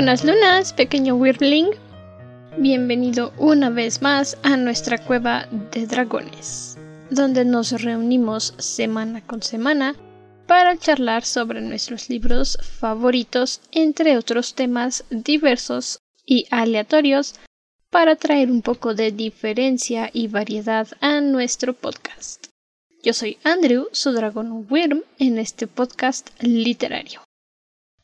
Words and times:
Buenas 0.00 0.24
lunas, 0.24 0.72
pequeño 0.72 1.14
Wirbling. 1.16 1.72
Bienvenido 2.56 3.34
una 3.36 3.68
vez 3.68 4.00
más 4.00 4.38
a 4.42 4.56
nuestra 4.56 4.96
cueva 4.96 5.46
de 5.72 5.86
dragones, 5.86 6.78
donde 7.10 7.44
nos 7.44 7.72
reunimos 7.82 8.54
semana 8.56 9.20
con 9.20 9.42
semana 9.42 9.94
para 10.46 10.78
charlar 10.78 11.26
sobre 11.26 11.60
nuestros 11.60 12.08
libros 12.08 12.56
favoritos, 12.62 13.60
entre 13.72 14.16
otros 14.16 14.54
temas 14.54 15.04
diversos 15.10 15.98
y 16.24 16.46
aleatorios, 16.50 17.34
para 17.90 18.16
traer 18.16 18.50
un 18.50 18.62
poco 18.62 18.94
de 18.94 19.12
diferencia 19.12 20.08
y 20.14 20.28
variedad 20.28 20.88
a 21.02 21.20
nuestro 21.20 21.74
podcast. 21.74 22.46
Yo 23.02 23.12
soy 23.12 23.36
Andrew, 23.44 23.88
su 23.92 24.12
dragón 24.12 24.66
Wyrm, 24.70 25.02
en 25.18 25.38
este 25.38 25.66
podcast 25.66 26.30
literario. 26.40 27.20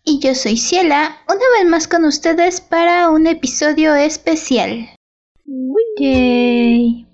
Y 0.09 0.20
yo 0.20 0.37
soy 0.37 0.56
Ciela, 0.56 1.19
una 1.27 1.41
vez 1.59 1.69
más 1.69 1.88
con 1.88 2.05
ustedes 2.05 2.60
para 2.60 3.10
un 3.10 3.27
episodio 3.27 3.97
especial. 3.97 4.88
Yay. 5.98 7.05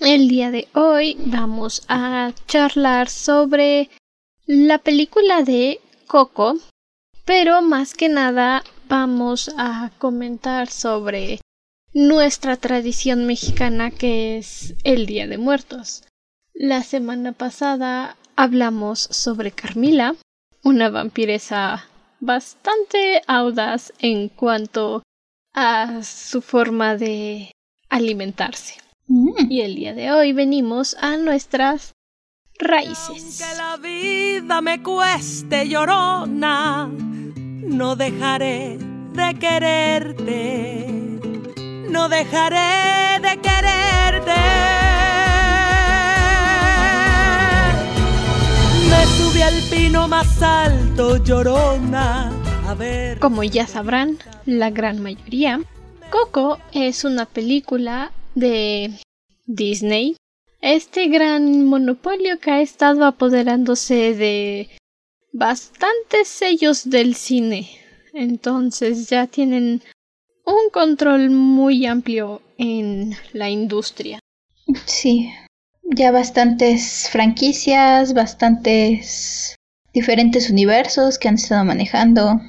El 0.00 0.28
día 0.28 0.50
de 0.50 0.68
hoy 0.72 1.18
vamos 1.26 1.82
a 1.86 2.32
charlar 2.46 3.10
sobre 3.10 3.90
la 4.46 4.78
película 4.78 5.42
de 5.42 5.82
Coco, 6.06 6.56
pero 7.26 7.60
más 7.60 7.92
que 7.92 8.08
nada 8.08 8.64
vamos 8.88 9.50
a 9.58 9.90
comentar 9.98 10.70
sobre 10.70 11.42
nuestra 11.92 12.56
tradición 12.56 13.26
mexicana 13.26 13.90
que 13.90 14.38
es 14.38 14.72
el 14.82 15.04
Día 15.04 15.26
de 15.26 15.36
Muertos. 15.36 16.04
La 16.54 16.82
semana 16.82 17.32
pasada 17.32 18.16
hablamos 18.34 18.98
sobre 18.98 19.50
Carmila, 19.50 20.14
una 20.62 20.90
vampiresa 20.90 21.88
bastante 22.20 23.22
audaz 23.26 23.92
en 23.98 24.28
cuanto 24.28 25.02
a 25.54 26.02
su 26.02 26.42
forma 26.42 26.96
de 26.96 27.52
alimentarse. 27.88 28.74
Mm. 29.06 29.50
Y 29.50 29.60
el 29.62 29.74
día 29.76 29.94
de 29.94 30.12
hoy 30.12 30.32
venimos 30.32 30.96
a 31.00 31.16
nuestras 31.16 31.94
raíces. 32.58 33.40
Aunque 33.40 33.56
la 33.56 33.76
vida 33.76 34.60
me 34.60 34.82
cueste 34.82 35.68
llorona, 35.68 36.88
no 36.88 37.96
dejaré 37.96 38.78
de 38.78 39.34
quererte. 39.38 40.86
No 41.90 42.08
dejaré 42.08 43.20
de 43.20 43.40
quererte. 43.40 44.87
Me 48.90 49.06
subí 49.06 49.42
al 49.42 49.60
pino 49.70 50.08
más 50.08 50.42
alto, 50.42 51.22
llorona. 51.22 52.32
A 52.66 52.74
ver. 52.74 53.18
Como 53.18 53.42
ya 53.44 53.66
sabrán, 53.66 54.18
la 54.46 54.70
gran 54.70 55.02
mayoría, 55.02 55.60
Coco 56.10 56.58
es 56.72 57.04
una 57.04 57.26
película 57.26 58.12
de 58.34 58.92
Disney, 59.46 60.16
este 60.60 61.08
gran 61.08 61.66
monopolio 61.66 62.38
que 62.40 62.50
ha 62.50 62.60
estado 62.60 63.04
apoderándose 63.04 64.14
de 64.14 64.68
bastantes 65.32 66.28
sellos 66.28 66.88
del 66.88 67.14
cine. 67.14 67.68
Entonces 68.12 69.08
ya 69.08 69.26
tienen 69.26 69.82
un 70.44 70.70
control 70.72 71.30
muy 71.30 71.86
amplio 71.86 72.42
en 72.56 73.14
la 73.32 73.50
industria. 73.50 74.18
Sí, 74.86 75.30
ya 75.90 76.10
bastantes 76.10 77.08
franquicias, 77.10 78.14
bastantes 78.14 79.56
diferentes 79.92 80.50
universos 80.50 81.18
que 81.18 81.28
han 81.28 81.34
estado 81.36 81.64
manejando, 81.64 82.40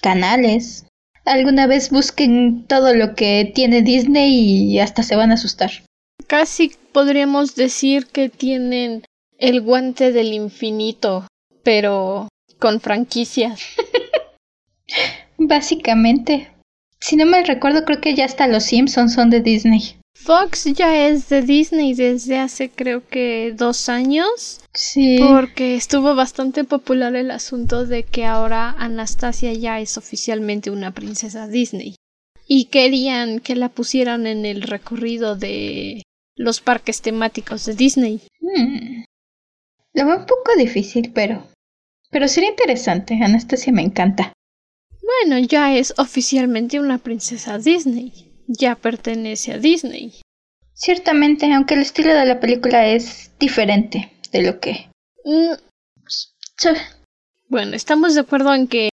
canales 0.00 0.86
alguna 1.24 1.66
vez 1.66 1.90
busquen 1.90 2.64
todo 2.66 2.94
lo 2.94 3.14
que 3.14 3.50
tiene 3.54 3.82
Disney 3.82 4.34
y 4.34 4.78
hasta 4.80 5.02
se 5.02 5.16
van 5.16 5.30
a 5.30 5.34
asustar. 5.34 5.70
Casi 6.26 6.72
podríamos 6.92 7.54
decir 7.54 8.06
que 8.06 8.28
tienen 8.28 9.04
el 9.38 9.60
guante 9.62 10.12
del 10.12 10.32
infinito, 10.32 11.26
pero 11.62 12.28
con 12.58 12.80
franquicias. 12.80 13.60
Básicamente. 15.38 16.50
Si 17.00 17.16
no 17.16 17.26
me 17.26 17.42
recuerdo, 17.42 17.84
creo 17.84 18.00
que 18.00 18.14
ya 18.14 18.24
hasta 18.24 18.46
los 18.46 18.64
Simpsons 18.64 19.12
son 19.12 19.28
de 19.28 19.40
Disney. 19.40 19.96
Fox 20.24 20.64
ya 20.72 21.06
es 21.06 21.28
de 21.28 21.42
Disney 21.42 21.92
desde 21.92 22.38
hace 22.38 22.70
creo 22.70 23.06
que 23.06 23.52
dos 23.54 23.90
años. 23.90 24.62
Sí. 24.72 25.18
Porque 25.18 25.74
estuvo 25.74 26.14
bastante 26.14 26.64
popular 26.64 27.14
el 27.14 27.30
asunto 27.30 27.84
de 27.84 28.04
que 28.04 28.24
ahora 28.24 28.70
Anastasia 28.78 29.52
ya 29.52 29.80
es 29.80 29.98
oficialmente 29.98 30.70
una 30.70 30.92
princesa 30.92 31.46
Disney. 31.46 31.96
Y 32.46 32.66
querían 32.66 33.40
que 33.40 33.54
la 33.54 33.68
pusieran 33.68 34.26
en 34.26 34.46
el 34.46 34.62
recorrido 34.62 35.36
de 35.36 36.02
los 36.36 36.62
parques 36.62 37.02
temáticos 37.02 37.66
de 37.66 37.74
Disney. 37.74 38.22
Hmm. 38.40 39.04
Lo 39.92 40.06
veo 40.06 40.16
un 40.16 40.26
poco 40.26 40.56
difícil, 40.56 41.12
pero. 41.12 41.46
Pero 42.10 42.28
sería 42.28 42.48
interesante. 42.48 43.18
Anastasia 43.22 43.74
me 43.74 43.82
encanta. 43.82 44.32
Bueno, 45.02 45.38
ya 45.46 45.76
es 45.76 45.92
oficialmente 45.98 46.80
una 46.80 46.96
princesa 46.96 47.58
Disney 47.58 48.33
ya 48.46 48.74
pertenece 48.74 49.52
a 49.52 49.58
Disney. 49.58 50.14
Ciertamente, 50.74 51.52
aunque 51.52 51.74
el 51.74 51.80
estilo 51.80 52.14
de 52.14 52.26
la 52.26 52.40
película 52.40 52.86
es 52.86 53.30
diferente 53.38 54.10
de 54.32 54.42
lo 54.42 54.60
que... 54.60 54.88
Mm. 55.24 55.54
Bueno, 57.48 57.76
estamos 57.76 58.14
de 58.14 58.20
acuerdo 58.20 58.54
en 58.54 58.66
que 58.66 58.88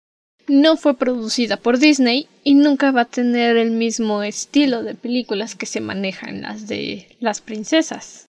no 0.47 0.77
fue 0.77 0.97
producida 0.97 1.57
por 1.57 1.77
Disney 1.77 2.27
y 2.43 2.55
nunca 2.55 2.91
va 2.91 3.01
a 3.01 3.05
tener 3.05 3.57
el 3.57 3.71
mismo 3.71 4.23
estilo 4.23 4.83
de 4.83 4.95
películas 4.95 5.55
que 5.55 5.65
se 5.65 5.81
manejan 5.81 6.41
las 6.41 6.67
de 6.67 7.15
las 7.19 7.41
princesas. 7.41 8.25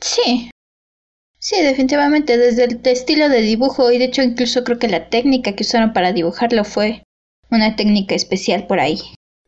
Sí. 0.00 0.50
Sí, 1.38 1.62
definitivamente, 1.62 2.38
desde 2.38 2.64
el 2.64 2.80
estilo 2.84 3.28
de 3.28 3.42
dibujo 3.42 3.90
y 3.90 3.98
de 3.98 4.06
hecho 4.06 4.22
incluso 4.22 4.64
creo 4.64 4.78
que 4.78 4.88
la 4.88 5.08
técnica 5.08 5.54
que 5.54 5.62
usaron 5.62 5.92
para 5.92 6.12
dibujarlo 6.12 6.64
fue 6.64 7.02
una 7.50 7.76
técnica 7.76 8.14
especial 8.14 8.66
por 8.66 8.80
ahí. 8.80 8.98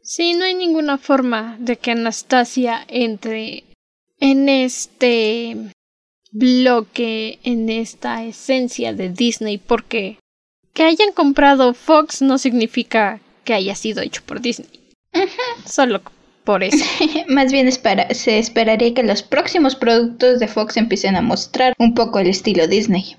Sí, 0.07 0.35
no 0.35 0.45
hay 0.45 0.55
ninguna 0.55 0.99
forma 0.99 1.57
de 1.59 1.79
que 1.79 1.91
Anastasia 1.91 2.85
entre 2.87 3.65
en 4.21 4.49
este 4.49 5.57
bloque, 6.31 7.41
en 7.43 7.69
esta 7.71 8.23
esencia 8.23 8.93
de 8.93 9.09
Disney, 9.09 9.59
porque 9.59 10.21
que 10.73 10.85
hayan 10.85 11.11
comprado 11.13 11.75
Fox 11.75 12.23
no 12.23 12.39
significa 12.39 13.19
que 13.43 13.55
haya 13.55 13.75
sido 13.75 14.01
hecho 14.01 14.23
por 14.25 14.41
Disney. 14.41 14.69
Solo 15.67 16.01
por 16.45 16.63
eso. 16.63 16.85
Más 17.27 17.51
bien 17.51 17.69
se 17.73 18.39
esperaría 18.39 18.95
que 18.95 19.03
los 19.03 19.25
próximos 19.25 19.75
productos 19.75 20.39
de 20.39 20.47
Fox 20.47 20.77
empiecen 20.77 21.17
a 21.17 21.21
mostrar 21.21 21.75
un 21.81 21.95
poco 21.95 22.21
el 22.21 22.29
estilo 22.29 22.69
Disney. 22.69 23.17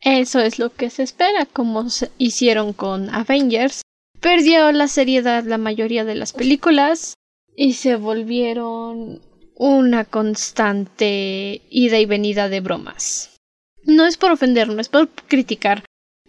Eso 0.00 0.40
es 0.40 0.58
lo 0.58 0.72
que 0.72 0.88
se 0.88 1.02
espera, 1.02 1.44
como 1.44 1.86
hicieron 2.16 2.72
con 2.72 3.14
Avengers, 3.14 3.82
perdió 4.26 4.72
la 4.72 4.88
seriedad 4.88 5.44
la 5.44 5.56
mayoría 5.56 6.04
de 6.04 6.16
las 6.16 6.32
películas 6.32 7.14
y 7.54 7.74
se 7.74 7.94
volvieron 7.94 9.20
una 9.54 10.04
constante 10.04 11.62
ida 11.70 12.00
y 12.00 12.06
venida 12.06 12.48
de 12.48 12.58
bromas. 12.58 13.36
No 13.84 14.04
es 14.04 14.16
por 14.16 14.32
ofender, 14.32 14.66
no 14.66 14.80
es 14.80 14.88
por 14.88 15.08
criticar. 15.28 15.84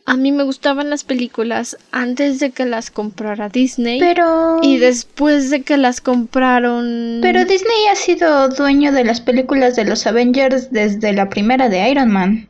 A 0.06 0.16
mí 0.16 0.32
me 0.32 0.44
gustaban 0.44 0.92
las 0.92 1.04
películas 1.04 1.76
antes 1.92 2.40
de 2.40 2.52
que 2.52 2.66
las 2.66 2.92
comprara 2.92 3.50
Disney. 3.50 4.00
Pero. 4.00 4.60
Y 4.62 4.78
después 4.78 5.50
de 5.50 5.64
que 5.64 5.78
las 5.78 6.00
compraron. 6.00 7.18
Pero 7.24 7.46
Disney 7.46 7.88
ha 7.92 7.96
sido 7.96 8.48
dueño 8.50 8.92
de 8.92 9.06
las 9.06 9.22
películas 9.22 9.76
de 9.76 9.86
los 9.86 10.06
Avengers 10.06 10.72
desde 10.72 11.14
la 11.14 11.30
primera 11.30 11.68
de 11.68 11.90
Iron 11.90 12.12
Man. 12.12 12.48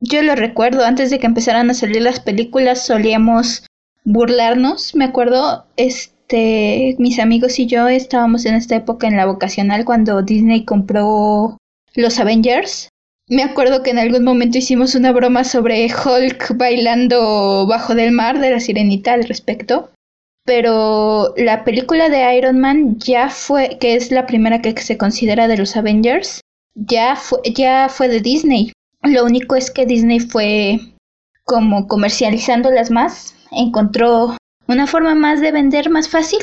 Yo 0.00 0.20
lo 0.22 0.34
recuerdo, 0.34 0.84
antes 0.84 1.08
de 1.08 1.18
que 1.18 1.26
empezaran 1.26 1.70
a 1.70 1.74
salir 1.74 2.02
las 2.02 2.20
películas 2.20 2.84
solíamos 2.84 3.64
burlarnos. 4.04 4.94
Me 4.94 5.04
acuerdo, 5.04 5.66
este, 5.76 6.96
mis 6.98 7.18
amigos 7.18 7.58
y 7.58 7.66
yo 7.66 7.88
estábamos 7.88 8.44
en 8.46 8.54
esta 8.54 8.76
época 8.76 9.06
en 9.06 9.16
la 9.16 9.26
vocacional 9.26 9.84
cuando 9.84 10.22
Disney 10.22 10.64
compró 10.64 11.58
los 11.94 12.18
Avengers. 12.18 12.88
Me 13.28 13.42
acuerdo 13.42 13.82
que 13.82 13.90
en 13.90 13.98
algún 13.98 14.24
momento 14.24 14.58
hicimos 14.58 14.94
una 14.94 15.12
broma 15.12 15.44
sobre 15.44 15.86
Hulk 15.86 16.56
bailando 16.56 17.66
bajo 17.66 17.94
del 17.94 18.12
mar 18.12 18.40
de 18.40 18.50
la 18.50 18.60
sirenita 18.60 19.14
al 19.14 19.24
respecto. 19.24 19.90
Pero 20.44 21.34
la 21.36 21.62
película 21.62 22.08
de 22.08 22.36
Iron 22.36 22.58
Man 22.58 22.98
ya 22.98 23.28
fue, 23.30 23.78
que 23.78 23.94
es 23.94 24.10
la 24.10 24.26
primera 24.26 24.60
que 24.60 24.76
se 24.76 24.98
considera 24.98 25.46
de 25.46 25.56
los 25.56 25.76
Avengers, 25.76 26.40
ya 26.74 27.14
fue, 27.14 27.38
ya 27.54 27.88
fue 27.88 28.08
de 28.08 28.20
Disney. 28.20 28.72
Lo 29.02 29.24
único 29.24 29.54
es 29.54 29.70
que 29.70 29.86
Disney 29.86 30.18
fue 30.18 30.80
como 31.44 31.86
comercializándolas 31.86 32.90
más 32.90 33.34
encontró 33.52 34.36
una 34.66 34.86
forma 34.86 35.14
más 35.14 35.40
de 35.40 35.52
vender 35.52 35.90
más 35.90 36.08
fácil 36.08 36.40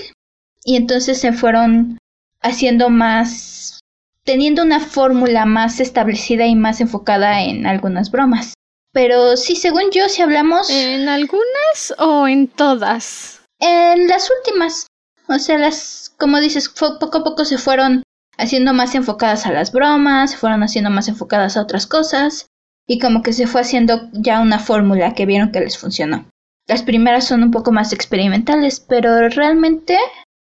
y 0.63 0.75
entonces 0.75 1.19
se 1.19 1.33
fueron 1.33 1.97
haciendo 2.41 2.89
más, 2.89 3.79
teniendo 4.23 4.63
una 4.63 4.79
fórmula 4.79 5.45
más 5.45 5.79
establecida 5.79 6.45
y 6.45 6.55
más 6.55 6.81
enfocada 6.81 7.43
en 7.43 7.65
algunas 7.65 8.11
bromas. 8.11 8.53
Pero 8.91 9.37
sí, 9.37 9.55
según 9.55 9.91
yo, 9.91 10.09
si 10.09 10.21
hablamos... 10.21 10.69
¿En 10.69 11.07
algunas 11.07 11.93
o 11.99 12.27
en 12.27 12.47
todas? 12.47 13.41
En 13.59 14.07
las 14.07 14.29
últimas. 14.37 14.87
O 15.27 15.37
sea, 15.37 15.57
las, 15.57 16.13
como 16.17 16.39
dices, 16.39 16.69
poco 16.69 17.19
a 17.19 17.23
poco 17.23 17.45
se 17.45 17.57
fueron 17.57 18.03
haciendo 18.37 18.73
más 18.73 18.95
enfocadas 18.95 19.45
a 19.45 19.51
las 19.51 19.71
bromas, 19.71 20.31
se 20.31 20.37
fueron 20.37 20.63
haciendo 20.63 20.89
más 20.89 21.07
enfocadas 21.07 21.55
a 21.55 21.61
otras 21.61 21.85
cosas, 21.85 22.47
y 22.87 22.97
como 22.97 23.21
que 23.21 23.33
se 23.33 23.45
fue 23.45 23.61
haciendo 23.61 24.09
ya 24.13 24.39
una 24.39 24.59
fórmula 24.59 25.13
que 25.13 25.25
vieron 25.25 25.51
que 25.51 25.59
les 25.59 25.77
funcionó. 25.77 26.25
Las 26.69 26.83
primeras 26.83 27.25
son 27.25 27.41
un 27.41 27.49
poco 27.49 27.71
más 27.71 27.93
experimentales, 27.93 28.79
pero 28.79 29.27
realmente 29.29 29.97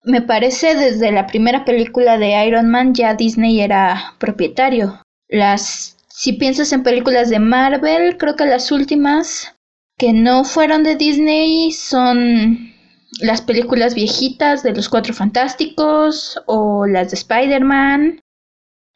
me 0.04 0.22
parece 0.22 0.76
desde 0.76 1.12
la 1.12 1.26
primera 1.26 1.66
película 1.66 2.20
de 2.20 2.46
Iron 2.46 2.70
Man 2.70 2.94
ya 2.94 3.16
Disney 3.16 3.60
era 3.62 4.14
propietario. 4.20 5.02
Las 5.28 5.98
si 6.10 6.34
piensas 6.34 6.72
en 6.72 6.84
películas 6.84 7.32
de 7.32 7.40
Marvel, 7.40 8.18
creo 8.18 8.36
que 8.36 8.46
las 8.46 8.72
últimas 8.72 9.56
que 9.98 10.14
no 10.14 10.44
fueron 10.44 10.84
de 10.84 10.96
Disney 10.96 11.72
son 11.72 12.72
las 13.20 13.42
películas 13.42 13.96
viejitas 13.96 14.62
de 14.62 14.76
los 14.76 14.90
Cuatro 14.90 15.16
Fantásticos 15.16 16.40
o 16.46 16.86
las 16.86 17.10
de 17.10 17.16
Spider-Man 17.16 18.20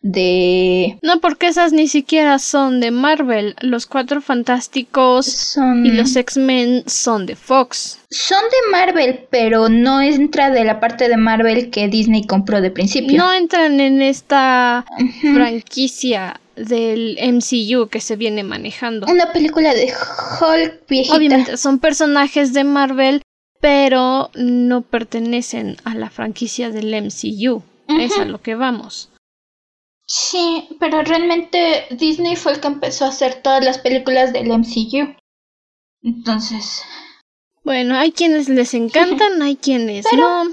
de... 0.02 0.98
No, 1.02 1.20
porque 1.20 1.48
esas 1.48 1.74
ni 1.74 1.88
siquiera 1.88 2.40
son 2.40 2.80
de 2.80 2.92
Marvel. 2.92 3.56
Los 3.62 3.86
Cuatro 3.86 4.22
Fantásticos 4.22 5.26
son... 5.26 5.86
y 5.86 5.92
los 5.92 6.16
X-Men 6.16 6.84
son 6.86 7.26
de 7.26 7.36
Fox. 7.36 8.00
Son 8.10 8.42
de 8.44 8.72
Marvel, 8.72 9.28
pero 9.30 9.70
no 9.70 10.02
entra 10.02 10.50
de 10.50 10.64
la 10.64 10.80
parte 10.80 11.10
de 11.10 11.18
Marvel 11.18 11.70
que 11.70 11.88
Disney 11.88 12.26
compró 12.26 12.62
de 12.62 12.72
principio. 12.72 13.18
No 13.18 13.34
entran 13.34 13.80
en 13.80 14.02
esta 14.02 14.86
franquicia 15.34 16.40
del 16.56 17.18
MCU 17.22 17.88
que 17.88 18.02
se 18.02 18.16
viene 18.16 18.44
manejando. 18.44 19.08
Una 19.08 19.32
película 19.32 19.74
de 19.74 19.94
Hulk 20.42 20.88
viejita. 20.88 21.16
Obviamente 21.16 21.58
son 21.58 21.80
personajes 21.80 22.54
de 22.54 22.64
Marvel, 22.64 23.22
pero 23.62 24.32
no 24.36 24.82
pertenecen 24.82 25.78
a 25.84 25.96
la 25.96 26.10
franquicia 26.10 26.70
del 26.70 26.94
MCU. 27.04 27.64
Es 27.88 28.18
a 28.20 28.26
lo 28.26 28.42
que 28.42 28.56
vamos. 28.56 29.10
Sí, 30.08 30.70
pero 30.80 31.02
realmente 31.04 31.86
Disney 31.92 32.38
fue 32.38 32.54
el 32.54 32.62
que 32.62 32.68
empezó 32.68 33.06
a 33.06 33.10
hacer 33.10 33.42
todas 33.42 33.64
las 33.64 33.78
películas 33.78 34.32
del 34.32 34.48
MCU. 34.48 35.16
Entonces. 36.02 36.84
Bueno, 37.64 37.98
hay 37.98 38.14
quienes 38.14 38.48
les 38.48 38.74
encantan, 38.74 39.42
hay 39.42 39.58
quienes 39.58 40.06
no. 40.14 40.46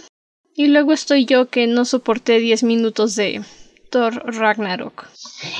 Y 0.57 0.67
luego 0.67 0.93
estoy 0.93 1.25
yo 1.25 1.49
que 1.49 1.69
no 1.69 1.85
soporté 1.85 2.41
10 2.41 2.65
minutos 2.65 3.15
de 3.15 3.43
Thor 3.91 4.15
Ragnarok. 4.35 5.07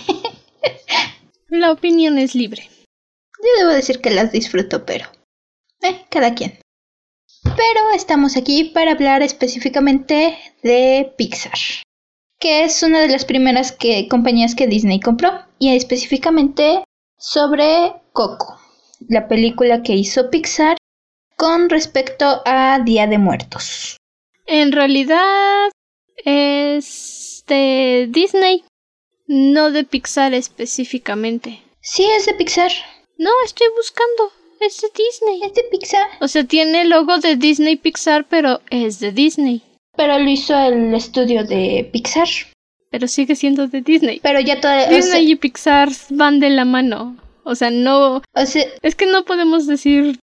La 1.49 1.71
opinión 1.71 2.19
es 2.19 2.35
libre. 2.35 2.69
Yo 3.39 3.49
debo 3.59 3.71
decir 3.71 4.01
que 4.01 4.11
las 4.11 4.33
disfruto, 4.33 4.85
pero. 4.85 5.07
Eh, 5.83 6.05
cada 6.11 6.35
quien. 6.35 6.59
Pero 7.45 7.91
estamos 7.95 8.37
aquí 8.37 8.65
para 8.65 8.93
hablar 8.93 9.23
específicamente 9.23 10.37
de 10.63 11.13
Pixar 11.17 11.84
que 12.45 12.63
es 12.65 12.83
una 12.83 13.01
de 13.01 13.09
las 13.09 13.25
primeras 13.25 13.73
que, 13.73 14.07
compañías 14.07 14.55
que 14.55 14.67
Disney 14.67 15.01
compró, 15.01 15.31
y 15.59 15.75
específicamente 15.75 16.85
sobre 17.17 17.95
Coco, 18.13 18.61
la 19.09 19.29
película 19.29 19.83
que 19.83 19.95
hizo 19.95 20.29
Pixar 20.29 20.77
con 21.39 21.71
respecto 21.71 22.43
a 22.45 22.81
Día 22.85 23.07
de 23.07 23.17
Muertos. 23.17 23.97
En 24.45 24.73
realidad 24.73 25.71
es 26.23 27.45
de 27.49 28.09
Disney, 28.11 28.63
no 29.27 29.71
de 29.71 29.85
Pixar 29.85 30.35
específicamente. 30.35 31.63
Sí, 31.81 32.05
es 32.05 32.27
de 32.27 32.35
Pixar. 32.35 32.73
No, 33.17 33.31
estoy 33.47 33.69
buscando. 33.75 34.33
Es 34.61 34.83
de 34.83 34.89
Disney. 34.95 35.41
Es 35.45 35.55
de 35.55 35.63
Pixar. 35.71 36.09
O 36.21 36.29
sea, 36.29 36.45
tiene 36.45 36.83
el 36.83 36.91
logo 36.91 37.17
de 37.21 37.37
Disney 37.37 37.77
Pixar, 37.77 38.27
pero 38.29 38.61
es 38.69 39.01
de 39.01 39.13
Disney. 39.13 39.63
Pero 39.97 40.19
lo 40.19 40.29
hizo 40.29 40.57
el 40.59 40.95
estudio 40.95 41.45
de 41.45 41.89
Pixar. 41.93 42.29
Pero 42.91 43.09
sigue 43.09 43.35
siendo 43.35 43.67
de 43.69 43.81
Disney. 43.81 44.21
Pero 44.23 44.41
ya 44.41 44.61
todo. 44.61 44.73
Disney 44.89 45.31
y 45.31 45.37
Pixar 45.37 45.89
van 46.11 46.41
de 46.41 46.51
la 46.51 46.65
mano. 46.65 47.17
O 47.45 47.55
sea, 47.55 47.71
no. 47.71 48.23
O 48.35 48.47
sea, 48.47 48.65
es 48.83 48.95
que 48.95 49.07
no 49.07 49.25
podemos 49.25 49.67
decir 49.67 50.19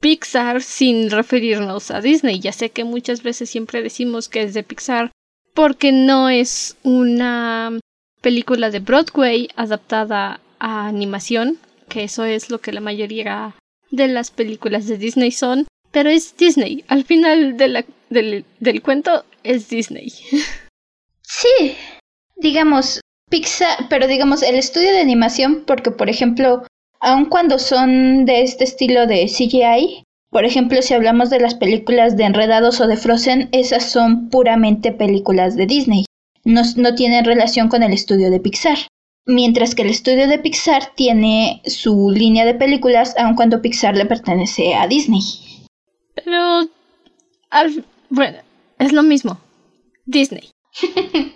Pixar 0.00 0.62
sin 0.62 1.10
referirnos 1.10 1.90
a 1.90 2.00
Disney. 2.00 2.40
Ya 2.40 2.52
sé 2.52 2.70
que 2.70 2.84
muchas 2.84 3.22
veces 3.22 3.50
siempre 3.50 3.82
decimos 3.82 4.28
que 4.28 4.42
es 4.42 4.54
de 4.54 4.62
Pixar 4.62 5.10
porque 5.54 5.92
no 5.92 6.28
es 6.28 6.76
una 6.82 7.78
película 8.20 8.70
de 8.70 8.80
Broadway 8.80 9.48
adaptada 9.56 10.40
a 10.58 10.86
animación, 10.88 11.58
que 11.88 12.04
eso 12.04 12.24
es 12.24 12.50
lo 12.50 12.60
que 12.60 12.72
la 12.72 12.80
mayoría 12.80 13.54
de 13.90 14.08
las 14.08 14.30
películas 14.30 14.86
de 14.86 14.98
Disney 14.98 15.30
son, 15.30 15.66
pero 15.92 16.10
es 16.10 16.36
Disney. 16.36 16.84
Al 16.88 17.04
final 17.04 17.56
de 17.56 17.68
la 17.68 17.84
del, 18.14 18.44
del 18.60 18.80
cuento 18.80 19.24
es 19.42 19.68
Disney. 19.68 20.12
Sí, 21.26 21.76
digamos, 22.36 23.00
Pixar, 23.30 23.88
pero 23.88 24.06
digamos, 24.06 24.42
el 24.42 24.56
estudio 24.56 24.92
de 24.92 25.00
animación, 25.00 25.64
porque 25.66 25.90
por 25.90 26.08
ejemplo, 26.08 26.62
aun 27.00 27.26
cuando 27.26 27.58
son 27.58 28.24
de 28.24 28.42
este 28.42 28.64
estilo 28.64 29.06
de 29.06 29.26
CGI, 29.26 30.04
por 30.30 30.44
ejemplo, 30.44 30.82
si 30.82 30.94
hablamos 30.94 31.30
de 31.30 31.40
las 31.40 31.54
películas 31.54 32.16
de 32.16 32.24
Enredados 32.24 32.80
o 32.80 32.86
de 32.86 32.96
Frozen, 32.96 33.48
esas 33.52 33.90
son 33.90 34.30
puramente 34.30 34.90
películas 34.90 35.54
de 35.56 35.66
Disney. 35.66 36.04
No, 36.44 36.62
no 36.76 36.94
tienen 36.94 37.24
relación 37.24 37.68
con 37.68 37.82
el 37.82 37.92
estudio 37.92 38.30
de 38.30 38.40
Pixar. 38.40 38.78
Mientras 39.26 39.74
que 39.74 39.82
el 39.82 39.90
estudio 39.90 40.26
de 40.26 40.38
Pixar 40.38 40.92
tiene 40.96 41.62
su 41.64 42.10
línea 42.10 42.44
de 42.44 42.54
películas, 42.54 43.14
aun 43.16 43.36
cuando 43.36 43.62
Pixar 43.62 43.96
le 43.96 44.06
pertenece 44.06 44.74
a 44.74 44.88
Disney. 44.88 45.22
Pero 46.16 46.68
al, 47.50 47.84
bueno, 48.10 48.38
es 48.78 48.92
lo 48.92 49.02
mismo. 49.02 49.40
Disney. 50.06 50.50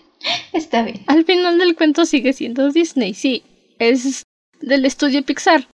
Está 0.53 0.83
bien. 0.83 1.03
Al 1.07 1.25
final 1.25 1.59
del 1.59 1.77
cuento 1.77 2.05
sigue 2.05 2.33
siendo 2.33 2.71
Disney, 2.71 3.15
sí. 3.15 3.43
Es 3.79 4.25
del 4.61 4.85
estudio 4.85 5.23
Pixar, 5.23 5.69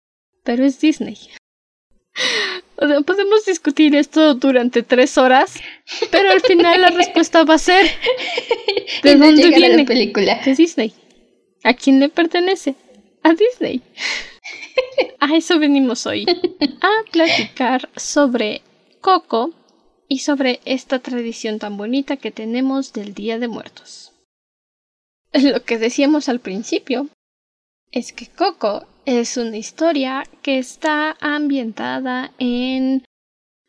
pero 0.44 0.66
es 0.66 0.80
Disney. 0.80 1.18
O 2.76 2.88
sea, 2.88 3.02
podemos 3.02 3.46
discutir 3.46 3.96
esto 3.96 4.34
durante 4.34 4.82
tres 4.82 5.18
horas, 5.20 5.62
pero 6.10 6.32
al 6.32 6.42
final 6.42 6.82
la 6.82 6.90
respuesta 6.90 7.44
va 7.44 7.54
a 7.54 7.60
ser 7.60 7.86
¿de 9.04 9.16
dónde 9.16 9.48
viene 9.50 9.78
la 9.78 9.86
película? 9.86 10.42
De 10.44 10.56
Disney. 10.56 10.92
¿A 11.64 11.76
quién 11.76 12.00
le 12.00 12.10
pertenece? 12.10 12.76
A 13.22 13.34
Disney. 13.36 13.82
A 15.20 15.36
eso 15.36 15.60
venimos 15.60 16.06
hoy. 16.08 16.26
A 16.82 17.12
platicar 17.12 17.90
sobre 17.96 18.64
Coco, 19.00 19.54
y 20.08 20.20
sobre 20.20 20.60
esta 20.66 21.00
tradición 21.00 21.60
tan 21.60 21.78
bonita 21.78 22.18
que 22.18 22.32
tenemos 22.32 22.94
del 22.94 23.14
Día 23.14 23.40
de 23.40 23.48
Muertos. 23.48 24.12
Lo 25.34 25.64
que 25.64 25.78
decíamos 25.78 26.30
al 26.30 26.40
principio 26.40 27.08
es 27.92 28.14
que 28.14 28.28
Coco 28.28 28.86
es 29.06 29.38
una 29.38 29.58
historia 29.58 30.24
que 30.42 30.58
está 30.58 31.16
ambientada 31.20 32.32
en 32.40 33.04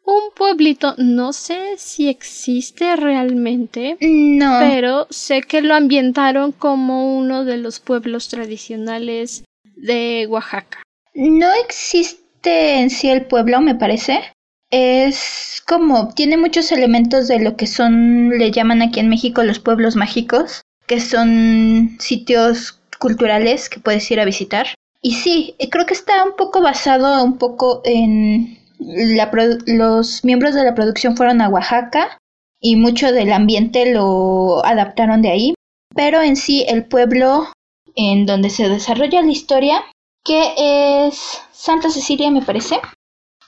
un 0.07 0.23
pueblito, 0.37 0.95
no 0.99 1.33
sé 1.33 1.77
si 1.79 2.09
existe 2.09 2.95
realmente, 2.97 3.97
no. 4.01 4.59
pero 4.61 5.07
sé 5.11 5.43
que 5.43 5.63
lo 5.63 5.75
ambientaron 5.75 6.53
como 6.53 7.17
uno 7.17 7.45
de 7.45 7.57
los 7.57 7.81
pueblos 7.81 8.29
tradicionales 8.29 9.45
de 9.77 10.27
Oaxaca. 10.29 10.83
No 11.15 11.51
existe 11.55 12.81
en 12.81 12.91
sí 12.91 13.09
el 13.09 13.25
pueblo, 13.25 13.61
me 13.61 13.75
parece, 13.75 14.34
es 14.75 15.63
como, 15.69 16.09
tiene 16.09 16.37
muchos 16.37 16.73
elementos 16.73 17.29
de 17.29 17.39
lo 17.39 17.57
que 17.57 17.69
son, 17.69 18.31
le 18.31 18.51
llaman 18.51 18.83
aquí 18.83 18.99
en 18.99 19.09
México 19.09 19.45
los 19.45 19.61
pueblos 19.61 19.95
mágicos, 19.95 20.63
que 20.89 20.99
son 21.01 21.97
sitios 22.01 22.81
culturales 22.99 23.69
que 23.69 23.79
puedes 23.79 24.11
ir 24.11 24.19
a 24.19 24.25
visitar. 24.25 24.67
Y 25.01 25.15
sí, 25.15 25.55
eh, 25.61 25.71
creo 25.71 25.87
que 25.87 25.95
está 25.95 26.25
un 26.25 26.35
poco 26.35 26.61
basado 26.61 27.23
un 27.23 27.39
poco 27.39 27.83
en 27.85 28.59
la 28.81 29.31
los 29.67 30.25
miembros 30.25 30.55
de 30.55 30.65
la 30.65 30.75
producción 30.75 31.17
fueron 31.17 31.41
a 31.41 31.49
Oaxaca 31.49 32.19
y 32.61 32.75
mucho 32.75 33.13
del 33.13 33.33
ambiente 33.33 33.93
lo 33.93 34.65
adaptaron 34.65 35.23
de 35.23 35.31
ahí, 35.31 35.55
pero 35.95 36.21
en 36.21 36.35
sí 36.35 36.65
el 36.67 36.85
pueblo 36.85 37.47
en 37.95 38.27
donde 38.27 38.51
se 38.51 38.69
desarrolla 38.69 39.23
la 39.23 39.31
historia, 39.31 39.85
que 40.25 41.07
es 41.07 41.41
Santa 41.53 41.91
Cecilia 41.91 42.31
me 42.33 42.43
parece, 42.43 42.81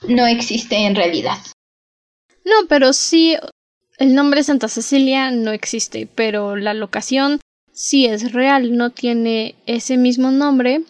no 0.07 0.25
existe 0.27 0.75
en 0.75 0.95
realidad. 0.95 1.37
No, 2.45 2.67
pero 2.69 2.93
sí, 2.93 3.35
el 3.97 4.15
nombre 4.15 4.43
Santa 4.43 4.67
Cecilia 4.67 5.31
no 5.31 5.51
existe, 5.51 6.07
pero 6.13 6.55
la 6.55 6.73
locación 6.73 7.39
sí 7.71 8.05
es 8.05 8.31
real, 8.31 8.75
no 8.77 8.91
tiene 8.91 9.55
ese 9.65 9.97
mismo 9.97 10.31
nombre, 10.31 10.83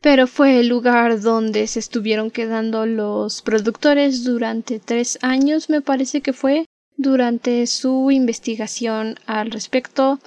pero 0.00 0.26
fue 0.26 0.60
el 0.60 0.68
lugar 0.68 1.20
donde 1.20 1.66
se 1.66 1.78
estuvieron 1.78 2.30
quedando 2.30 2.86
los 2.86 3.42
productores 3.42 4.24
durante 4.24 4.80
tres 4.80 5.18
años, 5.22 5.70
me 5.70 5.80
parece 5.80 6.20
que 6.20 6.32
fue, 6.32 6.64
durante 6.96 7.66
su 7.66 8.10
investigación 8.10 9.18
al 9.26 9.50
respecto, 9.50 10.18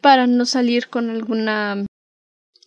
para 0.00 0.26
no 0.26 0.46
salir 0.46 0.88
con 0.88 1.10
alguna 1.10 1.84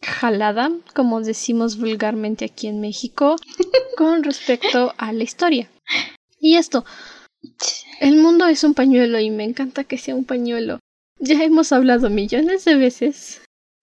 jalada, 0.01 0.71
como 0.93 1.21
decimos 1.21 1.77
vulgarmente 1.77 2.45
aquí 2.45 2.67
en 2.67 2.81
México, 2.81 3.35
con 3.97 4.23
respecto 4.23 4.93
a 4.97 5.13
la 5.13 5.23
historia. 5.23 5.69
Y 6.39 6.57
esto, 6.57 6.85
el 7.99 8.15
mundo 8.17 8.47
es 8.47 8.63
un 8.63 8.73
pañuelo 8.73 9.19
y 9.19 9.29
me 9.29 9.43
encanta 9.43 9.83
que 9.83 9.97
sea 9.97 10.15
un 10.15 10.25
pañuelo. 10.25 10.79
Ya 11.19 11.43
hemos 11.43 11.71
hablado 11.71 12.09
millones 12.09 12.65
de 12.65 12.75
veces 12.75 13.41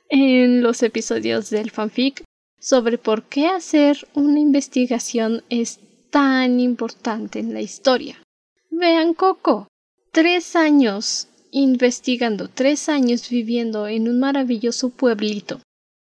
en 0.09 0.63
los 0.63 0.83
episodios 0.83 1.51
del 1.51 1.71
fanfic 1.71 2.25
sobre 2.59 2.99
por 2.99 3.23
qué 3.25 3.47
hacer 3.47 4.09
una 4.15 4.41
investigación 4.41 5.45
es 5.49 5.79
tan 6.11 6.59
importante 6.59 7.39
en 7.39 7.55
la 7.55 7.61
historia. 7.61 8.21
Vean 8.71 9.15
Coco, 9.15 9.69
tres 10.11 10.57
años 10.57 11.29
investigando, 11.53 12.49
tres 12.49 12.89
años 12.89 13.29
viviendo 13.31 13.87
en 13.87 14.09
un 14.09 14.19
maravilloso 14.19 14.91
pueblito 14.91 15.61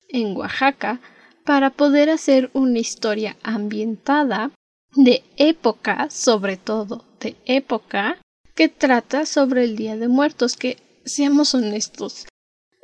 en 0.09 0.37
Oaxaca 0.37 1.01
para 1.45 1.71
poder 1.71 2.11
hacer 2.11 2.51
una 2.53 2.79
historia 2.79 3.37
ambientada 3.43 4.51
de 4.95 5.23
época, 5.37 6.09
sobre 6.11 6.57
todo 6.57 7.05
de 7.21 7.37
época, 7.45 8.19
que 8.55 8.69
trata 8.69 9.27
sobre 9.27 9.65
el 9.65 9.77
Día 9.77 9.97
de 9.97 10.09
Muertos, 10.09 10.57
que 10.57 10.79
seamos 11.05 11.55
honestos, 11.55 12.27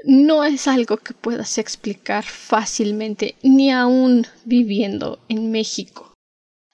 no 0.04 0.44
es 0.44 0.66
algo 0.66 0.96
que 0.96 1.14
puedas 1.14 1.58
explicar 1.58 2.24
fácilmente, 2.24 3.36
ni 3.42 3.70
aún 3.70 4.26
viviendo 4.44 5.20
en 5.28 5.50
México. 5.50 6.14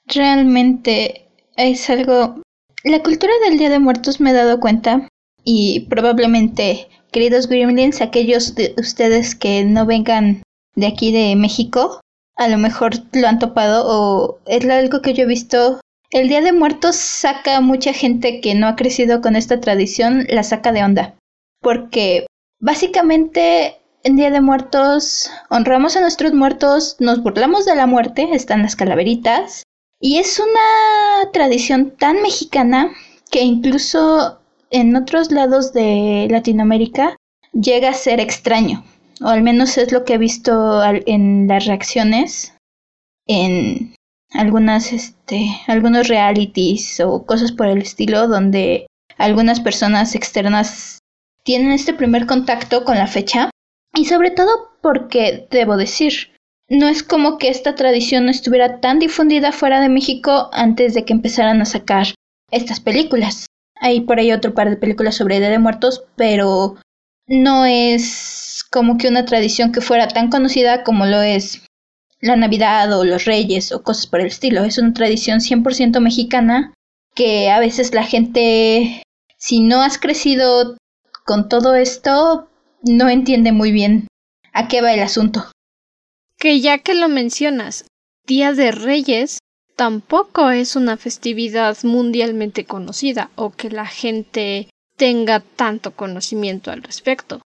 Realmente 0.06 1.28
es 1.56 1.90
algo... 1.90 2.42
La 2.84 3.02
cultura 3.02 3.32
del 3.44 3.58
Día 3.58 3.70
de 3.70 3.80
Muertos 3.80 4.20
me 4.20 4.30
he 4.30 4.34
dado 4.34 4.60
cuenta 4.60 5.08
y 5.44 5.80
probablemente, 5.88 6.88
queridos 7.10 7.48
gremlins, 7.48 8.00
aquellos 8.00 8.54
de 8.54 8.74
ustedes 8.78 9.34
que 9.34 9.64
no 9.64 9.86
vengan 9.86 10.42
de 10.74 10.86
aquí 10.86 11.12
de 11.12 11.34
México, 11.36 12.00
a 12.36 12.48
lo 12.48 12.56
mejor 12.56 12.94
lo 13.12 13.26
han 13.26 13.38
topado 13.38 13.84
o 13.86 14.38
es 14.46 14.68
algo 14.68 15.02
que 15.02 15.12
yo 15.12 15.24
he 15.24 15.26
visto. 15.26 15.80
El 16.10 16.28
Día 16.28 16.40
de 16.40 16.52
Muertos 16.52 16.96
saca 16.96 17.56
a 17.56 17.60
mucha 17.60 17.92
gente 17.92 18.40
que 18.40 18.54
no 18.54 18.68
ha 18.68 18.76
crecido 18.76 19.20
con 19.20 19.36
esta 19.36 19.60
tradición, 19.60 20.24
la 20.28 20.42
saca 20.42 20.72
de 20.72 20.84
onda. 20.84 21.14
Porque 21.60 22.26
básicamente 22.60 23.76
en 24.04 24.16
Día 24.16 24.30
de 24.30 24.40
Muertos 24.40 25.30
honramos 25.50 25.96
a 25.96 26.00
nuestros 26.00 26.32
muertos, 26.32 26.96
nos 27.00 27.22
burlamos 27.22 27.64
de 27.64 27.74
la 27.74 27.86
muerte, 27.86 28.28
están 28.32 28.62
las 28.62 28.76
calaveritas. 28.76 29.64
Y 30.00 30.18
es 30.18 30.38
una 30.38 31.32
tradición 31.32 31.90
tan 31.96 32.22
mexicana 32.22 32.92
que 33.30 33.42
incluso 33.42 34.38
en 34.70 34.94
otros 34.96 35.30
lados 35.30 35.72
de 35.72 36.28
Latinoamérica 36.30 37.16
llega 37.52 37.90
a 37.90 37.94
ser 37.94 38.20
extraño 38.20 38.84
o 39.20 39.28
al 39.28 39.42
menos 39.42 39.78
es 39.78 39.92
lo 39.92 40.04
que 40.04 40.14
he 40.14 40.18
visto 40.18 40.82
en 40.84 41.48
las 41.48 41.66
reacciones 41.66 42.54
en 43.26 43.94
algunas 44.32 44.92
este 44.92 45.48
algunos 45.66 46.08
realities 46.08 47.00
o 47.00 47.24
cosas 47.24 47.52
por 47.52 47.66
el 47.66 47.78
estilo 47.78 48.28
donde 48.28 48.86
algunas 49.16 49.60
personas 49.60 50.14
externas 50.14 50.98
tienen 51.42 51.72
este 51.72 51.94
primer 51.94 52.26
contacto 52.26 52.84
con 52.84 52.96
la 52.96 53.06
fecha 53.06 53.50
y 53.94 54.04
sobre 54.04 54.30
todo 54.30 54.70
porque 54.82 55.48
debo 55.50 55.76
decir 55.76 56.36
no 56.68 56.88
es 56.88 57.02
como 57.02 57.38
que 57.38 57.48
esta 57.48 57.74
tradición 57.74 58.26
no 58.26 58.30
estuviera 58.30 58.80
tan 58.80 58.98
difundida 58.98 59.52
fuera 59.52 59.80
de 59.80 59.88
México 59.88 60.50
antes 60.52 60.92
de 60.92 61.04
que 61.04 61.14
empezaran 61.14 61.62
a 61.62 61.64
sacar 61.64 62.08
estas 62.50 62.80
películas. 62.80 63.46
Hay 63.80 64.00
por 64.02 64.18
ahí 64.18 64.32
otro 64.32 64.54
par 64.54 64.70
de 64.70 64.76
películas 64.76 65.16
sobre 65.16 65.38
Día 65.38 65.50
de 65.50 65.58
Muertos, 65.58 66.04
pero 66.16 66.76
no 67.26 67.64
es 67.64 68.64
como 68.70 68.98
que 68.98 69.08
una 69.08 69.24
tradición 69.24 69.72
que 69.72 69.80
fuera 69.80 70.08
tan 70.08 70.30
conocida 70.30 70.82
como 70.82 71.06
lo 71.06 71.20
es 71.20 71.62
la 72.20 72.36
Navidad 72.36 72.98
o 72.98 73.04
los 73.04 73.24
Reyes 73.24 73.72
o 73.72 73.82
cosas 73.82 74.06
por 74.06 74.20
el 74.20 74.26
estilo. 74.26 74.64
Es 74.64 74.78
una 74.78 74.92
tradición 74.92 75.40
100% 75.40 76.00
mexicana 76.00 76.74
que 77.14 77.50
a 77.50 77.60
veces 77.60 77.94
la 77.94 78.04
gente, 78.04 79.02
si 79.36 79.60
no 79.60 79.82
has 79.82 79.98
crecido 79.98 80.76
con 81.24 81.48
todo 81.48 81.74
esto, 81.74 82.48
no 82.82 83.08
entiende 83.08 83.52
muy 83.52 83.72
bien 83.72 84.08
a 84.52 84.68
qué 84.68 84.80
va 84.80 84.94
el 84.94 85.00
asunto. 85.00 85.44
Que 86.38 86.60
ya 86.60 86.78
que 86.78 86.94
lo 86.94 87.08
mencionas, 87.08 87.84
Día 88.26 88.52
de 88.52 88.72
Reyes 88.72 89.38
tampoco 89.78 90.50
es 90.50 90.74
una 90.74 90.96
festividad 90.96 91.78
mundialmente 91.84 92.64
conocida 92.64 93.30
o 93.36 93.50
que 93.50 93.70
la 93.70 93.86
gente 93.86 94.68
tenga 94.96 95.38
tanto 95.38 95.92
conocimiento 95.92 96.72
al 96.72 96.82
respecto. 96.82 97.40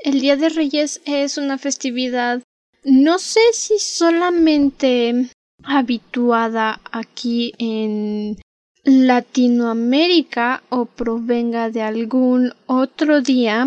El 0.00 0.20
Día 0.20 0.36
de 0.36 0.50
Reyes 0.50 1.00
es 1.06 1.38
una 1.38 1.56
festividad, 1.56 2.42
no 2.84 3.18
sé 3.18 3.40
si 3.54 3.78
solamente 3.78 5.30
habituada 5.64 6.78
aquí 6.92 7.54
en 7.56 8.38
Latinoamérica 8.84 10.62
o 10.68 10.84
provenga 10.84 11.70
de 11.70 11.80
algún 11.80 12.52
otro 12.66 13.22
día. 13.22 13.66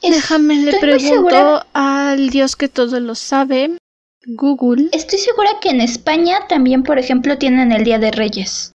Déjame 0.00 0.62
le 0.64 0.78
pregunto 0.78 1.66
al 1.74 2.30
Dios 2.30 2.56
que 2.56 2.68
todo 2.68 2.98
lo 3.00 3.14
sabe, 3.14 3.76
Google. 4.28 4.90
Estoy 4.92 5.18
segura 5.18 5.58
que 5.60 5.70
en 5.70 5.80
España 5.80 6.46
también, 6.48 6.82
por 6.82 6.98
ejemplo, 6.98 7.38
tienen 7.38 7.72
el 7.72 7.84
Día 7.84 7.98
de 7.98 8.10
Reyes. 8.10 8.72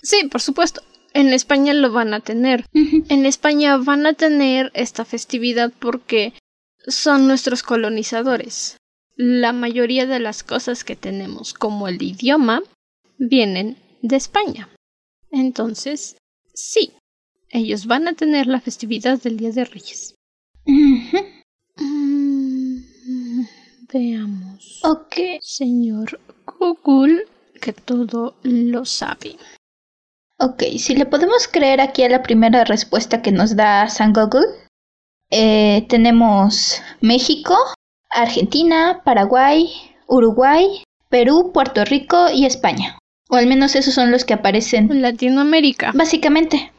Sí, 0.00 0.28
por 0.30 0.40
supuesto. 0.40 0.82
En 1.12 1.32
España 1.32 1.74
lo 1.74 1.92
van 1.92 2.14
a 2.14 2.20
tener. 2.20 2.64
En 2.72 3.26
España 3.26 3.76
van 3.76 4.06
a 4.06 4.14
tener 4.14 4.70
esta 4.74 5.04
festividad 5.04 5.72
porque 5.78 6.32
son 6.86 7.26
nuestros 7.26 7.62
colonizadores. 7.62 8.78
La 9.16 9.52
mayoría 9.52 10.06
de 10.06 10.20
las 10.20 10.42
cosas 10.42 10.84
que 10.84 10.96
tenemos, 10.96 11.52
como 11.52 11.88
el 11.88 12.00
idioma, 12.00 12.62
vienen 13.18 13.76
de 14.00 14.16
España. 14.16 14.68
Entonces, 15.30 16.16
sí, 16.54 16.92
ellos 17.50 17.86
van 17.86 18.08
a 18.08 18.14
tener 18.14 18.46
la 18.46 18.60
festividad 18.60 19.20
del 19.20 19.36
Día 19.36 19.50
de 19.50 19.64
Reyes. 19.64 20.14
Veamos. 23.92 24.80
Ok. 24.84 25.40
Señor 25.40 26.20
Google, 26.46 27.26
que 27.60 27.72
todo 27.72 28.34
lo 28.42 28.84
sabe. 28.84 29.36
Ok, 30.38 30.64
si 30.78 30.96
le 30.96 31.06
podemos 31.06 31.46
creer 31.46 31.80
aquí 31.80 32.02
a 32.02 32.08
la 32.08 32.22
primera 32.22 32.64
respuesta 32.64 33.22
que 33.22 33.30
nos 33.30 33.54
da 33.54 33.88
San 33.88 34.12
Google, 34.12 34.46
eh, 35.30 35.86
tenemos 35.88 36.82
México, 37.00 37.56
Argentina, 38.10 39.02
Paraguay, 39.04 39.70
Uruguay, 40.08 40.82
Perú, 41.08 41.52
Puerto 41.54 41.84
Rico 41.84 42.28
y 42.30 42.44
España. 42.44 42.98
O 43.30 43.36
al 43.36 43.46
menos 43.46 43.76
esos 43.76 43.94
son 43.94 44.10
los 44.10 44.24
que 44.24 44.34
aparecen. 44.34 45.00
Latinoamérica. 45.00 45.92
Básicamente. 45.94 46.72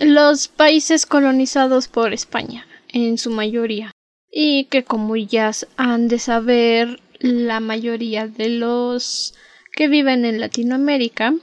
Los 0.00 0.48
países 0.48 1.06
colonizados 1.06 1.88
por 1.88 2.14
España, 2.14 2.66
en 2.88 3.18
su 3.18 3.30
mayoría. 3.30 3.93
Y 4.36 4.64
que 4.64 4.82
como 4.82 5.14
ya 5.14 5.52
han 5.76 6.08
de 6.08 6.18
saber 6.18 7.00
la 7.20 7.60
mayoría 7.60 8.26
de 8.26 8.48
los 8.48 9.32
que 9.70 9.86
viven 9.86 10.24
en 10.24 10.40
Latinoamérica, 10.40 11.34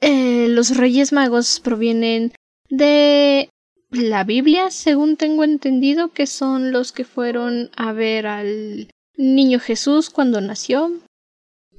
eh, 0.00 0.46
los 0.48 0.76
Reyes 0.76 1.12
Magos 1.12 1.58
provienen 1.58 2.32
de 2.68 3.48
la 3.90 4.22
Biblia, 4.22 4.70
según 4.70 5.16
tengo 5.16 5.42
entendido, 5.42 6.12
que 6.12 6.28
son 6.28 6.70
los 6.70 6.92
que 6.92 7.04
fueron 7.04 7.70
a 7.76 7.92
ver 7.92 8.28
al 8.28 8.88
niño 9.16 9.58
Jesús 9.58 10.08
cuando 10.08 10.40
nació. 10.40 10.92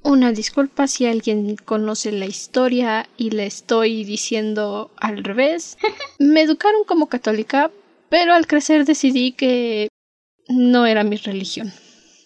Una 0.04 0.34
disculpa 0.34 0.88
si 0.88 1.06
alguien 1.06 1.56
conoce 1.56 2.12
la 2.12 2.26
historia 2.26 3.08
y 3.16 3.30
le 3.30 3.46
estoy 3.46 4.04
diciendo 4.04 4.92
al 4.98 5.24
revés. 5.24 5.78
Me 6.20 6.42
educaron 6.42 6.84
como 6.84 7.08
católica, 7.08 7.72
pero 8.10 8.34
al 8.34 8.46
crecer 8.46 8.84
decidí 8.84 9.32
que 9.32 9.88
no 10.54 10.86
era 10.86 11.04
mi 11.04 11.18
religión. 11.18 11.72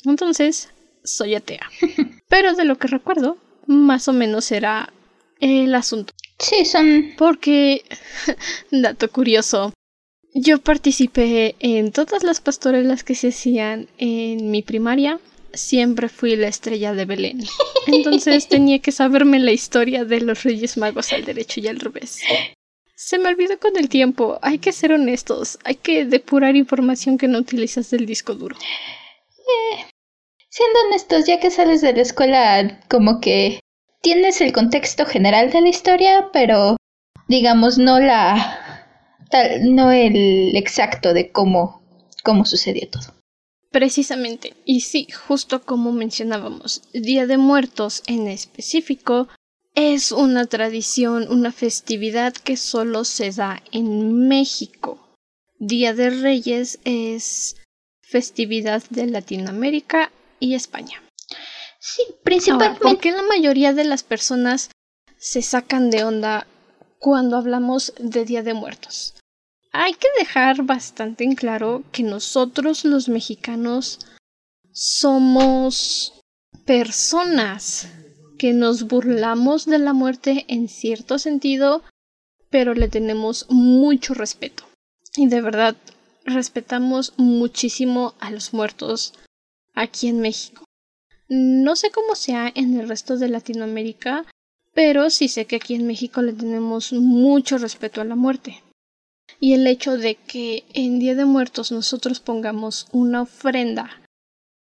Entonces, 0.06 0.70
soy 1.04 1.36
atea. 1.36 1.70
Pero 2.30 2.54
de 2.54 2.66
lo 2.66 2.78
que 2.78 2.88
recuerdo, 2.88 3.38
más 3.66 4.08
o 4.08 4.14
menos 4.14 4.52
era 4.52 4.94
el 5.40 5.74
asunto. 5.76 6.14
Sí, 6.40 6.66
son. 6.66 7.14
Porque, 7.18 7.84
dato 8.72 9.10
curioso, 9.10 9.74
yo 10.34 10.60
participé 10.60 11.56
en 11.60 11.92
todas 11.92 12.24
las 12.24 12.42
pastorelas 12.42 13.04
que 13.04 13.16
se 13.16 13.30
hacían 13.30 13.88
en 13.98 14.52
mi 14.52 14.62
primaria. 14.62 15.20
Siempre 15.54 16.10
fui 16.10 16.36
la 16.36 16.48
estrella 16.48 16.94
de 16.94 17.06
Belén. 17.06 17.44
Entonces 17.88 18.48
tenía 18.48 18.80
que 18.80 18.92
saberme 18.92 19.40
la 19.40 19.52
historia 19.52 20.06
de 20.06 20.22
los 20.22 20.44
Reyes 20.44 20.78
Magos 20.78 21.12
al 21.14 21.26
derecho 21.26 21.60
y 21.60 21.68
al 21.68 21.80
revés. 21.80 22.20
Se 23.00 23.20
me 23.20 23.30
olvidó 23.30 23.60
con 23.60 23.78
el 23.78 23.90
tiempo. 23.90 24.40
Hay 24.42 24.58
que 24.58 24.72
ser 24.72 24.92
honestos. 24.92 25.60
Hay 25.64 25.76
que 25.76 26.06
depurar 26.06 26.56
información 26.56 27.20
que 27.20 27.28
no 27.28 27.38
utilizas 27.38 27.92
del 27.92 28.08
disco 28.08 28.34
duro. 28.34 28.56
Eh, 28.58 29.86
siendo 30.50 30.80
honestos, 30.88 31.28
ya 31.28 31.40
que 31.40 31.52
sales 31.52 31.82
de 31.82 31.94
la 31.94 32.02
escuela, 32.02 32.82
como 32.90 33.22
que 33.22 33.60
tienes 34.02 34.42
el 34.42 34.52
contexto 34.52 35.06
general 35.06 35.52
de 35.52 35.62
la 35.62 35.70
historia, 35.70 36.30
pero 36.34 36.76
digamos 37.28 37.78
no 37.78 38.00
la 38.00 38.88
tal, 39.30 39.76
no 39.76 39.92
el 39.92 40.56
exacto 40.58 41.14
de 41.14 41.32
cómo 41.32 41.84
cómo 42.24 42.46
sucedió 42.46 42.90
todo. 42.90 43.14
Precisamente, 43.72 44.56
y 44.66 44.82
sí, 44.82 45.08
justo 45.12 45.62
como 45.62 45.92
mencionábamos, 45.92 46.82
Día 46.94 47.28
de 47.28 47.38
Muertos 47.38 48.02
en 48.08 48.28
específico 48.28 49.28
es 49.78 50.12
una 50.12 50.48
tradición, 50.48 51.28
una 51.30 51.52
festividad 51.52 52.34
que 52.34 52.58
solo 52.58 53.04
se 53.04 53.30
da 53.30 53.62
en 53.72 54.28
México. 54.28 55.16
Día 55.60 55.94
de 55.94 56.10
Reyes 56.10 56.80
es 56.84 57.58
festividad 58.02 58.82
de 58.90 59.06
Latinoamérica 59.06 60.12
y 60.40 60.56
España. 60.56 61.04
Sí, 61.80 62.02
principalmente. 62.24 62.82
¿Por 62.82 62.98
qué 62.98 63.12
la 63.12 63.22
mayoría 63.22 63.72
de 63.72 63.84
las 63.84 64.02
personas 64.02 64.72
se 65.16 65.44
sacan 65.44 65.92
de 65.92 66.04
onda 66.04 66.48
cuando 66.98 67.38
hablamos 67.38 67.94
de 68.00 68.26
Día 68.26 68.42
de 68.42 68.56
Muertos? 68.56 69.14
Hay 69.74 69.94
que 69.94 70.08
dejar 70.18 70.64
bastante 70.64 71.24
en 71.24 71.36
claro 71.36 71.84
que 71.92 72.02
nosotros 72.02 72.84
los 72.84 73.10
mexicanos 73.10 74.00
somos 74.72 76.20
personas 76.66 77.90
que 78.38 78.54
nos 78.54 78.88
burlamos 78.88 79.66
de 79.66 79.80
la 79.80 79.94
muerte 79.94 80.46
en 80.48 80.70
cierto 80.70 81.20
sentido, 81.20 81.84
pero 82.50 82.74
le 82.74 82.88
tenemos 82.88 83.46
mucho 83.50 84.14
respeto. 84.14 84.64
Y 85.16 85.28
de 85.28 85.42
verdad, 85.42 85.76
respetamos 86.26 87.14
muchísimo 87.18 88.14
a 88.20 88.32
los 88.32 88.54
muertos 88.54 89.14
aquí 89.74 90.08
en 90.08 90.20
México. 90.20 90.64
No 91.30 91.76
sé 91.76 91.92
cómo 91.92 92.16
sea 92.16 92.52
en 92.54 92.80
el 92.80 92.88
resto 92.88 93.18
de 93.18 93.30
Latinoamérica, 93.30 94.26
pero 94.74 95.10
sí 95.10 95.28
sé 95.28 95.46
que 95.46 95.58
aquí 95.58 95.74
en 95.74 95.88
México 95.88 96.22
le 96.22 96.34
tenemos 96.34 96.94
mucho 96.94 97.58
respeto 97.58 98.00
a 98.00 98.06
la 98.06 98.16
muerte. 98.16 98.64
Y 99.40 99.54
el 99.54 99.68
hecho 99.68 99.98
de 99.98 100.16
que 100.16 100.64
en 100.74 101.00
Día 101.00 101.16
de 101.16 101.26
Muertos 101.26 101.72
nosotros 101.72 102.20
pongamos 102.20 102.88
una 102.92 103.24
ofrenda 103.24 104.02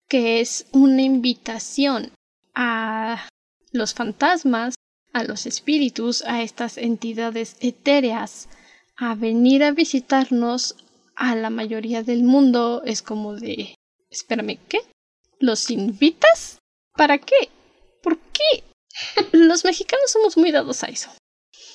que 0.07 0.39
es 0.39 0.67
una 0.71 1.01
invitación 1.01 2.11
a 2.53 3.27
los 3.73 3.93
fantasmas, 3.93 4.75
a 5.11 5.23
los 5.23 5.45
espíritus, 5.45 6.23
a 6.23 6.41
estas 6.41 6.77
entidades 6.77 7.57
etéreas, 7.59 8.47
a 8.95 9.15
venir 9.15 9.63
a 9.63 9.71
visitarnos 9.71 10.75
a 11.15 11.35
la 11.35 11.49
mayoría 11.49 12.03
del 12.03 12.23
mundo 12.23 12.81
es 12.85 13.01
como 13.01 13.35
de 13.35 13.75
espérame, 14.09 14.57
¿qué? 14.67 14.79
¿Los 15.39 15.69
invitas? 15.69 16.59
¿Para 16.95 17.17
qué? 17.17 17.49
¿Por 18.01 18.17
qué? 18.17 18.63
Los 19.31 19.65
mexicanos 19.65 20.11
somos 20.11 20.37
muy 20.37 20.51
dados 20.51 20.83
a 20.83 20.87
eso. 20.87 21.09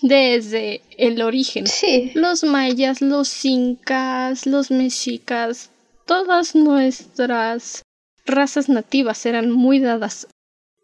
Desde 0.00 0.80
el 0.96 1.20
origen. 1.22 1.66
Sí. 1.66 2.12
Los 2.14 2.44
mayas, 2.44 3.00
los 3.00 3.44
incas, 3.44 4.46
los 4.46 4.70
mexicas, 4.70 5.70
todas 6.06 6.54
nuestras 6.54 7.82
razas 8.24 8.68
nativas 8.68 9.26
eran 9.26 9.50
muy 9.50 9.80
dadas 9.80 10.28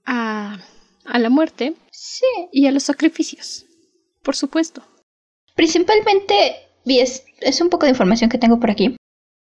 a, 0.04 0.59
a 1.04 1.18
la 1.18 1.30
muerte. 1.30 1.75
Sí. 1.90 2.26
Y 2.52 2.66
a 2.66 2.73
los 2.73 2.84
sacrificios. 2.84 3.66
Por 4.23 4.37
supuesto. 4.37 4.82
Principalmente, 5.54 6.56
y 6.84 6.99
es, 7.00 7.25
es 7.40 7.61
un 7.61 7.70
poco 7.70 7.87
de 7.87 7.90
información 7.90 8.30
que 8.30 8.38
tengo 8.38 8.58
por 8.58 8.70
aquí. 8.70 8.96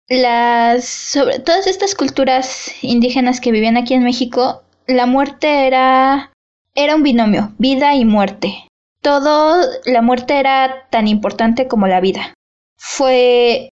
Las, 0.08 0.86
sobre 0.86 1.40
todas 1.40 1.68
estas 1.68 1.96
culturas 1.96 2.72
indígenas 2.82 3.40
que 3.40 3.52
vivían 3.52 3.78
aquí 3.78 3.94
en 3.94 4.04
México, 4.04 4.64
la 4.88 5.06
muerte 5.06 5.68
era, 5.68 6.34
era 6.76 6.96
un 6.96 7.04
binomio, 7.04 7.54
vida 7.58 7.96
y 7.96 8.04
muerte. 8.04 8.68
Todo, 9.02 9.62
la 9.86 10.02
muerte 10.02 10.38
era 10.38 10.88
tan 10.90 11.08
importante 11.08 11.68
como 11.68 11.88
la 11.88 12.02
vida. 12.02 12.34
Fue 12.78 13.70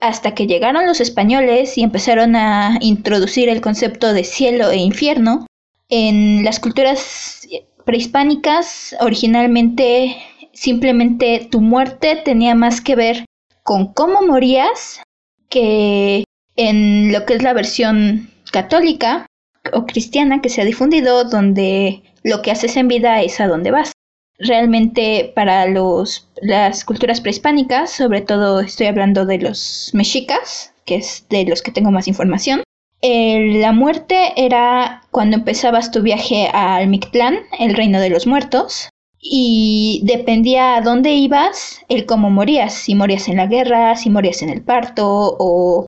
hasta 0.00 0.34
que 0.34 0.46
llegaron 0.46 0.86
los 0.86 1.00
españoles 1.00 1.76
y 1.76 1.82
empezaron 1.82 2.36
a 2.36 2.78
introducir 2.80 3.48
el 3.48 3.60
concepto 3.60 4.12
de 4.12 4.24
cielo 4.24 4.70
e 4.70 4.76
infierno. 4.76 5.46
En 5.90 6.44
las 6.44 6.60
culturas 6.60 7.48
prehispánicas, 7.84 8.94
originalmente 9.00 10.16
simplemente 10.52 11.48
tu 11.50 11.60
muerte 11.60 12.16
tenía 12.16 12.54
más 12.54 12.80
que 12.80 12.94
ver 12.94 13.24
con 13.64 13.92
cómo 13.92 14.22
morías 14.22 15.02
que 15.48 16.24
en 16.56 17.12
lo 17.12 17.26
que 17.26 17.34
es 17.34 17.42
la 17.42 17.52
versión 17.52 18.30
católica 18.52 19.26
o 19.72 19.84
cristiana 19.86 20.40
que 20.40 20.48
se 20.48 20.60
ha 20.60 20.64
difundido, 20.64 21.24
donde 21.24 22.02
lo 22.22 22.40
que 22.42 22.52
haces 22.52 22.76
en 22.76 22.88
vida 22.88 23.20
es 23.22 23.40
a 23.40 23.48
dónde 23.48 23.72
vas. 23.72 23.92
Realmente 24.38 25.32
para 25.34 25.66
los, 25.66 26.28
las 26.40 26.84
culturas 26.84 27.20
prehispánicas, 27.20 27.90
sobre 27.90 28.20
todo 28.20 28.60
estoy 28.60 28.86
hablando 28.86 29.26
de 29.26 29.38
los 29.38 29.90
mexicas, 29.92 30.72
que 30.84 30.96
es 30.96 31.26
de 31.28 31.44
los 31.44 31.62
que 31.62 31.72
tengo 31.72 31.90
más 31.90 32.08
información, 32.08 32.62
la 33.02 33.72
muerte 33.72 34.32
era 34.36 35.02
cuando 35.10 35.36
empezabas 35.36 35.90
tu 35.90 36.02
viaje 36.02 36.48
al 36.48 36.88
Mictlán, 36.88 37.38
el 37.58 37.74
reino 37.74 38.00
de 38.00 38.10
los 38.10 38.26
muertos, 38.26 38.88
y 39.18 40.00
dependía 40.04 40.76
a 40.76 40.80
dónde 40.80 41.12
ibas, 41.12 41.80
el 41.88 42.06
cómo 42.06 42.30
morías, 42.30 42.74
si 42.74 42.94
morías 42.94 43.28
en 43.28 43.36
la 43.36 43.46
guerra, 43.46 43.96
si 43.96 44.10
morías 44.10 44.42
en 44.42 44.48
el 44.48 44.62
parto 44.62 45.06
o, 45.38 45.86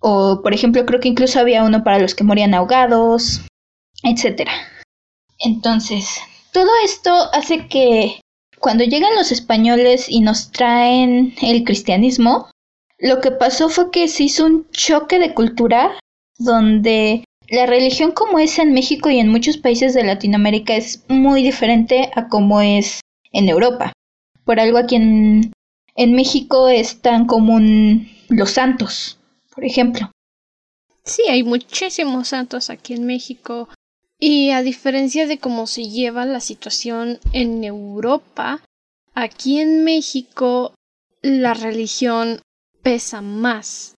o 0.00 0.40
por 0.42 0.52
ejemplo 0.52 0.84
creo 0.84 1.00
que 1.00 1.08
incluso 1.08 1.40
había 1.40 1.64
uno 1.64 1.82
para 1.82 1.98
los 1.98 2.14
que 2.14 2.24
morían 2.24 2.54
ahogados, 2.54 3.46
etc. 4.02 4.48
Entonces, 5.38 6.20
todo 6.52 6.70
esto 6.84 7.12
hace 7.32 7.66
que 7.68 8.20
cuando 8.60 8.84
llegan 8.84 9.14
los 9.14 9.32
españoles 9.32 10.06
y 10.08 10.20
nos 10.20 10.50
traen 10.50 11.34
el 11.42 11.64
cristianismo, 11.64 12.48
lo 12.98 13.20
que 13.20 13.30
pasó 13.30 13.68
fue 13.68 13.90
que 13.90 14.08
se 14.08 14.24
hizo 14.24 14.46
un 14.46 14.68
choque 14.70 15.18
de 15.18 15.34
cultura 15.34 15.98
donde 16.38 17.24
la 17.48 17.66
religión 17.66 18.12
como 18.12 18.38
es 18.38 18.58
en 18.58 18.72
México 18.72 19.10
y 19.10 19.18
en 19.18 19.28
muchos 19.28 19.56
países 19.56 19.94
de 19.94 20.04
Latinoamérica 20.04 20.74
es 20.74 21.04
muy 21.08 21.42
diferente 21.42 22.10
a 22.14 22.28
como 22.28 22.60
es 22.60 23.00
en 23.32 23.48
Europa. 23.48 23.92
Por 24.44 24.60
algo 24.60 24.78
aquí 24.78 24.96
en, 24.96 25.52
en 25.94 26.14
México 26.14 26.68
es 26.68 27.00
tan 27.00 27.26
común 27.26 28.08
los 28.28 28.50
santos, 28.50 29.18
por 29.54 29.64
ejemplo. 29.64 30.10
Sí, 31.04 31.22
hay 31.28 31.44
muchísimos 31.44 32.28
santos 32.28 32.68
aquí 32.68 32.94
en 32.94 33.06
México. 33.06 33.68
Y 34.18 34.50
a 34.50 34.62
diferencia 34.62 35.26
de 35.26 35.38
cómo 35.38 35.66
se 35.66 35.88
lleva 35.88 36.24
la 36.24 36.40
situación 36.40 37.20
en 37.32 37.62
Europa, 37.64 38.62
aquí 39.14 39.60
en 39.60 39.84
México 39.84 40.74
la 41.22 41.54
religión 41.54 42.40
pesa 42.82 43.20
más 43.20 43.95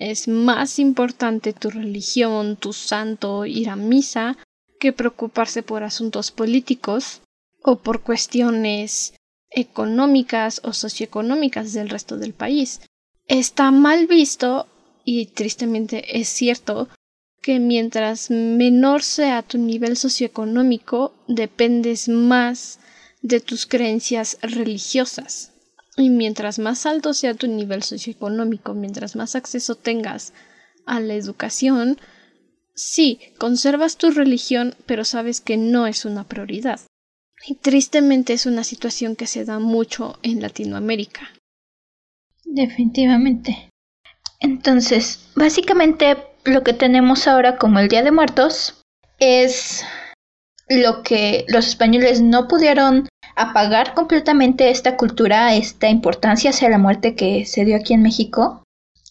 es 0.00 0.28
más 0.28 0.78
importante 0.78 1.52
tu 1.52 1.70
religión, 1.70 2.56
tu 2.56 2.72
santo, 2.72 3.44
ir 3.44 3.68
a 3.68 3.76
misa, 3.76 4.36
que 4.80 4.92
preocuparse 4.92 5.62
por 5.62 5.84
asuntos 5.84 6.30
políticos 6.30 7.20
o 7.62 7.76
por 7.76 8.00
cuestiones 8.00 9.12
económicas 9.50 10.62
o 10.64 10.72
socioeconómicas 10.72 11.74
del 11.74 11.90
resto 11.90 12.16
del 12.16 12.32
país. 12.32 12.80
Está 13.28 13.70
mal 13.70 14.06
visto, 14.06 14.66
y 15.04 15.26
tristemente 15.26 16.18
es 16.18 16.28
cierto, 16.28 16.88
que 17.42 17.58
mientras 17.58 18.30
menor 18.30 19.02
sea 19.02 19.42
tu 19.42 19.58
nivel 19.58 19.98
socioeconómico, 19.98 21.12
dependes 21.28 22.08
más 22.08 22.80
de 23.20 23.40
tus 23.40 23.66
creencias 23.66 24.38
religiosas. 24.40 25.52
Y 25.96 26.10
mientras 26.10 26.58
más 26.58 26.86
alto 26.86 27.14
sea 27.14 27.34
tu 27.34 27.46
nivel 27.46 27.82
socioeconómico, 27.82 28.74
mientras 28.74 29.16
más 29.16 29.34
acceso 29.34 29.74
tengas 29.74 30.32
a 30.86 31.00
la 31.00 31.14
educación, 31.14 31.98
sí, 32.74 33.20
conservas 33.38 33.96
tu 33.96 34.10
religión, 34.10 34.74
pero 34.86 35.04
sabes 35.04 35.40
que 35.40 35.56
no 35.56 35.86
es 35.86 36.04
una 36.04 36.24
prioridad. 36.24 36.80
Y 37.46 37.54
tristemente 37.54 38.32
es 38.32 38.46
una 38.46 38.64
situación 38.64 39.16
que 39.16 39.26
se 39.26 39.44
da 39.44 39.58
mucho 39.58 40.18
en 40.22 40.42
Latinoamérica. 40.42 41.30
Definitivamente. 42.44 43.70
Entonces, 44.40 45.30
básicamente 45.34 46.16
lo 46.44 46.62
que 46.62 46.72
tenemos 46.72 47.26
ahora 47.26 47.56
como 47.58 47.78
el 47.78 47.88
Día 47.88 48.02
de 48.02 48.10
Muertos 48.10 48.82
es 49.18 49.84
lo 50.70 51.02
que 51.02 51.44
los 51.48 51.66
españoles 51.66 52.22
no 52.22 52.46
pudieron 52.46 53.08
apagar 53.34 53.92
completamente 53.94 54.70
esta 54.70 54.96
cultura, 54.96 55.54
esta 55.54 55.88
importancia 55.88 56.50
hacia 56.50 56.68
la 56.68 56.78
muerte 56.78 57.16
que 57.16 57.44
se 57.44 57.64
dio 57.64 57.76
aquí 57.76 57.92
en 57.92 58.02
México. 58.02 58.62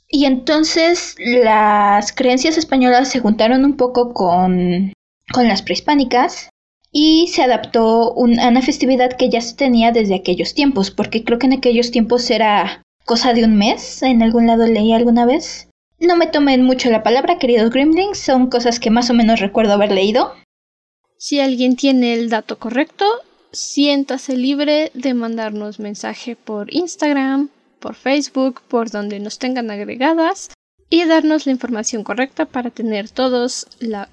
Y 0.08 0.26
entonces 0.26 1.15
las 1.19 2.13
creencias 2.13 2.58
españolas 2.58 3.10
se 3.10 3.19
juntaron 3.19 3.65
un 3.65 3.76
poco 3.76 4.13
con, 4.13 4.93
con 5.32 5.48
las 5.48 5.62
prehispánicas 5.62 6.50
y 6.91 7.28
se 7.28 7.43
adaptó 7.43 8.13
a 8.13 8.19
una 8.19 8.62
festividad 8.62 9.13
que 9.13 9.30
ya 9.30 9.41
se 9.41 9.56
tenía 9.56 9.91
desde 9.91 10.15
aquellos 10.15 10.56
tiempos, 10.56 10.89
porque 10.89 11.24
creo 11.24 11.38
que 11.38 11.45
en 11.45 11.54
aquellos 11.54 11.91
tiempos 11.91 12.32
era 12.32 12.82
cosa 13.06 13.34
de 13.34 13.43
un 13.43 13.58
mes, 13.58 14.02
en 14.02 14.24
algún 14.24 14.48
lado 14.48 14.65
leí 14.65 14.93
alguna 14.93 15.26
vez. 15.26 15.67
No 16.00 16.15
me 16.15 16.28
tomen 16.28 16.63
mucho 16.63 16.89
la 16.89 17.04
palabra, 17.04 17.38
queridos 17.38 17.69
Gremlins, 17.69 18.17
son 18.17 18.50
cosas 18.50 18.80
que 18.80 18.89
más 18.89 19.10
o 19.10 19.13
menos 19.13 19.41
recuerdo 19.41 19.74
haber 19.74 19.91
leído. 19.91 20.34
Si 21.21 21.41
alguien 21.41 21.75
tiene 21.75 22.13
el 22.13 22.29
dato 22.29 22.58
correcto, 22.60 23.05
siéntase 23.51 24.38
libre 24.38 24.89
de 24.93 25.13
mandarnos 25.13 25.77
mensaje 25.77 26.38
por 26.38 26.73
Instagram, 26.73 27.49
por 27.82 27.95
Facebook, 27.95 28.62
por 28.69 28.89
donde 28.89 29.19
nos 29.19 29.38
tengan 29.38 29.69
agregadas 29.69 30.49
y 30.89 31.03
darnos 31.03 31.45
la 31.45 31.51
información 31.51 32.05
correcta 32.05 32.45
para 32.45 32.69
tener 32.69 33.10
todos 33.10 33.67
la 33.79 34.08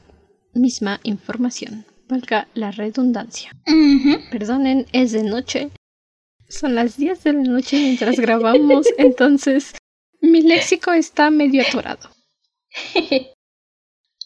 misma 0.52 0.98
información. 1.04 1.84
Valga 2.08 2.48
la 2.54 2.72
redundancia. 2.72 3.52
Ujú. 3.68 4.28
Perdonen, 4.32 4.86
es 4.90 5.12
de 5.12 5.22
noche. 5.22 5.70
Son 6.48 6.74
las 6.74 6.96
10 6.96 7.22
de 7.22 7.32
la 7.34 7.42
noche 7.42 7.76
mientras 7.76 8.16
grabamos, 8.16 8.84
entonces 8.98 9.76
mi 10.20 10.42
léxico 10.42 10.92
está 10.92 11.30
medio 11.30 11.62
atorado. 11.62 12.10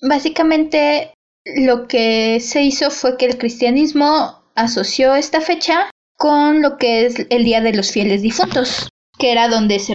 Básicamente 0.01 1.13
lo 1.45 1.89
que 1.89 2.41
se 2.41 2.63
hizo 2.63 2.91
fue 2.91 3.17
que 3.17 3.27
el 3.27 3.39
cristianismo 3.39 4.43
asoció 4.55 5.15
esta 5.15 5.41
fecha 5.41 5.91
con 6.17 6.61
lo 6.61 6.77
que 6.77 7.07
es 7.07 7.27
el 7.31 7.45
Día 7.45 7.61
de 7.61 7.73
los 7.73 7.93
Fieles 7.93 8.23
Difuntos, 8.23 8.89
que 9.19 9.33
era 9.33 9.49
donde 9.49 9.79
se, 9.79 9.95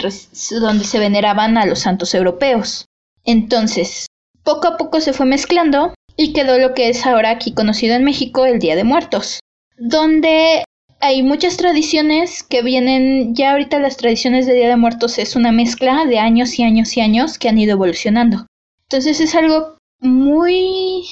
donde 0.59 0.85
se 0.85 0.99
veneraban 0.99 1.57
a 1.57 1.65
los 1.65 1.79
santos 1.79 2.15
europeos. 2.15 2.85
Entonces, 3.23 4.07
poco 4.43 4.67
a 4.67 4.77
poco 4.77 5.01
se 5.01 5.13
fue 5.13 5.25
mezclando 5.25 5.93
y 6.17 6.33
quedó 6.33 6.57
lo 6.57 6.73
que 6.73 6.89
es 6.89 7.05
ahora 7.05 7.31
aquí 7.31 7.53
conocido 7.53 7.95
en 7.95 8.03
México 8.03 8.45
el 8.45 8.59
Día 8.59 8.75
de 8.75 8.83
Muertos, 8.83 9.39
donde 9.77 10.63
hay 11.01 11.23
muchas 11.23 11.57
tradiciones 11.57 12.41
que 12.41 12.61
vienen, 12.61 13.35
ya 13.35 13.51
ahorita 13.51 13.79
las 13.79 13.97
tradiciones 13.97 14.45
de 14.45 14.53
Día 14.53 14.69
de 14.69 14.77
Muertos 14.77 15.17
es 15.19 15.35
una 15.35 15.51
mezcla 15.51 16.05
de 16.05 16.19
años 16.19 16.57
y 16.57 16.63
años 16.63 16.95
y 16.97 17.01
años 17.01 17.37
que 17.37 17.49
han 17.49 17.57
ido 17.57 17.73
evolucionando. 17.73 18.47
Entonces 18.89 19.19
es 19.19 19.35
algo 19.35 19.77
muy, 19.99 21.03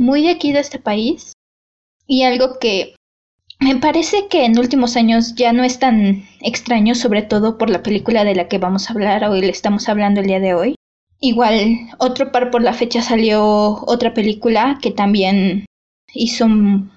muy 0.00 0.22
de 0.22 0.30
aquí 0.30 0.52
de 0.52 0.60
este 0.60 0.78
país 0.78 1.34
y 2.06 2.22
algo 2.22 2.58
que 2.58 2.94
me 3.60 3.76
parece 3.76 4.28
que 4.28 4.46
en 4.46 4.58
últimos 4.58 4.96
años 4.96 5.34
ya 5.34 5.52
no 5.52 5.62
es 5.62 5.78
tan 5.78 6.24
extraño, 6.40 6.94
sobre 6.94 7.20
todo 7.20 7.58
por 7.58 7.68
la 7.68 7.82
película 7.82 8.24
de 8.24 8.34
la 8.34 8.48
que 8.48 8.56
vamos 8.56 8.88
a 8.88 8.94
hablar 8.94 9.24
o 9.24 9.34
le 9.34 9.50
estamos 9.50 9.90
hablando 9.90 10.20
el 10.20 10.26
día 10.26 10.40
de 10.40 10.54
hoy. 10.54 10.74
Igual, 11.20 11.76
otro 11.98 12.32
par 12.32 12.50
por 12.50 12.62
la 12.62 12.72
fecha 12.72 13.02
salió 13.02 13.44
otra 13.86 14.14
película 14.14 14.78
que 14.80 14.90
también 14.90 15.66
hizo 16.14 16.46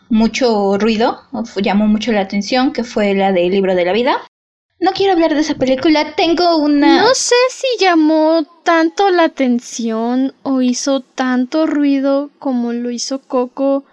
mucho 0.09 0.77
ruido, 0.77 1.19
o 1.33 1.43
llamó 1.59 1.87
mucho 1.87 2.13
la 2.13 2.21
atención, 2.21 2.71
que 2.71 2.85
fue 2.85 3.13
la 3.13 3.33
del 3.33 3.51
libro 3.51 3.75
de 3.75 3.83
la 3.83 3.91
vida. 3.91 4.15
No 4.83 4.91
quiero 4.91 5.13
hablar 5.13 5.33
de 5.33 5.39
esa 5.39 5.55
película, 5.55 6.13
tengo 6.17 6.57
una... 6.57 7.03
No 7.03 7.15
sé 7.15 7.35
si 7.49 7.65
llamó 7.79 8.45
tanto 8.65 9.09
la 9.11 9.23
atención 9.23 10.33
o 10.43 10.61
hizo 10.61 10.99
tanto 10.99 11.65
ruido 11.65 12.31
como 12.37 12.73
lo 12.73 12.91
hizo 12.91 13.19
Coco, 13.19 13.85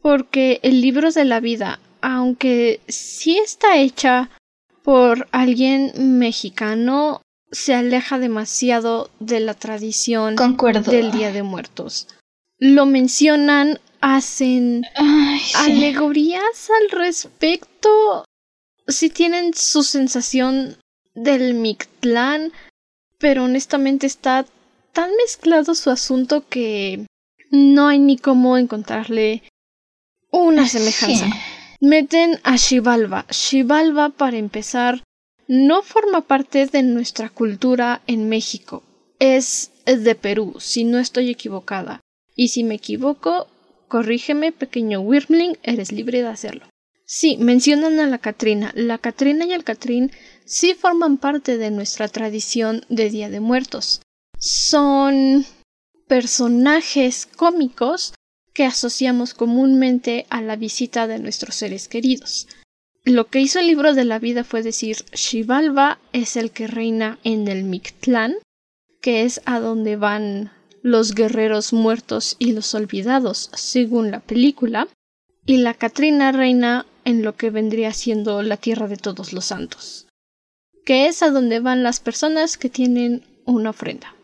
porque 0.00 0.58
el 0.62 0.80
libro 0.80 1.10
de 1.12 1.26
la 1.26 1.40
vida, 1.40 1.80
aunque 2.00 2.80
sí 2.88 3.36
está 3.36 3.76
hecha 3.76 4.30
por 4.82 5.28
alguien 5.32 5.92
mexicano, 6.18 7.20
se 7.52 7.74
aleja 7.74 8.18
demasiado 8.18 9.10
de 9.20 9.40
la 9.40 9.52
tradición 9.52 10.34
Concuerdo. 10.34 10.90
del 10.90 11.12
Día 11.12 11.30
de 11.30 11.42
Muertos. 11.42 12.08
Lo 12.58 12.86
mencionan, 12.86 13.80
hacen 14.00 14.86
Ay, 14.96 15.40
sí. 15.40 15.52
alegorías 15.56 16.70
al 16.70 16.98
respecto. 16.98 18.24
Sí 18.88 19.10
tienen 19.10 19.54
su 19.54 19.82
sensación 19.82 20.76
del 21.14 21.54
Mictlán, 21.54 22.52
pero 23.18 23.44
honestamente 23.44 24.06
está 24.06 24.46
tan 24.92 25.10
mezclado 25.16 25.74
su 25.74 25.90
asunto 25.90 26.48
que 26.48 27.06
no 27.50 27.88
hay 27.88 27.98
ni 27.98 28.16
cómo 28.16 28.56
encontrarle 28.56 29.42
una 30.30 30.66
semejanza. 30.66 31.26
Sí. 31.26 31.32
Meten 31.80 32.40
a 32.42 32.58
Xibalba. 32.58 33.26
Xibalba, 33.30 34.08
para 34.08 34.36
empezar, 34.36 35.02
no 35.46 35.82
forma 35.82 36.22
parte 36.22 36.66
de 36.66 36.82
nuestra 36.82 37.28
cultura 37.28 38.02
en 38.06 38.28
México. 38.28 38.82
Es 39.18 39.70
de 39.84 40.14
Perú, 40.14 40.56
si 40.58 40.84
no 40.84 40.98
estoy 40.98 41.30
equivocada. 41.30 42.00
Y 42.34 42.48
si 42.48 42.64
me 42.64 42.76
equivoco, 42.76 43.48
corrígeme, 43.88 44.52
pequeño 44.52 45.00
Wyrmling, 45.00 45.58
eres 45.62 45.92
libre 45.92 46.22
de 46.22 46.28
hacerlo. 46.28 46.66
Sí, 47.10 47.38
mencionan 47.38 47.98
a 48.00 48.06
la 48.06 48.18
Catrina. 48.18 48.70
La 48.74 48.98
Catrina 48.98 49.46
y 49.46 49.54
el 49.54 49.64
Catrín 49.64 50.12
sí 50.44 50.74
forman 50.74 51.16
parte 51.16 51.56
de 51.56 51.70
nuestra 51.70 52.06
tradición 52.06 52.84
de 52.90 53.08
Día 53.08 53.30
de 53.30 53.40
Muertos. 53.40 54.02
Son 54.38 55.46
personajes 56.06 57.24
cómicos 57.24 58.12
que 58.52 58.66
asociamos 58.66 59.32
comúnmente 59.32 60.26
a 60.28 60.42
la 60.42 60.56
visita 60.56 61.06
de 61.06 61.18
nuestros 61.18 61.54
seres 61.54 61.88
queridos. 61.88 62.46
Lo 63.04 63.28
que 63.28 63.40
hizo 63.40 63.58
el 63.58 63.68
libro 63.68 63.94
de 63.94 64.04
la 64.04 64.18
vida 64.18 64.44
fue 64.44 64.62
decir 64.62 64.98
Xibalba 65.14 65.98
es 66.12 66.36
el 66.36 66.50
que 66.50 66.66
reina 66.66 67.18
en 67.24 67.48
el 67.48 67.64
Mictlán, 67.64 68.34
que 69.00 69.22
es 69.22 69.40
a 69.46 69.60
donde 69.60 69.96
van 69.96 70.52
los 70.82 71.14
guerreros 71.14 71.72
muertos 71.72 72.36
y 72.38 72.52
los 72.52 72.74
olvidados, 72.74 73.48
según 73.54 74.10
la 74.10 74.20
película, 74.20 74.88
y 75.46 75.56
la 75.56 75.72
Catrina 75.72 76.30
reina 76.30 76.84
en 77.08 77.22
lo 77.22 77.36
que 77.36 77.48
vendría 77.48 77.92
siendo 77.94 78.42
la 78.42 78.58
tierra 78.58 78.86
de 78.86 78.98
todos 78.98 79.32
los 79.32 79.46
santos, 79.46 80.06
que 80.84 81.06
es 81.06 81.22
a 81.22 81.30
donde 81.30 81.58
van 81.58 81.82
las 81.82 82.00
personas 82.00 82.58
que 82.58 82.68
tienen 82.68 83.24
una 83.46 83.70
ofrenda. 83.70 84.14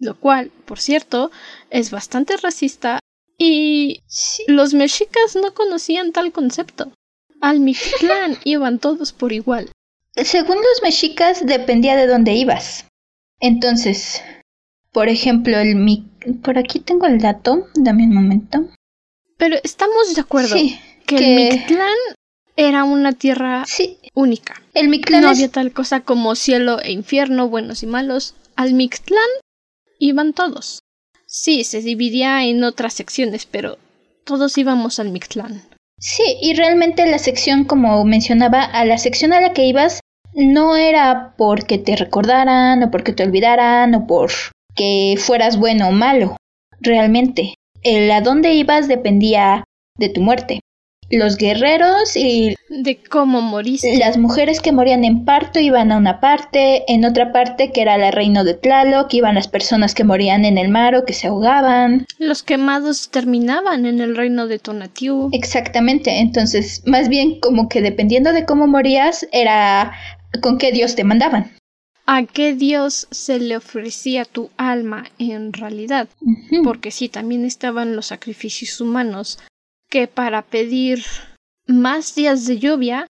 Lo 0.00 0.18
cual, 0.18 0.50
por 0.64 0.78
cierto, 0.80 1.30
es 1.68 1.90
bastante 1.90 2.38
racista 2.38 3.00
y 3.38 4.00
Sí. 4.06 4.44
los 4.48 4.72
mexicas 4.72 5.36
no 5.36 5.52
conocían 5.52 6.12
tal 6.12 6.32
concepto. 6.32 6.90
Al 7.42 7.60
Mictlán 7.60 8.38
iban 8.44 8.78
todos 8.78 9.12
por 9.12 9.34
igual. 9.34 9.70
Según 10.14 10.56
los 10.56 10.82
mexicas, 10.82 11.44
dependía 11.44 11.96
de 11.96 12.06
dónde 12.06 12.32
ibas. 12.32 12.86
Entonces, 13.40 14.22
por 14.90 15.10
ejemplo, 15.10 15.58
el 15.58 15.74
mi... 15.76 16.08
Por 16.42 16.56
aquí 16.56 16.80
tengo 16.80 17.04
el 17.06 17.20
dato, 17.20 17.66
dame 17.74 18.04
un 18.04 18.14
momento. 18.14 18.70
Pero 19.36 19.56
estamos 19.62 20.14
de 20.14 20.20
acuerdo 20.22 20.56
Sí, 20.56 20.80
que, 21.06 21.16
que- 21.16 21.48
el 21.48 21.54
Mictlán 21.58 21.96
era 22.56 22.84
una 22.84 23.12
tierra 23.12 23.64
sí. 23.66 23.98
única. 24.14 24.60
El 24.74 24.88
Mictlán 24.88 25.22
no 25.22 25.30
es- 25.30 25.38
había 25.38 25.48
tal 25.50 25.72
cosa 25.72 26.00
como 26.00 26.34
cielo 26.34 26.80
e 26.80 26.92
infierno, 26.92 27.48
buenos 27.48 27.82
y 27.82 27.86
malos. 27.86 28.34
Al 28.56 28.74
Mictlán 28.74 29.28
iban 29.98 30.32
todos. 30.32 30.80
Sí, 31.26 31.64
se 31.64 31.80
dividía 31.82 32.44
en 32.44 32.62
otras 32.64 32.94
secciones, 32.94 33.46
pero 33.46 33.78
todos 34.24 34.56
íbamos 34.58 34.98
al 34.98 35.10
Mictlán. 35.10 35.62
Sí, 35.98 36.36
y 36.42 36.54
realmente 36.54 37.06
la 37.06 37.18
sección, 37.18 37.64
como 37.64 38.04
mencionaba, 38.04 38.62
a 38.62 38.84
la 38.84 38.98
sección 38.98 39.32
a 39.32 39.40
la 39.40 39.52
que 39.52 39.64
ibas 39.66 40.00
no 40.34 40.76
era 40.76 41.34
porque 41.38 41.78
te 41.78 41.96
recordaran 41.96 42.82
o 42.82 42.90
porque 42.90 43.12
te 43.12 43.22
olvidaran 43.22 43.94
o 43.94 44.06
por 44.06 44.30
que 44.74 45.14
fueras 45.18 45.56
bueno 45.58 45.88
o 45.88 45.92
malo. 45.92 46.36
Realmente, 46.80 47.54
el 47.82 48.10
a 48.10 48.20
dónde 48.20 48.52
ibas 48.54 48.88
dependía 48.88 49.64
de 49.98 50.08
tu 50.10 50.20
muerte. 50.20 50.60
Los 51.10 51.36
guerreros 51.36 52.16
y 52.16 52.56
De 52.68 52.96
cómo 52.96 53.40
moriste. 53.40 53.96
las 53.98 54.18
mujeres 54.18 54.60
que 54.60 54.72
morían 54.72 55.04
en 55.04 55.24
parto 55.24 55.60
iban 55.60 55.92
a 55.92 55.96
una 55.98 56.20
parte, 56.20 56.90
en 56.92 57.04
otra 57.04 57.32
parte 57.32 57.70
que 57.72 57.82
era 57.82 57.96
la 57.96 58.10
reino 58.10 58.42
de 58.42 58.54
Tlaloc, 58.54 59.12
iban 59.14 59.36
las 59.36 59.46
personas 59.48 59.94
que 59.94 60.04
morían 60.04 60.44
en 60.44 60.58
el 60.58 60.68
mar 60.68 60.94
o 60.96 61.04
que 61.04 61.12
se 61.12 61.28
ahogaban. 61.28 62.06
Los 62.18 62.42
quemados 62.42 63.08
terminaban 63.10 63.86
en 63.86 64.00
el 64.00 64.16
reino 64.16 64.46
de 64.48 64.58
Tonatiuh. 64.58 65.28
Exactamente, 65.32 66.18
entonces 66.18 66.82
más 66.86 67.08
bien 67.08 67.38
como 67.40 67.68
que 67.68 67.80
dependiendo 67.82 68.32
de 68.32 68.44
cómo 68.44 68.66
morías 68.66 69.26
era 69.32 69.92
con 70.42 70.58
qué 70.58 70.72
dios 70.72 70.96
te 70.96 71.04
mandaban. 71.04 71.52
¿A 72.08 72.24
qué 72.24 72.54
dios 72.54 73.08
se 73.10 73.40
le 73.40 73.56
ofrecía 73.56 74.24
tu 74.24 74.50
alma 74.56 75.06
en 75.18 75.52
realidad? 75.52 76.08
Porque 76.62 76.92
sí, 76.92 77.08
también 77.08 77.44
estaban 77.44 77.96
los 77.96 78.06
sacrificios 78.06 78.80
humanos, 78.80 79.40
que 79.96 80.08
para 80.08 80.42
pedir 80.42 81.02
más 81.66 82.14
días 82.14 82.44
de 82.44 82.58
lluvia 82.58 83.06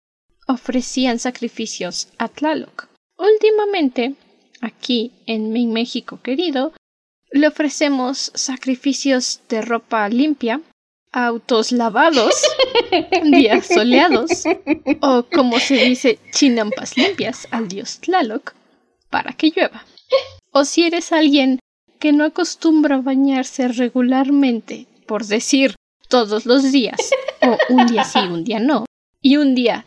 ofrecían 0.49 1.17
sacrificios 1.17 2.09
a 2.17 2.27
Tlaloc. 2.27 2.87
Últimamente, 3.17 4.15
aquí 4.59 5.13
en 5.25 5.53
mi 5.53 5.65
México 5.65 6.19
querido, 6.21 6.73
le 7.31 7.47
ofrecemos 7.47 8.33
sacrificios 8.35 9.39
de 9.47 9.61
ropa 9.61 10.09
limpia, 10.09 10.59
autos 11.13 11.71
lavados, 11.71 12.35
días 13.31 13.65
soleados, 13.65 14.43
o 14.99 15.23
como 15.33 15.59
se 15.59 15.75
dice, 15.75 16.19
chinampas 16.33 16.97
limpias 16.97 17.47
al 17.51 17.69
dios 17.69 17.99
Tlaloc, 18.01 18.51
para 19.09 19.31
que 19.31 19.53
llueva. 19.55 19.85
O 20.51 20.65
si 20.65 20.83
eres 20.83 21.13
alguien 21.13 21.59
que 21.99 22.11
no 22.11 22.25
acostumbra 22.25 22.97
bañarse 22.97 23.69
regularmente, 23.69 24.85
por 25.07 25.23
decir 25.25 25.75
todos 26.13 26.45
los 26.45 26.71
días, 26.71 27.09
o 27.41 27.57
un 27.73 27.87
día 27.87 28.03
sí, 28.03 28.19
un 28.19 28.43
día 28.43 28.59
no, 28.59 28.85
y 29.19 29.37
un 29.37 29.55
día 29.55 29.83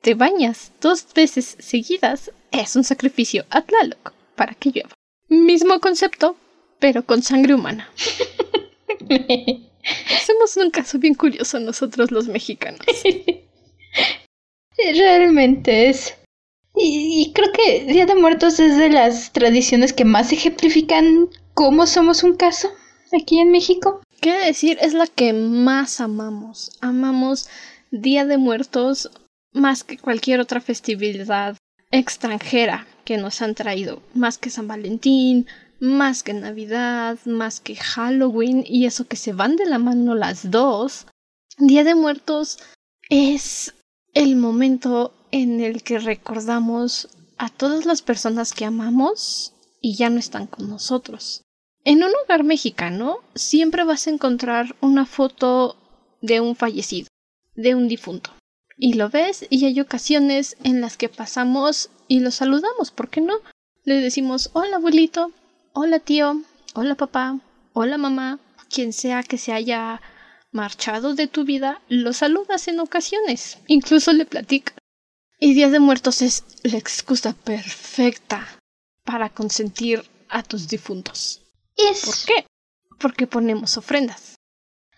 te 0.00 0.14
bañas 0.14 0.72
dos 0.80 1.06
veces 1.14 1.56
seguidas, 1.60 2.32
es 2.50 2.74
un 2.74 2.82
sacrificio 2.82 3.44
a 3.48 3.62
Tlaloc 3.62 4.12
para 4.34 4.54
que 4.54 4.70
llueva. 4.70 4.90
Mismo 5.28 5.78
concepto, 5.78 6.34
pero 6.80 7.06
con 7.06 7.22
sangre 7.22 7.54
humana. 7.54 7.88
Somos 10.26 10.56
un 10.56 10.72
caso 10.72 10.98
bien 10.98 11.14
curioso 11.14 11.60
nosotros 11.60 12.10
los 12.10 12.26
mexicanos. 12.26 12.84
Realmente 14.76 15.90
es 15.90 16.16
Y, 16.74 17.22
y 17.22 17.32
creo 17.34 17.52
que 17.52 17.84
Día 17.84 18.06
de 18.06 18.16
Muertos 18.16 18.58
es 18.58 18.76
de 18.76 18.90
las 18.90 19.32
tradiciones 19.32 19.92
que 19.92 20.04
más 20.04 20.32
ejemplifican 20.32 21.28
cómo 21.54 21.86
somos 21.86 22.24
un 22.24 22.34
caso 22.34 22.68
aquí 23.12 23.38
en 23.38 23.52
México. 23.52 24.00
¿Qué 24.20 24.32
decir? 24.32 24.78
Es 24.80 24.94
la 24.94 25.06
que 25.06 25.32
más 25.32 26.00
amamos. 26.00 26.72
Amamos 26.80 27.48
Día 27.92 28.24
de 28.24 28.36
Muertos 28.36 29.10
más 29.52 29.84
que 29.84 29.96
cualquier 29.96 30.40
otra 30.40 30.60
festividad 30.60 31.56
extranjera 31.92 32.86
que 33.04 33.16
nos 33.16 33.42
han 33.42 33.54
traído. 33.54 34.02
Más 34.14 34.36
que 34.36 34.50
San 34.50 34.66
Valentín, 34.66 35.46
más 35.78 36.24
que 36.24 36.32
Navidad, 36.32 37.18
más 37.26 37.60
que 37.60 37.76
Halloween 37.76 38.64
y 38.66 38.86
eso 38.86 39.06
que 39.06 39.16
se 39.16 39.32
van 39.32 39.54
de 39.54 39.66
la 39.66 39.78
mano 39.78 40.16
las 40.16 40.50
dos. 40.50 41.06
Día 41.56 41.84
de 41.84 41.94
Muertos 41.94 42.58
es 43.08 43.72
el 44.14 44.34
momento 44.34 45.14
en 45.30 45.60
el 45.60 45.84
que 45.84 46.00
recordamos 46.00 47.08
a 47.36 47.50
todas 47.50 47.86
las 47.86 48.02
personas 48.02 48.52
que 48.52 48.64
amamos 48.64 49.54
y 49.80 49.94
ya 49.94 50.10
no 50.10 50.18
están 50.18 50.48
con 50.48 50.68
nosotros. 50.68 51.42
En 51.90 52.04
un 52.04 52.10
hogar 52.22 52.44
mexicano 52.44 53.20
siempre 53.34 53.82
vas 53.82 54.06
a 54.06 54.10
encontrar 54.10 54.76
una 54.82 55.06
foto 55.06 55.78
de 56.20 56.38
un 56.38 56.54
fallecido, 56.54 57.08
de 57.54 57.74
un 57.74 57.88
difunto. 57.88 58.30
Y 58.76 58.92
lo 58.92 59.08
ves 59.08 59.46
y 59.48 59.64
hay 59.64 59.80
ocasiones 59.80 60.58
en 60.64 60.82
las 60.82 60.98
que 60.98 61.08
pasamos 61.08 61.88
y 62.06 62.20
lo 62.20 62.30
saludamos, 62.30 62.90
¿por 62.90 63.08
qué 63.08 63.22
no? 63.22 63.36
Le 63.84 64.02
decimos 64.02 64.50
hola 64.52 64.76
abuelito, 64.76 65.32
hola 65.72 65.98
tío, 65.98 66.42
hola 66.74 66.94
papá, 66.94 67.40
hola 67.72 67.96
mamá, 67.96 68.38
quien 68.68 68.92
sea 68.92 69.22
que 69.22 69.38
se 69.38 69.54
haya 69.54 70.02
marchado 70.52 71.14
de 71.14 71.26
tu 71.26 71.44
vida, 71.44 71.80
lo 71.88 72.12
saludas 72.12 72.68
en 72.68 72.80
ocasiones, 72.80 73.60
incluso 73.66 74.12
le 74.12 74.26
platicas. 74.26 74.76
Y 75.40 75.54
Día 75.54 75.70
de 75.70 75.80
Muertos 75.80 76.20
es 76.20 76.44
la 76.64 76.76
excusa 76.76 77.32
perfecta 77.32 78.46
para 79.04 79.30
consentir 79.30 80.04
a 80.28 80.42
tus 80.42 80.68
difuntos. 80.68 81.47
¿Por 82.04 82.14
qué? 82.26 82.46
Porque 82.98 83.26
ponemos 83.26 83.76
ofrendas. 83.76 84.34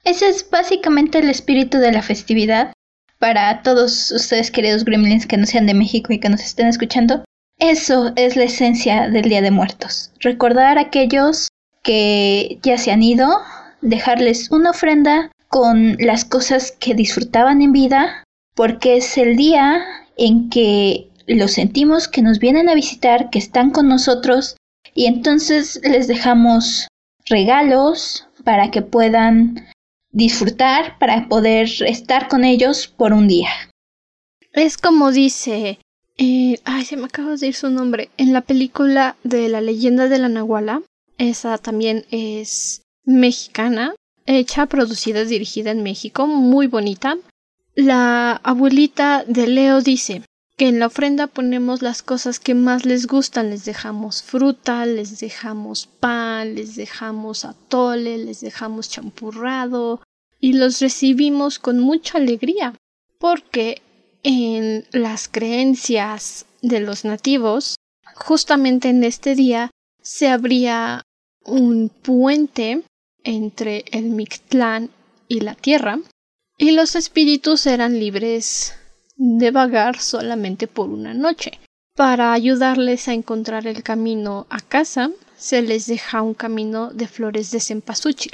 Ese 0.05 0.29
es 0.29 0.49
básicamente 0.49 1.19
el 1.19 1.29
espíritu 1.29 1.79
de 1.79 1.93
la 1.93 2.03
festividad. 2.03 2.73
Para 3.19 3.63
todos 3.63 4.11
ustedes, 4.11 4.51
queridos 4.51 4.85
gremlins 4.85 5.27
que 5.27 5.37
no 5.37 5.47
sean 5.47 5.67
de 5.67 5.75
México 5.75 6.13
y 6.13 6.21
que 6.21 6.31
nos 6.31 6.41
estén 6.41 6.69
escuchando, 6.69 7.23
eso 7.59 8.13
es 8.17 8.37
la 8.37 8.45
esencia 8.45 9.11
del 9.11 9.29
Día 9.29 9.43
de 9.43 9.51
Muertos. 9.51 10.11
Recordar 10.21 10.79
a 10.79 10.83
aquellos 10.83 11.49
que 11.83 12.59
ya 12.63 12.79
se 12.79 12.91
han 12.91 13.03
ido, 13.03 13.29
dejarles 13.83 14.51
una 14.51 14.71
ofrenda 14.71 15.31
con 15.49 15.97
las 15.99 16.25
cosas 16.25 16.73
que 16.73 16.95
disfrutaban 16.95 17.61
en 17.61 17.73
vida, 17.73 18.25
porque 18.55 18.97
es 18.97 19.19
el 19.19 19.37
día 19.37 19.85
en 20.17 20.49
que 20.49 21.09
los 21.27 21.53
sentimos 21.53 22.09
que 22.09 22.23
nos 22.23 22.39
vienen 22.39 22.71
a 22.71 22.75
visitar, 22.75 23.29
que 23.29 23.39
están 23.39 23.71
con 23.71 23.89
nosotros, 23.89 24.57
y 24.95 25.07
entonces 25.07 25.81
les 25.83 26.09
dejamos 26.09 26.89
regalos 27.27 28.27
para 28.45 28.71
que 28.71 28.83
puedan 28.83 29.69
disfrutar, 30.11 30.99
para 30.99 31.29
poder 31.29 31.69
estar 31.87 32.29
con 32.29 32.45
ellos 32.45 32.89
por 32.89 33.13
un 33.13 33.29
día. 33.29 33.51
Es 34.53 34.77
como 34.77 35.13
dice, 35.13 35.79
eh, 36.19 36.59
ay, 36.65 36.85
se 36.85 36.97
me 36.97 37.05
acaba 37.05 37.37
de 37.37 37.47
ir 37.47 37.55
su 37.55 37.71
nombre, 37.71 38.11
en 38.17 38.33
la 38.33 38.41
película 38.41 39.17
de 39.23 39.49
la 39.49 39.61
leyenda 39.61 40.09
de 40.09 40.19
la 40.19 40.29
Nahuala, 40.29 40.83
esa 41.19 41.59
también 41.59 42.05
es 42.11 42.83
mexicana, 43.05 43.95
hecha, 44.27 44.67
producida, 44.67 45.25
dirigida 45.25 45.71
en 45.71 45.83
México, 45.83 46.27
muy 46.27 46.67
bonita. 46.67 47.17
La 47.75 48.33
abuelita 48.43 49.25
de 49.27 49.47
Leo 49.47 49.81
dice 49.81 50.23
que 50.61 50.69
en 50.69 50.79
la 50.79 50.89
ofrenda 50.89 51.27
ponemos 51.27 51.81
las 51.81 52.03
cosas 52.03 52.39
que 52.39 52.55
más 52.55 52.85
les 52.85 53.07
gustan, 53.07 53.49
les 53.49 53.65
dejamos 53.65 54.23
fruta, 54.23 54.85
les 54.85 55.19
dejamos 55.19 55.87
pan, 55.87 56.55
les 56.55 56.77
dejamos 56.77 57.47
atole, 57.47 58.19
les 58.19 58.43
dejamos 58.43 58.91
champurrado, 58.91 60.03
y 60.39 60.53
los 60.53 60.79
recibimos 60.81 61.59
con 61.59 61.81
mucha 61.81 62.19
alegría, 62.19 62.75
porque 63.19 63.81
en 64.23 64.85
las 64.93 65.29
creencias 65.29 66.45
de 66.61 66.81
los 66.81 67.07
nativos, 67.07 67.77
justamente 68.15 68.91
en 68.91 69.03
este 69.03 69.35
día 69.35 69.71
se 70.03 70.29
abría 70.29 71.01
un 71.43 71.89
puente 71.89 72.83
entre 73.25 73.87
el 73.93 74.11
Mictlán 74.11 74.91
y 75.27 75.41
la 75.41 75.55
tierra, 75.55 76.01
y 76.59 76.73
los 76.73 76.97
espíritus 76.97 77.65
eran 77.65 77.99
libres 77.99 78.75
de 79.23 79.51
vagar 79.51 80.01
solamente 80.01 80.67
por 80.67 80.89
una 80.89 81.13
noche. 81.13 81.53
Para 81.95 82.33
ayudarles 82.33 83.07
a 83.07 83.13
encontrar 83.13 83.67
el 83.67 83.83
camino 83.83 84.47
a 84.49 84.61
casa, 84.61 85.11
se 85.37 85.61
les 85.61 85.87
deja 85.87 86.23
un 86.23 86.33
camino 86.33 86.91
de 86.91 87.07
flores 87.07 87.51
de 87.51 87.61
cempasúchil 87.61 88.33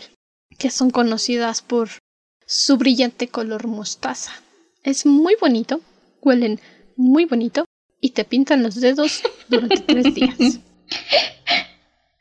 que 0.56 0.70
son 0.70 0.90
conocidas 0.90 1.60
por 1.60 1.88
su 2.46 2.76
brillante 2.76 3.26
color 3.26 3.66
mostaza. 3.66 4.30
Es 4.84 5.04
muy 5.06 5.34
bonito, 5.40 5.80
huelen 6.22 6.60
muy 6.96 7.24
bonito 7.24 7.64
y 8.00 8.10
te 8.10 8.24
pintan 8.24 8.62
los 8.62 8.76
dedos 8.76 9.22
durante 9.48 9.78
tres 9.80 10.14
días. 10.14 10.60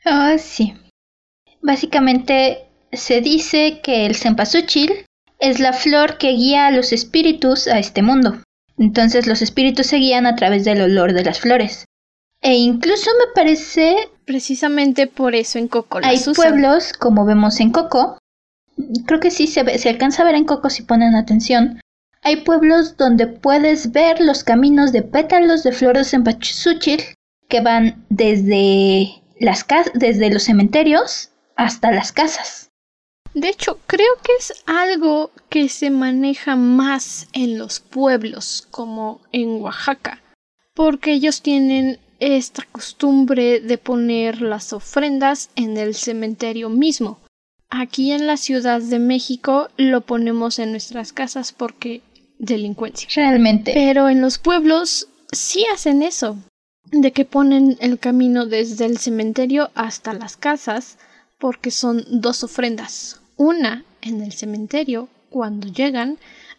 Oh, 0.08 0.38
sí. 0.38 0.72
Básicamente 1.62 2.68
se 2.92 3.20
dice 3.20 3.80
que 3.82 4.06
el 4.06 4.14
cempasúchil 4.14 5.04
es 5.40 5.58
la 5.58 5.72
flor 5.72 6.16
que 6.16 6.30
guía 6.30 6.68
a 6.68 6.70
los 6.70 6.92
espíritus 6.92 7.66
a 7.66 7.80
este 7.80 8.02
mundo. 8.02 8.40
Entonces 8.78 9.26
los 9.26 9.42
espíritus 9.42 9.86
se 9.86 9.96
guían 9.96 10.26
a 10.26 10.36
través 10.36 10.64
del 10.64 10.82
olor 10.82 11.12
de 11.12 11.24
las 11.24 11.40
flores. 11.40 11.86
E 12.42 12.54
incluso 12.54 13.10
me 13.18 13.32
parece... 13.34 14.10
Precisamente 14.24 15.06
por 15.06 15.34
eso 15.34 15.58
en 15.58 15.68
Coco 15.68 16.00
Hay 16.02 16.18
pueblos, 16.34 16.92
como 16.92 17.24
vemos 17.24 17.60
en 17.60 17.70
Coco, 17.70 18.18
creo 19.06 19.20
que 19.20 19.30
sí 19.30 19.46
se, 19.46 19.62
ve, 19.62 19.78
se 19.78 19.88
alcanza 19.88 20.22
a 20.22 20.26
ver 20.26 20.34
en 20.34 20.44
Coco 20.44 20.68
si 20.68 20.82
ponen 20.82 21.14
atención. 21.14 21.80
Hay 22.22 22.36
pueblos 22.36 22.96
donde 22.96 23.26
puedes 23.28 23.92
ver 23.92 24.20
los 24.20 24.42
caminos 24.42 24.92
de 24.92 25.02
pétalos 25.02 25.62
de 25.62 25.72
flores 25.72 26.12
en 26.12 26.24
Pachisuchil 26.24 27.02
que 27.48 27.60
van 27.60 28.04
desde, 28.08 29.22
las 29.38 29.64
desde 29.94 30.30
los 30.30 30.42
cementerios 30.42 31.30
hasta 31.54 31.92
las 31.92 32.12
casas. 32.12 32.70
De 33.34 33.48
hecho, 33.48 33.78
creo 33.86 34.14
que 34.22 34.32
es 34.38 34.52
algo 34.66 35.30
que 35.48 35.68
se 35.68 35.90
maneja 35.90 36.56
más 36.56 37.28
en 37.32 37.58
los 37.58 37.80
pueblos, 37.80 38.66
como 38.70 39.20
en 39.32 39.60
Oaxaca, 39.60 40.22
porque 40.74 41.12
ellos 41.12 41.42
tienen 41.42 41.98
esta 42.18 42.64
costumbre 42.72 43.60
de 43.60 43.78
poner 43.78 44.40
las 44.42 44.72
ofrendas 44.72 45.50
en 45.56 45.76
el 45.76 45.94
cementerio 45.94 46.68
mismo. 46.68 47.18
Aquí 47.68 48.12
en 48.12 48.26
la 48.26 48.36
Ciudad 48.36 48.80
de 48.80 48.98
México 48.98 49.68
lo 49.76 50.02
ponemos 50.02 50.58
en 50.58 50.70
nuestras 50.70 51.12
casas 51.12 51.52
porque 51.52 52.02
delincuencia. 52.38 53.08
Realmente. 53.14 53.72
Pero 53.74 54.08
en 54.08 54.20
los 54.20 54.38
pueblos 54.38 55.08
sí 55.32 55.66
hacen 55.72 56.02
eso, 56.02 56.36
de 56.92 57.12
que 57.12 57.24
ponen 57.24 57.76
el 57.80 57.98
camino 57.98 58.46
desde 58.46 58.86
el 58.86 58.98
cementerio 58.98 59.70
hasta 59.74 60.12
las 60.12 60.36
casas 60.36 60.98
porque 61.38 61.70
son 61.70 62.04
dos 62.08 62.44
ofrendas, 62.44 63.20
una 63.36 63.84
en 64.00 64.22
el 64.22 64.32
cementerio 64.32 65.08
cuando 65.30 65.68
llegan 65.68 66.18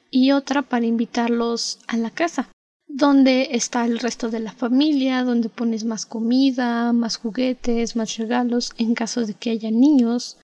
y 0.10 0.32
otra 0.32 0.62
para 0.62 0.86
invitarlos 0.86 1.80
a 1.88 1.98
la 1.98 2.12
casa, 2.12 2.50
donde 2.88 3.50
está 3.52 3.86
el 3.86 4.00
resto 4.00 4.30
de 4.30 4.40
la 4.40 4.54
familia, 4.54 5.24
donde 5.24 5.50
pones 5.50 5.84
más 5.84 6.06
comida, 6.06 6.94
más 6.94 7.18
juguetes, 7.18 7.96
más 7.96 8.18
regalos 8.18 8.72
en 8.78 8.96
caso 8.96 9.26
de 9.26 9.34
que 9.34 9.50
haya 9.50 9.72
niños 9.72 10.38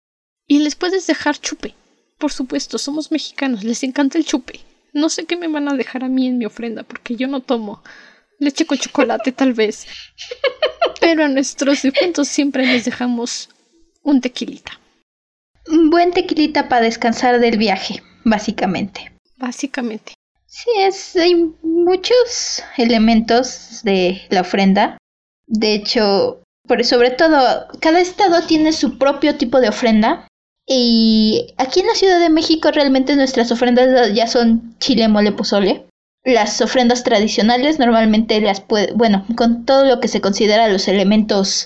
y 0.47 0.59
les 0.59 0.75
puedes 0.75 1.07
dejar 1.07 1.39
chupe. 1.39 1.73
Por 2.17 2.31
supuesto, 2.31 2.77
somos 2.77 3.11
mexicanos, 3.11 3.63
les 3.63 3.83
encanta 3.83 4.17
el 4.17 4.25
chupe. 4.25 4.59
No 4.93 5.09
sé 5.09 5.25
qué 5.25 5.35
me 5.35 5.47
van 5.47 5.67
a 5.67 5.75
dejar 5.75 6.03
a 6.03 6.09
mí 6.09 6.27
en 6.27 6.37
mi 6.37 6.45
ofrenda, 6.45 6.83
porque 6.83 7.15
yo 7.15 7.27
no 7.27 7.41
tomo 7.41 7.81
leche 8.39 8.65
con 8.65 8.77
chocolate 8.77 9.31
tal 9.31 9.53
vez. 9.53 9.87
Pero 10.99 11.25
a 11.25 11.29
nuestros 11.29 11.81
difuntos 11.81 12.27
siempre 12.27 12.65
les 12.65 12.85
dejamos 12.85 13.49
un 14.03 14.21
tequilita. 14.21 14.79
Un 15.67 15.89
buen 15.89 16.11
tequilita 16.11 16.69
para 16.69 16.83
descansar 16.83 17.39
del 17.39 17.57
viaje, 17.57 18.03
básicamente. 18.23 19.11
Básicamente. 19.37 20.13
Sí, 20.45 20.69
es, 20.77 21.15
hay 21.15 21.51
muchos 21.63 22.63
elementos 22.77 23.81
de 23.83 24.21
la 24.29 24.41
ofrenda. 24.41 24.97
De 25.47 25.73
hecho, 25.73 26.41
por, 26.67 26.83
sobre 26.85 27.11
todo, 27.11 27.67
cada 27.79 27.99
estado 27.99 28.45
tiene 28.45 28.71
su 28.71 28.97
propio 28.97 29.35
tipo 29.35 29.59
de 29.59 29.69
ofrenda. 29.69 30.27
Y 30.65 31.53
aquí 31.57 31.81
en 31.81 31.87
la 31.87 31.95
Ciudad 31.95 32.19
de 32.19 32.29
México 32.29 32.71
realmente 32.71 33.15
nuestras 33.15 33.51
ofrendas 33.51 34.13
ya 34.13 34.27
son 34.27 34.77
chile, 34.79 35.07
mole, 35.07 35.31
pozole. 35.31 35.85
Las 36.23 36.61
ofrendas 36.61 37.03
tradicionales 37.03 37.79
normalmente 37.79 38.39
las 38.39 38.61
puede, 38.61 38.93
bueno, 38.93 39.25
con 39.35 39.65
todo 39.65 39.85
lo 39.85 39.99
que 39.99 40.07
se 40.07 40.21
considera 40.21 40.69
los 40.69 40.87
elementos 40.87 41.65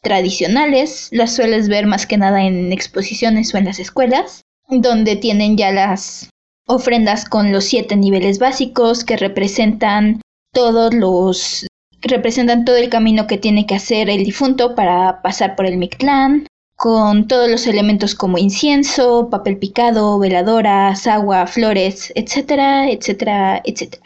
tradicionales, 0.00 1.08
las 1.10 1.34
sueles 1.34 1.68
ver 1.68 1.86
más 1.86 2.06
que 2.06 2.16
nada 2.16 2.42
en 2.44 2.72
exposiciones 2.72 3.52
o 3.52 3.58
en 3.58 3.66
las 3.66 3.78
escuelas, 3.78 4.42
donde 4.68 5.16
tienen 5.16 5.56
ya 5.56 5.72
las 5.72 6.30
ofrendas 6.66 7.24
con 7.24 7.50
los 7.52 7.64
siete 7.64 7.96
niveles 7.96 8.38
básicos 8.38 9.04
que 9.04 9.16
representan 9.16 10.20
todos 10.52 10.94
los 10.94 11.66
representan 12.00 12.64
todo 12.64 12.76
el 12.76 12.90
camino 12.90 13.26
que 13.26 13.38
tiene 13.38 13.66
que 13.66 13.74
hacer 13.74 14.08
el 14.08 14.24
difunto 14.24 14.74
para 14.74 15.20
pasar 15.22 15.56
por 15.56 15.66
el 15.66 15.78
Mictlán, 15.78 16.46
con 16.76 17.26
todos 17.26 17.50
los 17.50 17.66
elementos 17.66 18.14
como 18.14 18.38
incienso, 18.38 19.28
papel 19.30 19.58
picado, 19.58 20.18
veladoras, 20.18 21.08
agua, 21.08 21.46
flores, 21.46 22.12
etcétera, 22.14 22.88
etcétera, 22.88 23.60
etcétera. 23.64 24.04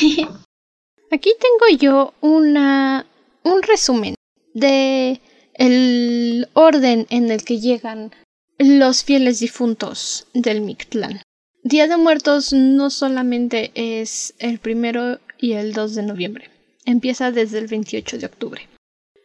Aquí 1.10 1.34
tengo 1.40 1.78
yo 1.80 2.14
una 2.20 3.06
un 3.42 3.62
resumen 3.62 4.14
de 4.54 5.20
el 5.54 6.48
orden 6.54 7.06
en 7.10 7.30
el 7.30 7.44
que 7.44 7.58
llegan 7.58 8.12
los 8.58 9.04
fieles 9.04 9.40
difuntos 9.40 10.26
del 10.34 10.60
Mictlán. 10.60 11.22
Día 11.62 11.86
de 11.86 11.96
Muertos 11.96 12.52
no 12.52 12.90
solamente 12.90 13.70
es 13.74 14.34
el 14.38 14.58
primero 14.58 15.20
y 15.38 15.52
el 15.52 15.72
2 15.72 15.94
de 15.94 16.02
noviembre 16.02 16.52
empieza 16.84 17.30
desde 17.30 17.58
el 17.58 17.66
28 17.66 18.18
de 18.18 18.26
octubre. 18.26 18.68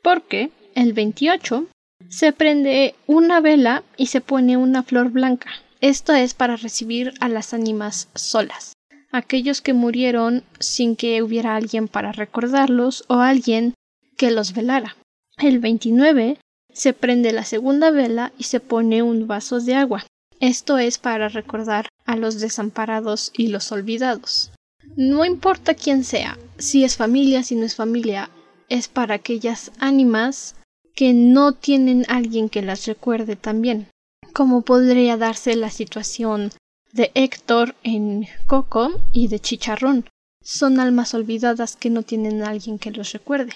Porque 0.02 0.52
el 0.76 0.94
28 0.94 1.68
se 2.10 2.32
prende 2.34 2.96
una 3.08 3.40
vela 3.42 3.84
y 3.98 4.08
se 4.08 4.22
pone 4.22 4.58
una 4.58 4.84
flor 4.84 5.10
blanca. 5.10 5.50
Esto 5.82 6.14
es 6.14 6.34
para 6.34 6.56
recibir 6.56 7.14
a 7.20 7.30
las 7.30 7.54
ánimas 7.54 8.10
solas, 8.16 8.74
aquellos 9.12 9.62
que 9.62 9.74
murieron 9.74 10.44
sin 10.60 10.96
que 10.96 11.22
hubiera 11.22 11.56
alguien 11.56 11.88
para 11.88 12.12
recordarlos 12.12 13.06
o 13.08 13.16
alguien 13.16 13.74
que 14.16 14.32
los 14.32 14.54
velara. 14.54 14.96
El 15.38 15.60
29 15.60 16.40
se 16.78 16.94
prende 16.94 17.32
la 17.34 17.44
segunda 17.44 17.90
vela 17.90 18.32
y 18.38 18.44
se 18.44 18.60
pone 18.60 19.02
un 19.02 19.26
vaso 19.26 19.60
de 19.60 19.74
agua. 19.74 20.06
Esto 20.40 20.78
es 20.78 21.00
para 21.00 21.28
recordar 21.28 21.90
a 22.06 22.16
los 22.16 22.40
desamparados 22.40 23.32
y 23.36 23.48
los 23.48 23.72
olvidados. 23.72 24.52
No 24.96 25.26
importa 25.26 25.74
quién 25.74 26.04
sea, 26.04 26.38
si 26.60 26.84
es 26.84 26.96
familia, 26.96 27.42
si 27.42 27.56
no 27.56 27.66
es 27.66 27.76
familia, 27.76 28.30
es 28.70 28.88
para 28.88 29.16
aquellas 29.16 29.72
ánimas 29.80 30.54
que 30.94 31.14
no 31.14 31.54
tienen 31.54 32.06
alguien 32.10 32.48
que 32.48 32.62
las 32.62 32.86
recuerde 32.86 33.36
también, 33.36 33.88
como 34.34 34.62
podría 34.62 35.18
darse 35.18 35.56
la 35.56 35.72
situación 35.72 36.52
de 36.94 37.12
Héctor 37.16 37.74
en 37.82 38.28
Coco 38.46 39.02
y 39.14 39.30
de 39.30 39.40
Chicharrón. 39.40 40.06
Son 40.44 40.80
almas 40.80 41.16
olvidadas 41.16 41.76
que 41.76 41.90
no 41.90 42.04
tienen 42.04 42.44
alguien 42.44 42.78
que 42.78 42.92
los 42.92 43.14
recuerde. 43.14 43.54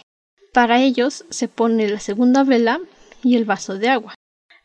Para 0.53 0.81
ellos 0.81 1.23
se 1.29 1.47
pone 1.47 1.87
la 1.87 1.99
segunda 1.99 2.43
vela 2.43 2.81
y 3.23 3.35
el 3.35 3.45
vaso 3.45 3.77
de 3.77 3.89
agua. 3.89 4.15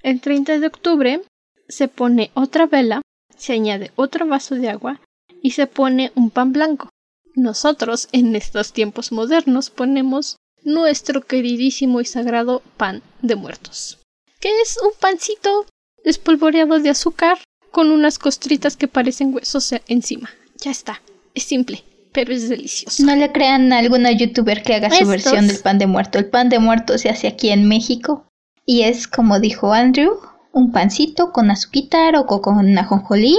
El 0.03 0.21
30 0.21 0.59
de 0.59 0.66
octubre 0.66 1.23
se 1.69 1.88
pone 1.88 2.31
otra 2.35 2.66
vela, 2.66 3.03
se 3.37 3.53
añade 3.53 3.90
otro 3.97 4.27
vaso 4.27 4.55
de 4.55 4.69
agua 4.69 5.01
y 5.42 5.53
se 5.53 5.66
pone 5.66 6.12
un 6.14 6.31
pan 6.31 6.53
blanco. 6.53 6.90
Nosotros, 7.35 8.09
en 8.12 8.35
estos 8.35 8.73
tiempos 8.73 9.12
modernos, 9.12 9.71
ponemos 9.71 10.37
nuestro 10.62 11.21
queridísimo 11.23 12.01
y 12.01 12.05
sagrado 12.05 12.62
pan 12.77 13.03
de 13.23 13.37
muertos, 13.37 13.99
que 14.40 14.49
es 14.61 14.79
un 14.83 14.92
pancito 14.99 15.66
espolvoreado 16.05 16.81
de 16.81 16.90
azúcar 16.90 17.38
con 17.71 17.90
unas 17.90 18.19
costritas 18.19 18.77
que 18.77 18.88
parecen 18.88 19.35
huesos 19.35 19.75
encima. 19.87 20.31
Ya 20.59 20.71
está, 20.71 21.03
es 21.35 21.45
simple, 21.45 21.85
pero 22.12 22.33
es 22.33 22.49
delicioso. 22.49 23.05
No 23.05 23.14
le 23.14 23.31
crean 23.33 23.73
a 23.73 23.79
alguna 23.79 24.12
youtuber 24.12 24.62
que 24.62 24.75
haga 24.75 24.90
su 24.90 25.07
versión 25.07 25.47
del 25.47 25.59
pan 25.59 25.79
de 25.79 25.87
muerto. 25.87 26.19
El 26.19 26.31
pan 26.31 26.49
de 26.49 26.59
muerto 26.59 26.97
se 26.97 27.11
hace 27.11 27.29
aquí 27.29 27.51
en 27.51 27.69
México 27.69 28.26
y 28.66 28.83
es, 28.83 29.07
como 29.07 29.38
dijo 29.38 29.72
Andrew, 29.72 30.18
un 30.52 30.72
pancito 30.72 31.33
con 31.33 31.50
azuquitar 31.50 32.16
o 32.16 32.26
con 32.26 32.76
ajonjolí 32.76 33.37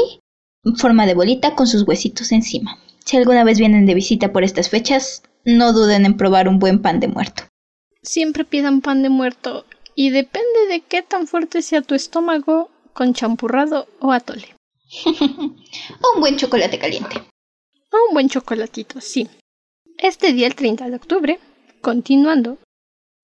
forma 0.75 1.05
de 1.05 1.13
bolita 1.13 1.55
con 1.55 1.67
sus 1.67 1.87
huesitos 1.87 2.31
encima. 2.31 2.77
Si 3.05 3.17
alguna 3.17 3.43
vez 3.43 3.59
vienen 3.59 3.85
de 3.85 3.93
visita 3.93 4.33
por 4.33 4.43
estas 4.43 4.69
fechas, 4.69 5.23
no 5.45 5.73
duden 5.73 6.05
en 6.05 6.17
probar 6.17 6.47
un 6.47 6.59
buen 6.59 6.81
pan 6.81 6.99
de 6.99 7.07
muerto. 7.07 7.43
Siempre 8.01 8.43
pidan 8.43 8.81
pan 8.81 9.01
de 9.01 9.09
muerto 9.09 9.65
y 9.95 10.09
depende 10.09 10.67
de 10.69 10.81
qué 10.81 11.01
tan 11.01 11.27
fuerte 11.27 11.61
sea 11.61 11.81
tu 11.81 11.95
estómago 11.95 12.69
con 12.93 13.13
champurrado 13.13 13.87
o 13.99 14.11
atole. 14.11 14.55
o 15.05 16.15
un 16.15 16.19
buen 16.19 16.37
chocolate 16.37 16.79
caliente. 16.79 17.17
O 17.91 18.09
un 18.09 18.13
buen 18.13 18.29
chocolatito, 18.29 19.01
sí. 19.01 19.29
Este 19.97 20.33
día, 20.33 20.47
el 20.47 20.55
30 20.55 20.89
de 20.89 20.95
octubre, 20.95 21.39
continuando, 21.81 22.57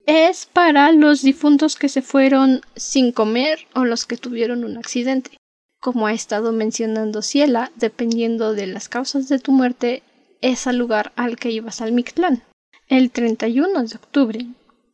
es 0.06 0.46
para 0.46 0.92
los 0.92 1.22
difuntos 1.22 1.76
que 1.76 1.90
se 1.90 2.02
fueron 2.02 2.62
sin 2.76 3.12
comer 3.12 3.68
o 3.74 3.86
los 3.86 4.06
que 4.06 4.18
tuvieron 4.18 4.64
un 4.64 4.78
accidente 4.78 5.38
como 5.84 6.08
ha 6.08 6.14
estado 6.14 6.54
mencionando 6.54 7.22
Ciela, 7.22 7.70
dependiendo 7.76 8.54
de 8.54 8.68
las 8.68 8.88
causas 8.88 9.28
de 9.28 9.38
tu 9.38 9.52
muerte, 9.52 10.02
es 10.40 10.66
al 10.66 10.78
lugar 10.78 11.12
al 11.18 11.36
que 11.36 11.52
ibas 11.52 11.82
al 11.82 11.92
Mictlán. 11.92 12.42
El 12.88 13.12
31 13.12 13.84
de 13.84 13.96
octubre, 13.98 14.46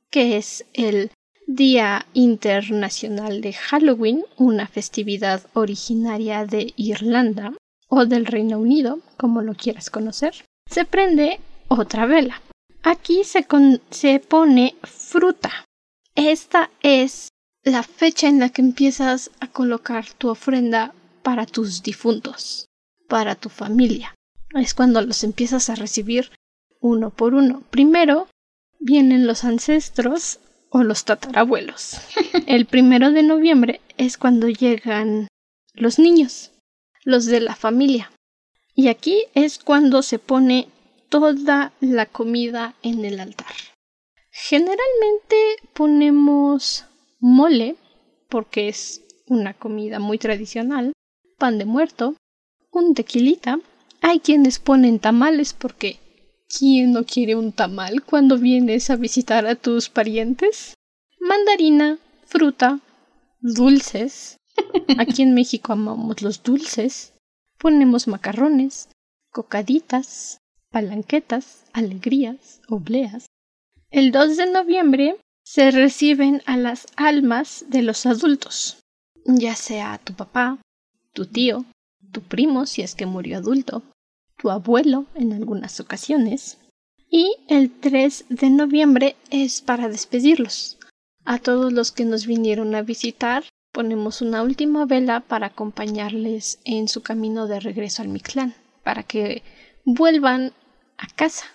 que 0.10 0.36
es 0.36 0.66
el 0.74 1.12
Día 1.46 2.08
Internacional 2.16 3.42
de 3.42 3.54
Halloween, 3.54 4.26
una 4.36 4.66
festividad 4.66 5.44
originaria 5.54 6.48
de 6.48 6.74
Irlanda 6.76 7.54
o 7.88 8.08
del 8.08 8.26
Reino 8.26 8.58
Unido, 8.58 9.00
como 9.16 9.44
lo 9.44 9.54
quieras 9.54 9.92
conocer, 9.92 10.44
se 10.68 10.86
prende 10.86 11.40
otra 11.68 12.08
vela. 12.08 12.42
Aquí 12.84 13.24
se, 13.24 13.46
se 13.90 14.20
pone 14.20 14.76
fruta. 14.84 15.66
Esta 16.16 16.70
es 16.82 17.30
la 17.64 17.84
fecha 17.84 18.28
en 18.28 18.40
la 18.40 18.50
que 18.50 18.62
empiezas 18.62 19.32
a 19.40 19.48
colocar 19.48 20.06
tu 20.14 20.30
ofrenda 20.30 20.94
para 21.24 21.46
tus 21.46 21.84
difuntos, 21.84 22.68
para 23.08 23.36
tu 23.36 23.50
familia. 23.50 24.16
Es 24.56 24.74
cuando 24.74 25.02
los 25.02 25.24
empiezas 25.24 25.70
a 25.70 25.76
recibir 25.76 26.32
uno 26.80 27.10
por 27.10 27.34
uno. 27.34 27.64
Primero 27.70 28.28
vienen 28.80 29.28
los 29.28 29.44
ancestros 29.44 30.40
o 30.70 30.84
los 30.84 31.06
tatarabuelos. 31.06 31.98
El 32.48 32.66
primero 32.66 33.12
de 33.12 33.24
noviembre 33.24 33.82
es 33.98 34.18
cuando 34.18 34.48
llegan 34.48 35.28
los 35.74 36.00
niños, 36.00 36.52
los 37.04 37.26
de 37.26 37.42
la 37.42 37.56
familia. 37.56 38.12
Y 38.74 38.88
aquí 38.88 39.26
es 39.34 39.60
cuando 39.60 40.02
se 40.02 40.20
pone 40.20 40.70
toda 41.10 41.74
la 41.82 42.06
comida 42.06 42.76
en 42.82 43.04
el 43.06 43.20
altar. 43.20 43.54
Generalmente 44.32 45.36
ponemos 45.74 46.86
mole, 47.20 47.76
porque 48.30 48.70
es 48.70 49.02
una 49.28 49.54
comida 49.54 50.00
muy 50.00 50.18
tradicional, 50.18 50.94
pan 51.38 51.58
de 51.58 51.66
muerto, 51.66 52.16
un 52.72 52.94
tequilita. 52.94 53.60
Hay 54.02 54.20
quienes 54.20 54.60
ponen 54.60 55.00
tamales 55.00 55.54
porque 55.54 56.00
¿quién 56.48 56.94
no 56.94 57.06
quiere 57.06 57.36
un 57.36 57.52
tamal 57.52 58.04
cuando 58.04 58.38
vienes 58.38 58.90
a 58.90 58.96
visitar 58.96 59.46
a 59.46 59.56
tus 59.56 59.90
parientes? 59.90 60.76
Mandarina, 61.20 61.98
fruta, 62.26 62.80
dulces. 63.42 64.38
Aquí 64.98 65.22
en 65.24 65.34
México 65.34 65.74
amamos 65.74 66.22
los 66.22 66.44
dulces. 66.44 67.14
Ponemos 67.58 68.08
macarrones, 68.08 68.90
cocaditas, 69.32 70.39
palanquetas, 70.72 71.66
alegrías, 71.74 72.62
obleas. 72.70 73.26
El 73.92 74.12
2 74.12 74.38
de 74.38 74.52
noviembre 74.52 75.16
se 75.44 75.72
reciben 75.72 76.42
a 76.46 76.58
las 76.58 76.86
almas 76.96 77.66
de 77.70 77.82
los 77.82 78.06
adultos, 78.06 78.80
ya 79.26 79.56
sea 79.56 79.98
tu 79.98 80.14
papá, 80.14 80.60
tu 81.14 81.26
tío, 81.26 81.66
tu 82.12 82.22
primo 82.22 82.66
si 82.66 82.82
es 82.82 82.94
que 82.94 83.06
murió 83.06 83.38
adulto, 83.38 83.82
tu 84.38 84.52
abuelo 84.52 85.06
en 85.16 85.34
algunas 85.34 85.80
ocasiones, 85.80 86.60
y 87.10 87.36
el 87.48 87.72
3 87.72 88.26
de 88.30 88.50
noviembre 88.52 89.16
es 89.32 89.62
para 89.62 89.90
despedirlos. 89.90 90.78
A 91.26 91.40
todos 91.40 91.74
los 91.74 91.92
que 91.92 92.06
nos 92.06 92.28
vinieron 92.28 92.76
a 92.76 92.84
visitar 92.84 93.44
ponemos 93.72 94.22
una 94.22 94.44
última 94.44 94.86
vela 94.86 95.22
para 95.22 95.48
acompañarles 95.48 96.60
en 96.64 96.88
su 96.88 97.02
camino 97.02 97.48
de 97.48 97.60
regreso 97.60 98.02
al 98.02 98.10
Mictlán, 98.10 98.54
para 98.84 99.04
que 99.04 99.44
vuelvan 99.86 100.54
a 101.00 101.08
casa. 101.16 101.46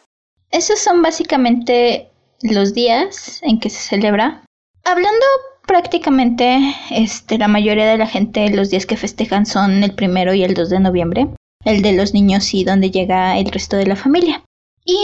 Esos 0.51 0.81
son 0.81 1.03
básicamente 1.03 2.11
los 2.43 2.75
días 2.75 3.41
en 3.43 3.61
que 3.61 3.71
se 3.71 3.81
celebra. 3.81 4.45
Hablando 4.85 5.25
prácticamente, 5.67 6.59
este, 6.91 7.39
la 7.39 7.49
mayoría 7.49 7.87
de 7.87 7.99
la 7.99 8.07
gente 8.07 8.51
los 8.51 8.71
días 8.71 8.87
que 8.87 8.97
festejan 8.97 9.47
son 9.47 9.83
el 9.83 9.95
primero 9.95 10.35
y 10.35 10.45
el 10.45 10.55
2 10.55 10.71
de 10.71 10.81
noviembre, 10.81 11.29
el 11.65 11.83
de 11.83 11.93
los 11.93 12.13
niños 12.13 12.53
y 12.55 12.65
donde 12.65 12.91
llega 12.91 13.39
el 13.39 13.51
resto 13.51 13.77
de 13.77 13.87
la 13.87 13.97
familia. 13.97 14.43
Y 14.85 14.99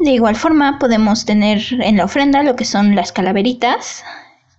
de 0.00 0.12
igual 0.12 0.36
forma 0.36 0.78
podemos 0.78 1.26
tener 1.26 1.60
en 1.82 1.98
la 1.98 2.04
ofrenda 2.04 2.42
lo 2.42 2.56
que 2.56 2.64
son 2.64 2.94
las 2.94 3.12
calaveritas, 3.12 4.02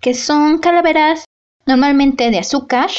que 0.01 0.13
son 0.13 0.59
calaveras 0.59 1.25
normalmente 1.65 2.29
de 2.29 2.39
azúcar, 2.39 2.89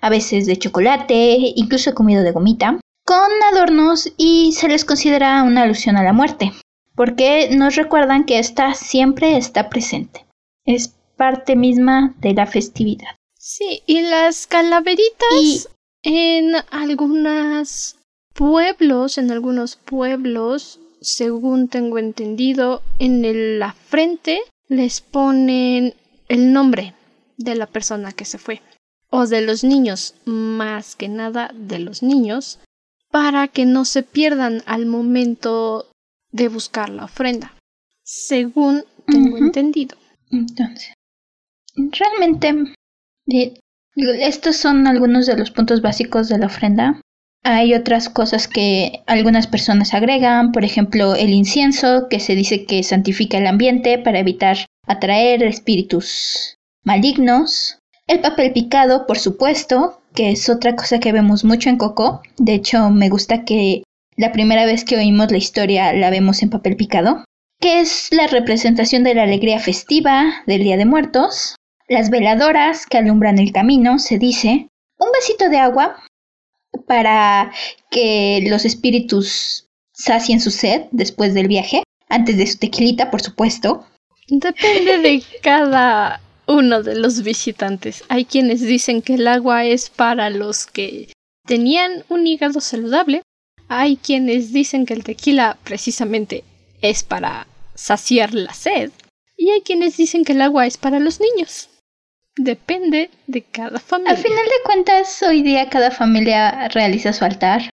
a 0.00 0.08
veces 0.08 0.46
de 0.46 0.56
chocolate, 0.56 1.36
incluso 1.54 1.94
comido 1.94 2.22
de 2.22 2.32
gomita, 2.32 2.80
con 3.08 3.30
adornos 3.50 4.12
y 4.18 4.52
se 4.52 4.68
les 4.68 4.84
considera 4.84 5.42
una 5.42 5.62
alusión 5.62 5.96
a 5.96 6.02
la 6.02 6.12
muerte 6.12 6.52
porque 6.94 7.48
nos 7.50 7.74
recuerdan 7.74 8.26
que 8.26 8.38
esta 8.38 8.74
siempre 8.74 9.38
está 9.38 9.70
presente. 9.70 10.26
Es 10.66 10.92
parte 11.16 11.56
misma 11.56 12.14
de 12.18 12.34
la 12.34 12.44
festividad. 12.44 13.16
Sí, 13.38 13.82
y 13.86 14.02
las 14.02 14.46
calaveritas 14.46 15.70
en 16.02 16.54
algunos 16.70 17.96
pueblos, 18.34 19.16
en 19.16 19.30
algunos 19.30 19.76
pueblos, 19.76 20.78
según 21.00 21.68
tengo 21.68 21.96
entendido, 21.96 22.82
en 22.98 23.58
la 23.58 23.72
frente 23.72 24.42
les 24.68 25.00
ponen 25.00 25.94
el 26.28 26.52
nombre 26.52 26.92
de 27.38 27.54
la 27.54 27.66
persona 27.66 28.12
que 28.12 28.26
se 28.26 28.36
fue 28.36 28.60
o 29.08 29.26
de 29.26 29.40
los 29.40 29.64
niños, 29.64 30.14
más 30.26 30.94
que 30.94 31.08
nada 31.08 31.50
de 31.54 31.78
los 31.78 32.02
niños, 32.02 32.58
para 33.10 33.48
que 33.48 33.64
no 33.64 33.84
se 33.84 34.02
pierdan 34.02 34.62
al 34.66 34.86
momento 34.86 35.90
de 36.30 36.48
buscar 36.48 36.90
la 36.90 37.04
ofrenda, 37.04 37.54
según 38.02 38.84
tengo 39.06 39.38
entendido. 39.38 39.96
Entonces, 40.30 40.92
realmente, 41.74 42.74
estos 43.96 44.56
son 44.56 44.86
algunos 44.86 45.26
de 45.26 45.36
los 45.36 45.50
puntos 45.50 45.80
básicos 45.80 46.28
de 46.28 46.38
la 46.38 46.46
ofrenda. 46.46 47.00
Hay 47.44 47.72
otras 47.74 48.08
cosas 48.08 48.48
que 48.48 49.02
algunas 49.06 49.46
personas 49.46 49.94
agregan, 49.94 50.52
por 50.52 50.64
ejemplo, 50.64 51.14
el 51.14 51.30
incienso, 51.30 52.08
que 52.10 52.20
se 52.20 52.34
dice 52.34 52.66
que 52.66 52.82
santifica 52.82 53.38
el 53.38 53.46
ambiente 53.46 53.98
para 53.98 54.18
evitar 54.18 54.66
atraer 54.86 55.42
espíritus 55.44 56.56
malignos. 56.82 57.78
El 58.06 58.20
papel 58.20 58.52
picado, 58.52 59.06
por 59.06 59.18
supuesto, 59.18 60.02
que 60.18 60.32
es 60.32 60.48
otra 60.48 60.74
cosa 60.74 60.98
que 60.98 61.12
vemos 61.12 61.44
mucho 61.44 61.68
en 61.70 61.76
Coco. 61.76 62.22
De 62.38 62.52
hecho, 62.52 62.90
me 62.90 63.08
gusta 63.08 63.44
que 63.44 63.84
la 64.16 64.32
primera 64.32 64.66
vez 64.66 64.84
que 64.84 64.96
oímos 64.96 65.30
la 65.30 65.38
historia 65.38 65.92
la 65.92 66.10
vemos 66.10 66.42
en 66.42 66.50
papel 66.50 66.74
picado, 66.74 67.24
que 67.60 67.78
es 67.78 68.08
la 68.10 68.26
representación 68.26 69.04
de 69.04 69.14
la 69.14 69.22
alegría 69.22 69.60
festiva 69.60 70.42
del 70.44 70.64
Día 70.64 70.76
de 70.76 70.86
Muertos. 70.86 71.54
Las 71.86 72.10
veladoras 72.10 72.84
que 72.84 72.98
alumbran 72.98 73.38
el 73.38 73.52
camino, 73.52 74.00
se 74.00 74.18
dice. 74.18 74.66
Un 74.98 75.12
vasito 75.12 75.48
de 75.50 75.58
agua 75.58 76.02
para 76.88 77.52
que 77.88 78.44
los 78.48 78.64
espíritus 78.64 79.68
sacien 79.92 80.40
su 80.40 80.50
sed 80.50 80.86
después 80.90 81.32
del 81.32 81.46
viaje, 81.46 81.84
antes 82.08 82.36
de 82.38 82.46
su 82.48 82.58
tequilita, 82.58 83.12
por 83.12 83.22
supuesto. 83.22 83.86
Depende 84.26 84.98
de 84.98 85.22
cada 85.44 86.20
uno 86.48 86.82
de 86.82 86.96
los 86.96 87.22
visitantes. 87.22 88.02
Hay 88.08 88.24
quienes 88.24 88.62
dicen 88.62 89.02
que 89.02 89.14
el 89.14 89.28
agua 89.28 89.64
es 89.64 89.90
para 89.90 90.30
los 90.30 90.66
que 90.66 91.12
tenían 91.46 92.04
un 92.08 92.26
hígado 92.26 92.60
saludable. 92.60 93.22
Hay 93.68 93.98
quienes 93.98 94.52
dicen 94.52 94.86
que 94.86 94.94
el 94.94 95.04
tequila 95.04 95.58
precisamente 95.62 96.42
es 96.80 97.02
para 97.02 97.46
saciar 97.74 98.32
la 98.34 98.54
sed. 98.54 98.90
Y 99.36 99.50
hay 99.50 99.60
quienes 99.60 99.96
dicen 99.96 100.24
que 100.24 100.32
el 100.32 100.40
agua 100.40 100.66
es 100.66 100.78
para 100.78 100.98
los 100.98 101.20
niños. 101.20 101.68
Depende 102.36 103.10
de 103.26 103.42
cada 103.42 103.78
familia. 103.78 104.12
Al 104.12 104.18
final 104.18 104.44
de 104.44 104.62
cuentas, 104.64 105.22
hoy 105.22 105.42
día 105.42 105.68
cada 105.68 105.90
familia 105.90 106.68
realiza 106.68 107.12
su 107.12 107.24
altar. 107.24 107.68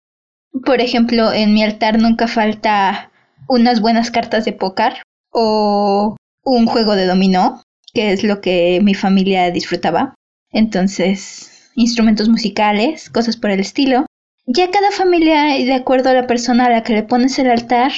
Por 0.64 0.80
ejemplo, 0.80 1.32
en 1.32 1.54
mi 1.54 1.64
altar 1.64 1.98
nunca 1.98 2.28
falta 2.28 3.10
unas 3.48 3.80
buenas 3.80 4.10
cartas 4.10 4.44
de 4.44 4.52
póker 4.52 5.02
o 5.30 6.16
un 6.42 6.66
juego 6.66 6.94
de 6.94 7.06
dominó 7.06 7.62
que 7.96 8.12
es 8.12 8.22
lo 8.22 8.42
que 8.42 8.78
mi 8.82 8.92
familia 8.92 9.50
disfrutaba. 9.50 10.14
Entonces, 10.52 11.70
instrumentos 11.76 12.28
musicales, 12.28 13.08
cosas 13.08 13.38
por 13.38 13.50
el 13.50 13.58
estilo. 13.58 14.04
Ya 14.44 14.70
cada 14.70 14.90
familia, 14.90 15.44
de 15.44 15.72
acuerdo 15.72 16.10
a 16.10 16.12
la 16.12 16.26
persona 16.26 16.66
a 16.66 16.70
la 16.70 16.82
que 16.82 16.92
le 16.92 17.04
pones 17.04 17.38
el 17.38 17.50
altar, 17.50 17.92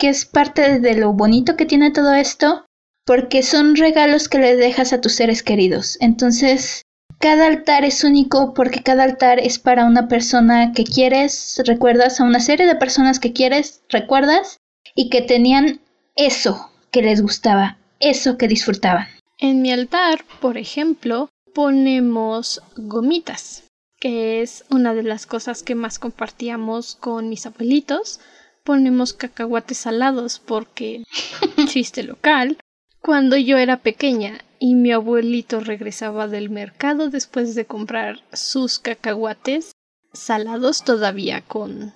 que 0.00 0.08
es 0.08 0.24
parte 0.24 0.80
de 0.80 0.96
lo 0.96 1.12
bonito 1.12 1.54
que 1.54 1.64
tiene 1.64 1.92
todo 1.92 2.12
esto, 2.12 2.64
porque 3.06 3.44
son 3.44 3.76
regalos 3.76 4.28
que 4.28 4.38
le 4.38 4.56
dejas 4.56 4.92
a 4.92 5.00
tus 5.00 5.12
seres 5.12 5.44
queridos. 5.44 5.96
Entonces, 6.00 6.82
cada 7.20 7.46
altar 7.46 7.84
es 7.84 8.02
único 8.02 8.52
porque 8.52 8.82
cada 8.82 9.04
altar 9.04 9.38
es 9.38 9.60
para 9.60 9.84
una 9.84 10.08
persona 10.08 10.72
que 10.72 10.82
quieres, 10.82 11.62
recuerdas 11.66 12.18
a 12.18 12.24
una 12.24 12.40
serie 12.40 12.66
de 12.66 12.74
personas 12.74 13.20
que 13.20 13.32
quieres, 13.32 13.84
recuerdas, 13.90 14.56
y 14.96 15.08
que 15.08 15.22
tenían 15.22 15.80
eso 16.16 16.72
que 16.90 17.02
les 17.02 17.22
gustaba, 17.22 17.78
eso 18.00 18.36
que 18.36 18.48
disfrutaban. 18.48 19.06
En 19.40 19.62
mi 19.62 19.72
altar, 19.72 20.26
por 20.42 20.58
ejemplo, 20.58 21.30
ponemos 21.54 22.60
gomitas, 22.76 23.64
que 23.98 24.42
es 24.42 24.66
una 24.68 24.92
de 24.92 25.02
las 25.02 25.24
cosas 25.24 25.62
que 25.62 25.74
más 25.74 25.98
compartíamos 25.98 26.96
con 26.96 27.30
mis 27.30 27.46
abuelitos. 27.46 28.20
Ponemos 28.64 29.14
cacahuates 29.14 29.78
salados 29.78 30.38
porque, 30.38 31.04
chiste 31.68 32.02
local, 32.02 32.58
cuando 33.00 33.38
yo 33.38 33.56
era 33.56 33.78
pequeña 33.78 34.44
y 34.58 34.74
mi 34.74 34.92
abuelito 34.92 35.60
regresaba 35.60 36.28
del 36.28 36.50
mercado 36.50 37.08
después 37.08 37.54
de 37.54 37.64
comprar 37.64 38.22
sus 38.34 38.78
cacahuates 38.78 39.72
salados 40.12 40.84
todavía 40.84 41.40
con 41.40 41.94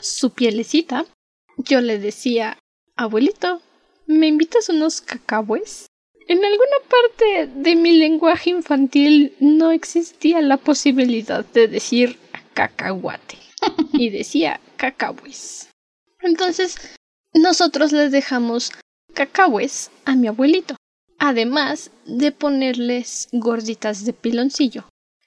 su 0.00 0.30
pielecita, 0.30 1.04
yo 1.58 1.82
le 1.82 1.98
decía, 1.98 2.56
abuelito, 2.96 3.60
¿me 4.06 4.28
invitas 4.28 4.70
unos 4.70 5.02
cacahues? 5.02 5.89
En 6.30 6.44
alguna 6.44 6.76
parte 6.88 7.50
de 7.60 7.74
mi 7.74 7.90
lenguaje 7.90 8.50
infantil 8.50 9.34
no 9.40 9.72
existía 9.72 10.40
la 10.40 10.58
posibilidad 10.58 11.44
de 11.44 11.66
decir 11.66 12.20
cacahuate 12.54 13.36
y 13.94 14.10
decía 14.10 14.60
cacahues. 14.76 15.70
Entonces, 16.20 16.76
nosotros 17.34 17.90
les 17.90 18.12
dejamos 18.12 18.70
cacahues 19.12 19.90
a 20.04 20.14
mi 20.14 20.28
abuelito, 20.28 20.76
además 21.18 21.90
de 22.06 22.30
ponerles 22.30 23.28
gorditas 23.32 24.04
de 24.04 24.12
piloncillo, 24.12 24.84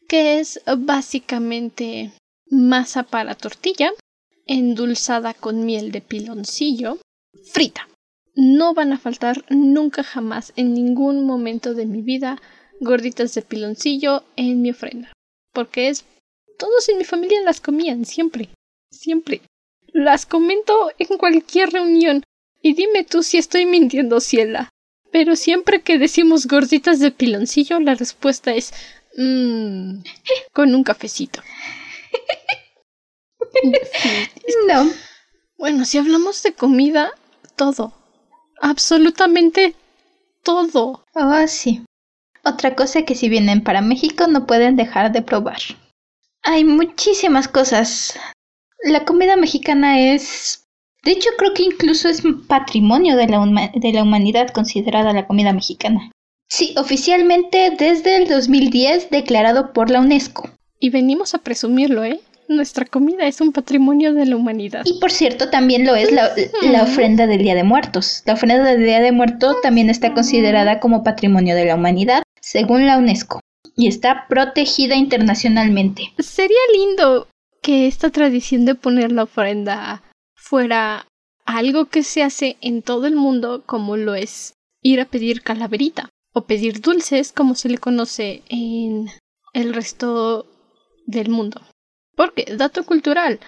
que 0.07 0.39
es 0.39 0.61
básicamente 0.77 2.13
masa 2.49 3.03
para 3.03 3.35
tortilla, 3.35 3.91
endulzada 4.45 5.33
con 5.33 5.65
miel 5.65 5.91
de 5.91 5.99
piloncillo, 5.99 6.97
frita 7.51 7.89
no 8.35 8.73
van 8.73 8.93
a 8.93 8.99
faltar 8.99 9.43
nunca 9.49 10.03
jamás 10.03 10.53
en 10.55 10.73
ningún 10.73 11.25
momento 11.25 11.73
de 11.73 11.85
mi 11.85 12.01
vida 12.01 12.41
gorditas 12.79 13.33
de 13.33 13.41
piloncillo 13.41 14.23
en 14.35 14.61
mi 14.61 14.71
ofrenda. 14.71 15.13
Porque 15.53 15.89
es. 15.89 16.05
Todos 16.57 16.87
en 16.89 16.97
mi 16.97 17.03
familia 17.03 17.41
las 17.41 17.61
comían, 17.61 18.05
siempre. 18.05 18.49
Siempre. 18.91 19.41
Las 19.87 20.25
comento 20.25 20.91
en 20.97 21.17
cualquier 21.17 21.71
reunión. 21.71 22.23
Y 22.61 22.73
dime 22.73 23.03
tú 23.03 23.23
si 23.23 23.37
estoy 23.37 23.65
mintiendo, 23.65 24.19
Ciela. 24.19 24.69
Pero 25.11 25.35
siempre 25.35 25.81
que 25.81 25.99
decimos 25.99 26.47
gorditas 26.47 26.99
de 26.99 27.11
piloncillo, 27.11 27.79
la 27.79 27.95
respuesta 27.95 28.53
es. 28.53 28.73
Mmm. 29.15 30.01
con 30.53 30.73
un 30.73 30.83
cafecito. 30.83 31.41
no. 34.67 34.89
Bueno, 35.57 35.85
si 35.85 35.99
hablamos 35.99 36.41
de 36.41 36.53
comida, 36.53 37.11
todo 37.55 37.93
absolutamente 38.63 39.75
todo. 40.41 41.03
Oh, 41.13 41.47
sí. 41.47 41.83
Otra 42.43 42.75
cosa 42.75 43.03
que 43.03 43.15
si 43.15 43.29
vienen 43.29 43.63
para 43.63 43.81
México 43.81 44.27
no 44.27 44.47
pueden 44.47 44.75
dejar 44.75 45.11
de 45.11 45.21
probar. 45.21 45.59
Hay 46.41 46.63
muchísimas 46.63 47.47
cosas. 47.47 48.17
La 48.83 49.05
comida 49.05 49.35
mexicana 49.35 49.99
es... 49.99 50.65
De 51.03 51.11
hecho, 51.11 51.29
creo 51.37 51.53
que 51.53 51.63
incluso 51.63 52.07
es 52.07 52.23
patrimonio 52.47 53.17
de 53.17 53.27
la, 53.27 53.71
de 53.75 53.93
la 53.93 54.03
humanidad 54.03 54.49
considerada 54.49 55.13
la 55.13 55.27
comida 55.27 55.51
mexicana. 55.51 56.11
Sí, 56.49 56.73
oficialmente 56.77 57.71
desde 57.77 58.15
el 58.15 58.29
2010 58.29 59.09
declarado 59.09 59.73
por 59.73 59.89
la 59.89 59.99
UNESCO. 59.99 60.49
Y 60.79 60.89
venimos 60.89 61.33
a 61.33 61.39
presumirlo, 61.39 62.05
¿eh? 62.05 62.21
Nuestra 62.47 62.85
comida 62.85 63.25
es 63.25 63.41
un 63.41 63.51
patrimonio 63.51 64.13
de 64.13 64.25
la 64.25 64.35
humanidad. 64.35 64.83
Y 64.85 64.99
por 64.99 65.11
cierto, 65.11 65.49
también 65.49 65.85
lo 65.85 65.95
es 65.95 66.11
la, 66.11 66.33
ofrenda 66.83 67.27
del 67.27 67.41
Día 67.41 67.55
de 67.55 67.63
Muertos. 67.63 68.23
La 68.25 68.33
ofrenda 68.33 68.63
del 68.63 68.83
Día 68.83 68.99
de 68.99 69.11
Muertos 69.11 69.61
también 69.61 69.89
está 69.89 70.13
considerada 70.13 70.79
como 70.79 71.03
patrimonio 71.03 71.55
de 71.55 71.65
la 71.65 71.75
humanidad, 71.75 72.23
según 72.41 72.85
la 72.85 72.97
UNESCO, 72.97 73.39
y 73.75 73.87
está 73.87 74.25
protegida 74.27 74.95
internacionalmente. 74.95 76.13
Sería 76.19 76.57
lindo 76.75 77.27
que 77.61 77.87
esta 77.87 78.09
tradición 78.09 78.65
de 78.65 78.75
poner 78.75 79.11
la 79.11 79.23
ofrenda 79.23 80.03
fuera 80.35 81.07
algo 81.45 81.85
que 81.85 82.03
se 82.03 82.23
hace 82.23 82.57
en 82.61 82.81
todo 82.81 83.07
el 83.07 83.15
mundo, 83.15 83.63
como 83.65 83.97
lo 83.97 84.15
es 84.15 84.53
ir 84.81 84.99
a 84.99 85.05
pedir 85.05 85.41
calaverita 85.41 86.09
o 86.33 86.45
pedir 86.45 86.81
dulces, 86.81 87.31
como 87.31 87.55
se 87.55 87.69
le 87.69 87.77
conoce 87.77 88.43
en 88.49 89.07
el 89.53 89.73
resto 89.73 90.45
del 91.05 91.29
mundo. 91.29 91.61
Porque, 92.15 92.45
dato 92.55 92.85
cultural, 92.85 93.39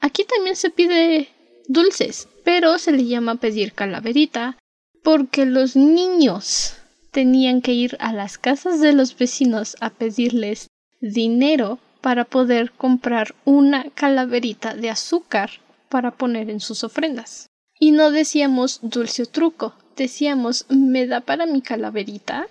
aquí 0.00 0.24
también 0.24 0.56
se 0.56 0.70
pide 0.70 1.28
dulces, 1.68 2.28
pero 2.44 2.78
se 2.78 2.92
le 2.92 3.04
llama 3.04 3.36
pedir 3.36 3.72
calaverita 3.72 4.56
porque 5.02 5.46
los 5.46 5.76
niños 5.76 6.74
tenían 7.12 7.62
que 7.62 7.72
ir 7.72 7.96
a 8.00 8.12
las 8.12 8.38
casas 8.38 8.80
de 8.80 8.92
los 8.92 9.16
vecinos 9.16 9.76
a 9.80 9.90
pedirles 9.90 10.68
dinero 11.00 11.78
para 12.00 12.24
poder 12.24 12.72
comprar 12.72 13.34
una 13.44 13.90
calaverita 13.90 14.74
de 14.74 14.90
azúcar 14.90 15.50
para 15.88 16.10
poner 16.12 16.50
en 16.50 16.60
sus 16.60 16.84
ofrendas. 16.84 17.46
Y 17.78 17.92
no 17.92 18.10
decíamos 18.10 18.80
dulce 18.82 19.22
o 19.22 19.26
truco, 19.26 19.74
decíamos 19.96 20.66
¿me 20.68 21.06
da 21.06 21.20
para 21.20 21.46
mi 21.46 21.62
calaverita? 21.62 22.46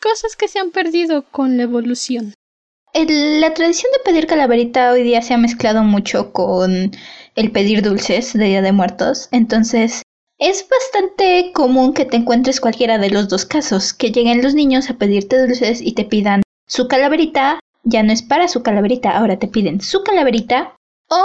Cosas 0.00 0.36
que 0.36 0.48
se 0.48 0.58
han 0.58 0.70
perdido 0.70 1.22
con 1.22 1.56
la 1.56 1.64
evolución. 1.64 2.34
La 3.04 3.52
tradición 3.52 3.92
de 3.92 4.10
pedir 4.10 4.26
calaverita 4.26 4.92
hoy 4.92 5.02
día 5.02 5.20
se 5.20 5.34
ha 5.34 5.38
mezclado 5.38 5.82
mucho 5.82 6.32
con 6.32 6.92
el 7.34 7.52
pedir 7.52 7.82
dulces 7.82 8.32
de 8.32 8.46
Día 8.46 8.62
de 8.62 8.72
Muertos. 8.72 9.28
Entonces, 9.32 10.02
es 10.38 10.66
bastante 10.68 11.52
común 11.52 11.92
que 11.92 12.06
te 12.06 12.16
encuentres 12.16 12.60
cualquiera 12.60 12.96
de 12.96 13.10
los 13.10 13.28
dos 13.28 13.44
casos, 13.44 13.92
que 13.92 14.12
lleguen 14.12 14.42
los 14.42 14.54
niños 14.54 14.88
a 14.88 14.94
pedirte 14.94 15.38
dulces 15.38 15.82
y 15.82 15.92
te 15.92 16.04
pidan 16.04 16.40
su 16.66 16.88
calaverita, 16.88 17.60
ya 17.84 18.02
no 18.02 18.12
es 18.12 18.22
para 18.22 18.48
su 18.48 18.62
calaverita, 18.62 19.10
ahora 19.10 19.38
te 19.38 19.48
piden 19.48 19.82
su 19.82 20.02
calaverita, 20.02 20.74
o 21.10 21.22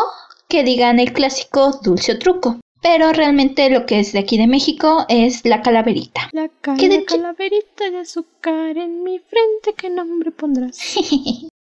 que 0.50 0.64
digan 0.64 1.00
el 1.00 1.14
clásico 1.14 1.80
dulce 1.82 2.12
o 2.14 2.20
truco. 2.20 2.60
Pero 2.82 3.14
realmente 3.14 3.70
lo 3.70 3.86
que 3.86 4.00
es 4.00 4.12
de 4.12 4.20
aquí 4.20 4.38
de 4.38 4.48
México 4.48 5.06
es 5.08 5.46
la 5.46 5.62
calaverita. 5.62 6.30
La 6.34 6.50
calaverita 6.50 7.90
de 7.92 8.00
azúcar 8.00 8.78
en 8.78 9.04
mi 9.04 9.20
frente, 9.20 9.74
¿qué 9.78 9.90
nombre 9.90 10.32
pondrás? 10.32 10.96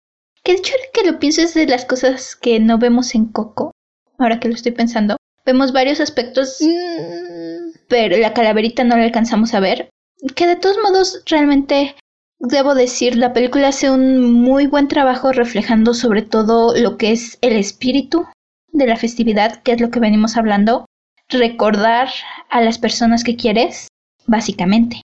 que 0.45 0.53
de 0.53 0.59
hecho 0.59 0.75
que 0.93 1.11
lo 1.11 1.19
pienso 1.19 1.43
es 1.43 1.55
de 1.55 1.67
las 1.67 1.85
cosas 1.85 2.37
que 2.37 2.59
no 2.61 2.79
vemos 2.79 3.15
en 3.15 3.27
Coco. 3.27 3.73
Ahora 4.19 4.41
que 4.41 4.49
lo 4.49 4.55
estoy 4.55 4.73
pensando. 4.73 5.17
Vemos 5.45 5.73
varios 5.73 6.01
aspectos, 6.01 6.59
mm. 6.61 7.79
pero 7.89 8.17
la 8.17 8.33
calaverita 8.33 8.85
no 8.85 8.97
la 8.97 9.05
alcanzamos 9.05 9.55
a 9.55 9.61
ver. 9.61 9.91
Que 10.37 10.47
de 10.47 10.57
todos 10.57 10.79
modos, 10.83 11.23
realmente, 11.27 11.97
debo 12.39 12.75
decir, 12.75 13.17
la 13.17 13.33
película 13.33 13.69
hace 13.69 13.91
un 13.91 14.33
muy 14.33 14.67
buen 14.67 14.87
trabajo 14.87 15.33
reflejando 15.33 15.95
sobre 15.95 16.23
todo 16.23 16.77
lo 16.77 16.97
que 16.97 17.11
es 17.13 17.39
el 17.41 17.55
espíritu 17.55 18.27
de 18.69 18.87
la 18.87 18.97
festividad, 18.97 19.63
que 19.63 19.73
es 19.73 19.81
lo 19.81 19.91
que 19.91 20.01
venimos 20.01 20.37
hablando. 20.37 20.87
Recordar 21.29 22.09
a 22.51 22.61
las 22.61 22.79
personas 22.79 23.25
que 23.25 23.37
quieres, 23.37 23.89
básicamente. 24.27 25.03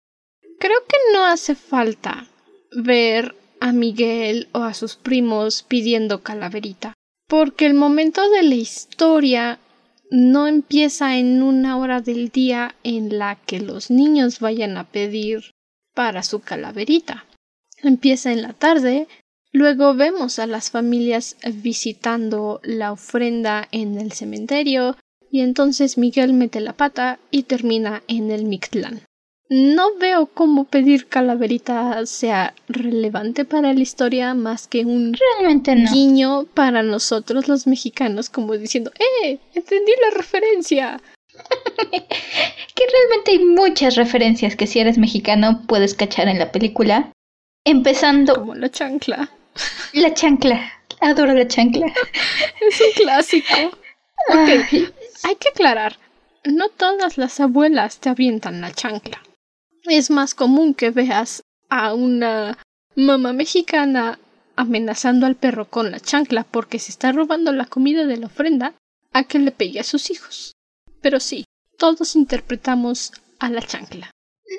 Creo 0.59 0.79
que 0.87 0.97
no 1.15 1.25
hace 1.25 1.55
falta 1.55 2.27
ver 2.71 3.35
a 3.61 3.73
Miguel 3.73 4.49
o 4.53 4.63
a 4.63 4.75
sus 4.75 4.97
primos 4.97 5.63
pidiendo 5.63 6.23
calaverita, 6.23 6.95
porque 7.29 7.67
el 7.67 7.75
momento 7.75 8.29
de 8.31 8.43
la 8.43 8.55
historia 8.55 9.59
no 10.11 10.49
empieza 10.49 11.17
en 11.17 11.43
una 11.43 11.79
hora 11.79 12.01
del 12.01 12.31
día 12.31 12.75
en 12.83 13.19
la 13.19 13.37
que 13.37 13.61
los 13.61 13.91
niños 13.91 14.41
vayan 14.41 14.77
a 14.77 14.85
pedir 14.85 15.53
para 15.95 16.23
su 16.23 16.41
calaverita. 16.41 17.27
Empieza 17.83 18.33
en 18.33 18.43
la 18.43 18.53
tarde, 18.53 19.07
luego 19.53 19.95
vemos 19.95 20.39
a 20.39 20.47
las 20.47 20.71
familias 20.71 21.37
visitando 21.55 22.61
la 22.65 22.93
ofrenda 22.93 23.69
en 23.71 23.99
el 23.99 24.13
cementerio, 24.13 24.97
y 25.31 25.43
entonces 25.43 25.97
Miguel 25.97 26.33
mete 26.33 26.61
la 26.61 26.73
pata 26.73 27.21
y 27.31 27.45
termina 27.45 28.03
en 28.09 28.33
el 28.33 28.45
Mictlán. 28.45 29.03
No 29.53 29.97
veo 29.97 30.27
cómo 30.27 30.65
pedir 30.65 31.09
calaverita 31.09 32.07
sea 32.07 32.55
relevante 32.69 33.45
para 33.45 33.73
la 33.73 33.81
historia 33.81 34.33
más 34.33 34.69
que 34.69 34.85
un 34.85 35.13
Realmente 35.13 35.75
guiño 35.93 36.45
para 36.55 36.85
nosotros 36.85 37.49
los 37.49 37.67
mexicanos 37.67 38.31
como 38.31 38.57
diciendo 38.57 38.93
¡Eh! 39.25 39.41
¡Entendí 39.53 39.91
la 40.03 40.17
referencia! 40.17 41.01
que 41.91 42.85
realmente 42.93 43.33
hay 43.33 43.45
muchas 43.45 43.97
referencias 43.97 44.55
que 44.55 44.69
si 44.69 44.79
eres 44.79 44.99
mexicano 44.99 45.63
puedes 45.67 45.95
cachar 45.95 46.29
en 46.29 46.39
la 46.39 46.53
película. 46.53 47.11
Empezando... 47.65 48.37
Como 48.37 48.55
la 48.55 48.71
chancla. 48.71 49.31
La 49.95 50.15
chancla. 50.15 50.75
Adoro 51.01 51.35
la 51.35 51.49
chancla. 51.49 51.87
es 52.69 52.81
un 52.81 53.03
clásico. 53.03 53.77
Hay 54.29 55.35
que 55.41 55.49
aclarar. 55.49 55.99
No 56.45 56.69
todas 56.69 57.19
las 57.19 57.41
abuelas 57.41 57.99
te 57.99 58.11
avientan 58.11 58.61
la 58.61 58.71
chancla 58.71 59.21
es 59.85 60.11
más 60.11 60.35
común 60.35 60.75
que 60.75 60.91
veas 60.91 61.43
a 61.69 61.95
una 61.95 62.59
mamá 62.97 63.33
mexicana 63.33 64.19
amenazando 64.57 65.27
al 65.27 65.37
perro 65.37 65.67
con 65.67 65.91
la 65.91 66.01
chancla 66.01 66.45
porque 66.45 66.79
se 66.79 66.91
está 66.91 67.13
robando 67.13 67.53
la 67.53 67.65
comida 67.65 68.05
de 68.07 68.17
la 68.17 68.27
ofrenda 68.27 68.75
a 69.13 69.25
que 69.25 69.39
le 69.39 69.53
pegue 69.53 69.81
a 69.81 69.85
sus 69.85 70.11
hijos. 70.11 70.53
Pero 71.01 71.21
sí, 71.21 71.45
todos 71.79 72.15
interpretamos 72.15 73.13
a 73.39 73.49
la 73.49 73.63
chancla. 73.63 74.11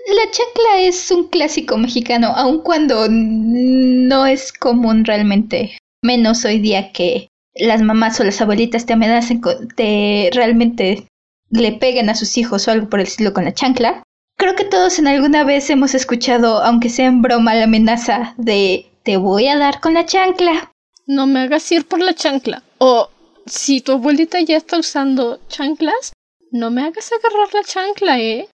La 0.08 0.32
chancla 0.32 0.82
es 0.82 1.12
un 1.12 1.28
clásico 1.28 1.78
mexicano, 1.78 2.28
aun 2.36 2.62
cuando 2.62 3.08
no 3.10 4.26
es 4.26 4.52
común 4.54 5.06
realmente. 5.06 5.78
Menos 6.02 6.46
hoy 6.46 6.60
día 6.60 6.92
que 6.92 7.28
las 7.54 7.82
mamás 7.82 8.20
o 8.20 8.24
las 8.24 8.42
abuelitas 8.42 8.86
te 8.86 8.94
amenacen, 8.94 9.42
te 9.76 10.30
realmente 10.34 11.08
le 11.50 11.74
peguen 11.74 12.10
a 12.10 12.16
sus 12.16 12.38
hijos 12.38 12.68
o 12.68 12.72
algo 12.72 12.90
por 12.90 13.02
el 13.02 13.08
estilo 13.08 13.34
con 13.34 13.46
la 13.46 13.54
chancla. 13.54 14.04
Creo 14.42 14.56
que 14.56 14.66
todos 14.66 14.98
en 14.98 15.08
alguna 15.08 15.44
vez 15.44 15.70
hemos 15.70 15.94
escuchado, 15.94 16.64
aunque 16.64 16.90
sea 16.90 17.06
en 17.06 17.22
broma, 17.22 17.54
la 17.54 17.66
amenaza 17.66 18.34
de 18.38 18.90
te 19.04 19.18
voy 19.18 19.48
a 19.48 19.56
dar 19.56 19.80
con 19.82 19.94
la 19.94 20.08
chancla. 20.08 20.72
No 21.06 21.28
me 21.28 21.42
hagas 21.42 21.72
ir 21.72 21.88
por 21.88 22.00
la 22.00 22.16
chancla. 22.16 22.64
O 22.80 23.12
si 23.46 23.82
tu 23.82 23.92
abuelita 23.92 24.42
ya 24.42 24.58
está 24.58 24.80
usando 24.80 25.40
chanclas, 25.48 26.14
no 26.50 26.72
me 26.72 26.82
hagas 26.82 27.12
agarrar 27.12 27.54
la 27.54 27.64
chancla, 27.64 28.20
¿eh? 28.20 28.50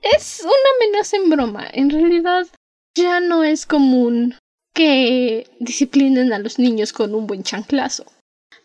Es 0.00 0.40
una 0.42 0.52
amenaza 0.78 1.18
en 1.18 1.28
broma. 1.28 1.66
En 1.70 1.90
realidad, 1.90 2.46
ya 2.94 3.20
no 3.20 3.44
es 3.44 3.66
común 3.66 4.38
que 4.72 5.46
disciplinen 5.60 6.32
a 6.32 6.38
los 6.38 6.58
niños 6.58 6.94
con 6.94 7.14
un 7.14 7.26
buen 7.26 7.42
chanclazo. 7.42 8.06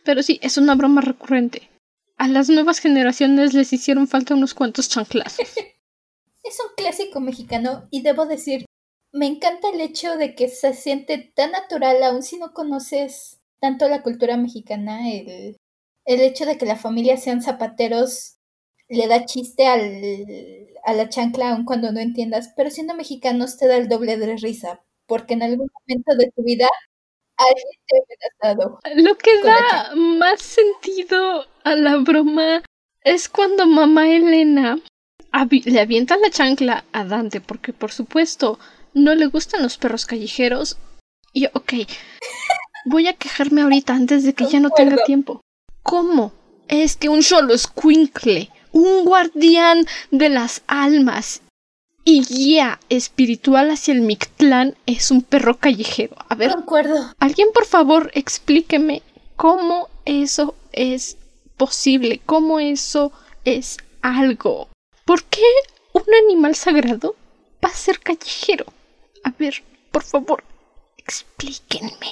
Pero 0.05 0.23
sí, 0.23 0.39
es 0.41 0.57
una 0.57 0.75
broma 0.75 1.01
recurrente. 1.01 1.69
A 2.17 2.29
las 2.29 2.47
nuevas 2.47 2.79
generaciones 2.79 3.53
les 3.53 3.73
hicieron 3.73 4.07
falta 4.07 4.33
unos 4.33 4.53
cuantos 4.53 4.87
chanclazos. 4.87 5.45
es 6.47 6.59
un 6.59 6.73
clásico 6.75 7.19
mexicano 7.19 7.87
y 7.91 8.01
debo 8.01 8.25
decir, 8.25 8.65
me 9.11 9.27
encanta 9.27 9.69
el 9.69 9.81
hecho 9.81 10.17
de 10.17 10.35
que 10.35 10.49
se 10.49 10.73
siente 10.73 11.17
tan 11.35 11.51
natural, 11.51 12.03
aun 12.03 12.23
si 12.23 12.37
no 12.37 12.53
conoces 12.53 13.39
tanto 13.59 13.87
la 13.89 14.03
cultura 14.03 14.37
mexicana, 14.37 15.11
el, 15.11 15.57
el 16.05 16.21
hecho 16.21 16.45
de 16.45 16.57
que 16.57 16.65
la 16.65 16.75
familia 16.75 17.17
sean 17.17 17.41
zapateros 17.41 18.35
le 18.89 19.07
da 19.07 19.25
chiste 19.25 19.67
al, 19.67 20.01
a 20.85 20.93
la 20.93 21.09
chancla 21.09 21.51
aun 21.51 21.65
cuando 21.65 21.91
no 21.91 21.99
entiendas, 21.99 22.53
pero 22.55 22.69
siendo 22.69 22.93
mexicanos 22.95 23.57
te 23.57 23.67
da 23.67 23.77
el 23.77 23.89
doble 23.89 24.17
de 24.17 24.37
risa, 24.37 24.81
porque 25.07 25.33
en 25.33 25.43
algún 25.43 25.69
momento 25.73 26.15
de 26.17 26.31
tu 26.35 26.43
vida 26.43 26.67
alguien 27.37 27.79
te 27.87 27.97
ha 27.97 28.49
amenazado. 28.49 28.79
Lo 28.95 29.17
que 29.17 29.41
da 29.43 29.95
más 29.95 30.41
sentido 30.41 31.45
a 31.63 31.75
la 31.75 31.97
broma 31.97 32.63
es 33.03 33.29
cuando 33.29 33.65
mamá 33.65 34.09
Elena 34.09 34.79
le 35.31 35.79
avienta 35.79 36.17
la 36.17 36.29
chancla 36.29 36.83
a 36.91 37.03
Dante 37.03 37.41
porque 37.41 37.73
por 37.73 37.91
supuesto 37.91 38.59
no 38.93 39.15
le 39.15 39.27
gustan 39.27 39.61
los 39.61 39.77
perros 39.77 40.05
callejeros. 40.05 40.77
Y 41.33 41.45
ok, 41.47 41.73
voy 42.85 43.07
a 43.07 43.13
quejarme 43.13 43.61
ahorita 43.61 43.93
antes 43.93 44.23
de 44.23 44.33
que 44.33 44.45
ya 44.45 44.59
no 44.59 44.69
tenga 44.69 44.97
tiempo. 45.05 45.41
¿Cómo? 45.83 46.33
Es 46.67 46.97
que 46.97 47.09
un 47.09 47.23
solo 47.23 47.53
escuincle, 47.53 48.49
un 48.71 49.05
guardián 49.05 49.85
de 50.11 50.29
las 50.29 50.63
almas 50.67 51.41
y 52.03 52.23
guía 52.23 52.79
espiritual 52.89 53.69
hacia 53.69 53.93
el 53.93 54.01
Mictlán 54.01 54.75
es 54.85 55.11
un 55.11 55.21
perro 55.21 55.57
callejero. 55.57 56.15
A 56.29 56.35
ver, 56.35 56.55
alguien 57.19 57.49
por 57.53 57.65
favor 57.65 58.11
explíqueme 58.13 59.01
cómo 59.35 59.89
eso 60.05 60.55
es 60.71 61.17
posible, 61.57 62.21
cómo 62.25 62.59
eso 62.59 63.11
es 63.43 63.77
algo. 64.01 64.69
¿Por 65.07 65.23
qué 65.23 65.41
un 65.93 66.03
animal 66.25 66.53
sagrado 66.53 67.15
va 67.63 67.69
a 67.69 67.73
ser 67.73 68.01
callejero? 68.01 68.65
A 69.23 69.31
ver, 69.39 69.53
por 69.89 70.03
favor, 70.03 70.43
explíquenme. 70.97 72.11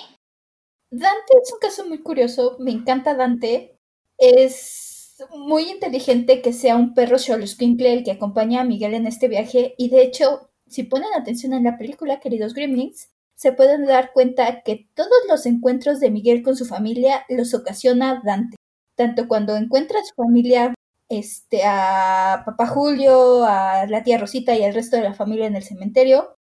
Dante 0.92 1.34
es 1.44 1.52
un 1.52 1.60
caso 1.60 1.86
muy 1.86 2.02
curioso, 2.02 2.56
me 2.58 2.72
encanta 2.72 3.14
Dante. 3.14 3.78
Es 4.18 5.18
muy 5.36 5.64
inteligente 5.64 6.42
que 6.42 6.54
sea 6.54 6.78
un 6.78 6.94
perro 6.94 7.20
Xoloscuincle 7.20 7.92
el 7.92 8.06
que 8.06 8.12
acompaña 8.12 8.62
a 8.62 8.64
Miguel 8.64 8.94
en 8.94 9.08
este 9.08 9.28
viaje 9.28 9.76
y 9.78 9.90
de 9.90 10.02
hecho, 10.02 10.50
si 10.66 10.84
ponen 10.84 11.10
atención 11.18 11.52
en 11.52 11.66
la 11.66 11.78
película, 11.78 12.22
queridos 12.22 12.54
Gremlins, 12.54 13.10
se 13.36 13.52
pueden 13.52 13.86
dar 13.86 14.14
cuenta 14.14 14.62
que 14.62 14.88
todos 14.96 15.10
los 15.28 15.46
encuentros 15.46 16.00
de 16.00 16.12
Miguel 16.12 16.44
con 16.44 16.56
su 16.56 16.64
familia 16.64 17.26
los 17.28 17.54
ocasiona 17.54 18.22
Dante. 18.24 18.56
Tanto 18.96 19.28
cuando 19.28 19.58
encuentra 19.58 20.00
a 20.00 20.06
su 20.06 20.16
familia 20.16 20.74
este, 21.10 21.62
a 21.66 22.44
papá 22.46 22.68
Julio, 22.68 23.46
a 23.46 23.86
la 23.88 24.04
tía 24.04 24.18
Rosita 24.18 24.56
y 24.56 24.64
al 24.64 24.74
resto 24.74 24.98
de 24.98 25.04
la 25.04 25.14
familia 25.14 25.48
en 25.48 25.56
el 25.56 25.64
cementerio, 25.64 26.36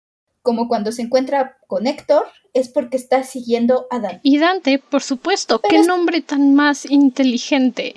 como 0.43 0.69
cuando 0.69 0.93
se 0.93 1.03
encuentra 1.03 1.57
con 1.67 1.87
Héctor, 1.87 2.27
es 2.53 2.69
porque 2.69 2.97
está 2.97 3.23
siguiendo 3.23 3.87
a 3.91 3.99
Dante. 3.99 4.21
Y 4.23 4.39
Dante, 4.39 4.79
por 4.79 5.03
supuesto, 5.03 5.61
qué 5.61 5.83
nombre 5.83 6.21
tan 6.21 6.55
más 6.55 6.91
inteligente. 6.91 7.95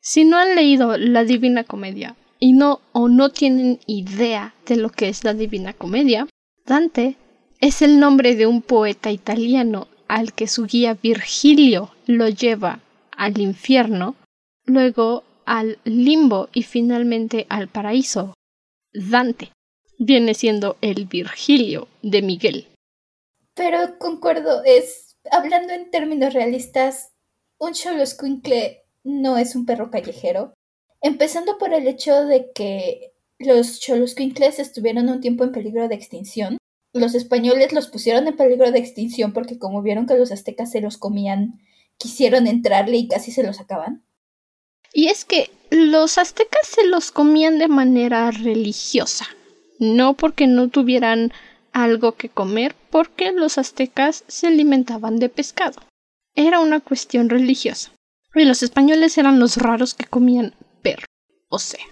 Si 0.00 0.24
no 0.24 0.36
han 0.36 0.54
leído 0.54 0.96
la 0.98 1.24
Divina 1.24 1.64
Comedia 1.64 2.16
y 2.38 2.52
no 2.52 2.80
o 2.92 3.08
no 3.08 3.30
tienen 3.30 3.80
idea 3.86 4.54
de 4.66 4.76
lo 4.76 4.90
que 4.90 5.08
es 5.08 5.24
la 5.24 5.32
Divina 5.32 5.72
Comedia, 5.72 6.26
Dante 6.66 7.16
es 7.60 7.80
el 7.80 7.98
nombre 7.98 8.36
de 8.36 8.46
un 8.46 8.60
poeta 8.60 9.10
italiano 9.10 9.88
al 10.08 10.34
que 10.34 10.48
su 10.48 10.66
guía 10.66 10.98
Virgilio 11.02 11.90
lo 12.06 12.28
lleva 12.28 12.80
al 13.16 13.38
infierno, 13.38 14.16
luego 14.66 15.24
al 15.46 15.78
limbo 15.84 16.48
y 16.52 16.62
finalmente 16.62 17.46
al 17.48 17.68
paraíso. 17.68 18.34
Dante 18.92 19.50
viene 19.98 20.34
siendo 20.34 20.76
el 20.80 21.06
Virgilio 21.06 21.88
de 22.02 22.22
Miguel. 22.22 22.68
Pero 23.54 23.98
concuerdo, 23.98 24.62
es 24.64 25.16
hablando 25.30 25.72
en 25.72 25.90
términos 25.90 26.34
realistas, 26.34 27.12
un 27.58 27.74
Xoloscuincle 27.74 28.82
no 29.04 29.38
es 29.38 29.54
un 29.54 29.66
perro 29.66 29.90
callejero. 29.90 30.54
Empezando 31.00 31.58
por 31.58 31.72
el 31.72 31.86
hecho 31.86 32.24
de 32.24 32.50
que 32.52 33.12
los 33.38 33.80
Xoloscuincles 33.80 34.58
estuvieron 34.58 35.08
un 35.08 35.20
tiempo 35.20 35.44
en 35.44 35.52
peligro 35.52 35.88
de 35.88 35.94
extinción. 35.94 36.56
Los 36.92 37.14
españoles 37.14 37.72
los 37.72 37.88
pusieron 37.88 38.26
en 38.26 38.36
peligro 38.36 38.70
de 38.70 38.78
extinción 38.78 39.32
porque 39.32 39.58
como 39.58 39.82
vieron 39.82 40.06
que 40.06 40.16
los 40.16 40.32
aztecas 40.32 40.70
se 40.70 40.80
los 40.80 40.96
comían, 40.96 41.60
quisieron 41.98 42.46
entrarle 42.46 42.96
y 42.96 43.08
casi 43.08 43.32
se 43.32 43.42
los 43.42 43.60
acaban. 43.60 44.04
Y 44.94 45.08
es 45.08 45.24
que 45.24 45.50
los 45.70 46.18
aztecas 46.18 46.68
se 46.68 46.86
los 46.86 47.10
comían 47.10 47.58
de 47.58 47.66
manera 47.66 48.30
religiosa, 48.30 49.26
no 49.80 50.14
porque 50.14 50.46
no 50.46 50.68
tuvieran 50.68 51.32
algo 51.72 52.12
que 52.12 52.28
comer, 52.28 52.76
porque 52.90 53.32
los 53.32 53.58
aztecas 53.58 54.22
se 54.28 54.46
alimentaban 54.46 55.18
de 55.18 55.28
pescado. 55.28 55.82
Era 56.36 56.60
una 56.60 56.78
cuestión 56.78 57.28
religiosa. 57.28 57.90
Y 58.36 58.44
los 58.44 58.62
españoles 58.62 59.18
eran 59.18 59.40
los 59.40 59.56
raros 59.56 59.94
que 59.94 60.06
comían 60.06 60.54
perro. 60.82 61.06
O 61.48 61.58
sea, 61.58 61.84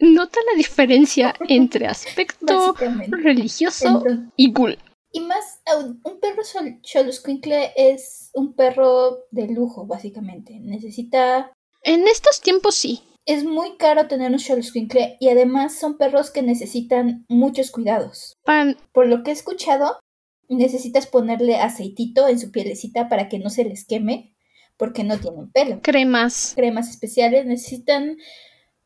nota 0.00 0.38
la 0.50 0.56
diferencia 0.56 1.34
entre 1.48 1.86
aspecto 1.86 2.74
religioso 3.10 4.04
y 4.36 4.52
ghoul. 4.52 4.76
Y 5.12 5.20
más, 5.20 5.60
un 5.76 6.20
perro 6.20 6.42
Xoloscuincle 6.82 7.72
es 7.76 8.30
un 8.34 8.54
perro 8.54 9.24
de 9.30 9.48
lujo, 9.48 9.86
básicamente. 9.86 10.58
Necesita 10.60 11.52
en 11.82 12.06
estos 12.08 12.40
tiempos 12.40 12.74
sí. 12.74 13.02
Es 13.26 13.44
muy 13.44 13.76
caro 13.76 14.08
tener 14.08 14.32
un 14.32 14.38
Xoloscuincle 14.38 15.16
y 15.20 15.28
además 15.28 15.78
son 15.78 15.98
perros 15.98 16.30
que 16.30 16.42
necesitan 16.42 17.24
muchos 17.28 17.70
cuidados. 17.70 18.38
Pan. 18.44 18.76
Por 18.92 19.06
lo 19.06 19.22
que 19.22 19.30
he 19.30 19.34
escuchado, 19.34 20.00
necesitas 20.48 21.06
ponerle 21.06 21.56
aceitito 21.56 22.28
en 22.28 22.38
su 22.38 22.50
pielecita 22.50 23.08
para 23.08 23.28
que 23.28 23.38
no 23.38 23.50
se 23.50 23.64
les 23.64 23.84
queme, 23.84 24.34
porque 24.76 25.04
no 25.04 25.18
tienen 25.18 25.50
pelo. 25.52 25.80
Cremas. 25.82 26.54
Cremas 26.56 26.88
especiales 26.90 27.46
necesitan 27.46 28.16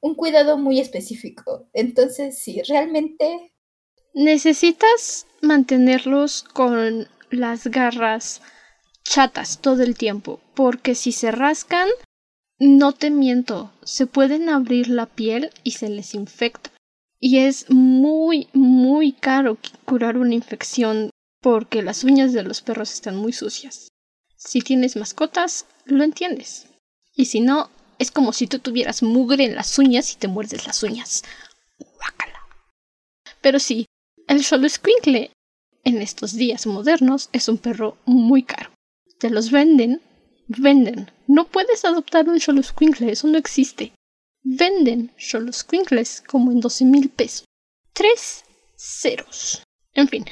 un 0.00 0.14
cuidado 0.14 0.58
muy 0.58 0.80
específico. 0.80 1.68
Entonces, 1.72 2.38
sí, 2.38 2.60
realmente... 2.68 3.52
Necesitas 4.12 5.26
mantenerlos 5.40 6.42
con 6.42 7.08
las 7.30 7.66
garras 7.68 8.42
chatas 9.02 9.60
todo 9.60 9.82
el 9.82 9.96
tiempo, 9.96 10.40
porque 10.54 10.94
si 10.94 11.12
se 11.12 11.30
rascan, 11.30 11.88
no 12.58 12.92
te 12.92 13.10
miento, 13.10 13.72
se 13.82 14.06
pueden 14.06 14.48
abrir 14.48 14.88
la 14.88 15.06
piel 15.06 15.50
y 15.62 15.72
se 15.72 15.88
les 15.88 16.14
infecta. 16.14 16.70
Y 17.18 17.38
es 17.38 17.70
muy, 17.70 18.48
muy 18.52 19.12
caro 19.12 19.58
curar 19.84 20.18
una 20.18 20.34
infección 20.34 21.10
porque 21.40 21.82
las 21.82 22.04
uñas 22.04 22.32
de 22.32 22.42
los 22.42 22.62
perros 22.62 22.92
están 22.92 23.16
muy 23.16 23.32
sucias. 23.32 23.88
Si 24.36 24.60
tienes 24.60 24.96
mascotas, 24.96 25.66
lo 25.84 26.04
entiendes. 26.04 26.66
Y 27.14 27.26
si 27.26 27.40
no, 27.40 27.70
es 27.98 28.10
como 28.10 28.32
si 28.32 28.46
tú 28.46 28.58
tuvieras 28.58 29.02
mugre 29.02 29.44
en 29.44 29.54
las 29.54 29.78
uñas 29.78 30.12
y 30.12 30.16
te 30.16 30.28
muerdes 30.28 30.66
las 30.66 30.82
uñas. 30.82 31.22
Guácala. 31.78 32.40
Pero 33.40 33.58
sí, 33.58 33.86
el 34.28 34.44
solo 34.44 34.68
squinkle 34.68 35.30
en 35.84 36.02
estos 36.02 36.34
días 36.34 36.66
modernos 36.66 37.30
es 37.32 37.48
un 37.48 37.58
perro 37.58 37.96
muy 38.04 38.42
caro. 38.42 38.70
Te 39.18 39.30
los 39.30 39.50
venden 39.50 40.00
Venden. 40.46 41.10
No 41.34 41.48
puedes 41.48 41.84
adoptar 41.84 42.28
un 42.28 42.38
Xoloscuincle, 42.38 43.10
eso 43.10 43.26
no 43.26 43.38
existe. 43.38 43.92
Venden 44.44 45.10
Xoloscuincles 45.18 46.22
como 46.28 46.52
en 46.52 46.60
12 46.60 46.84
mil 46.84 47.08
pesos. 47.08 47.44
Tres 47.92 48.44
ceros. 48.76 49.64
En 49.94 50.06
fin, 50.06 50.24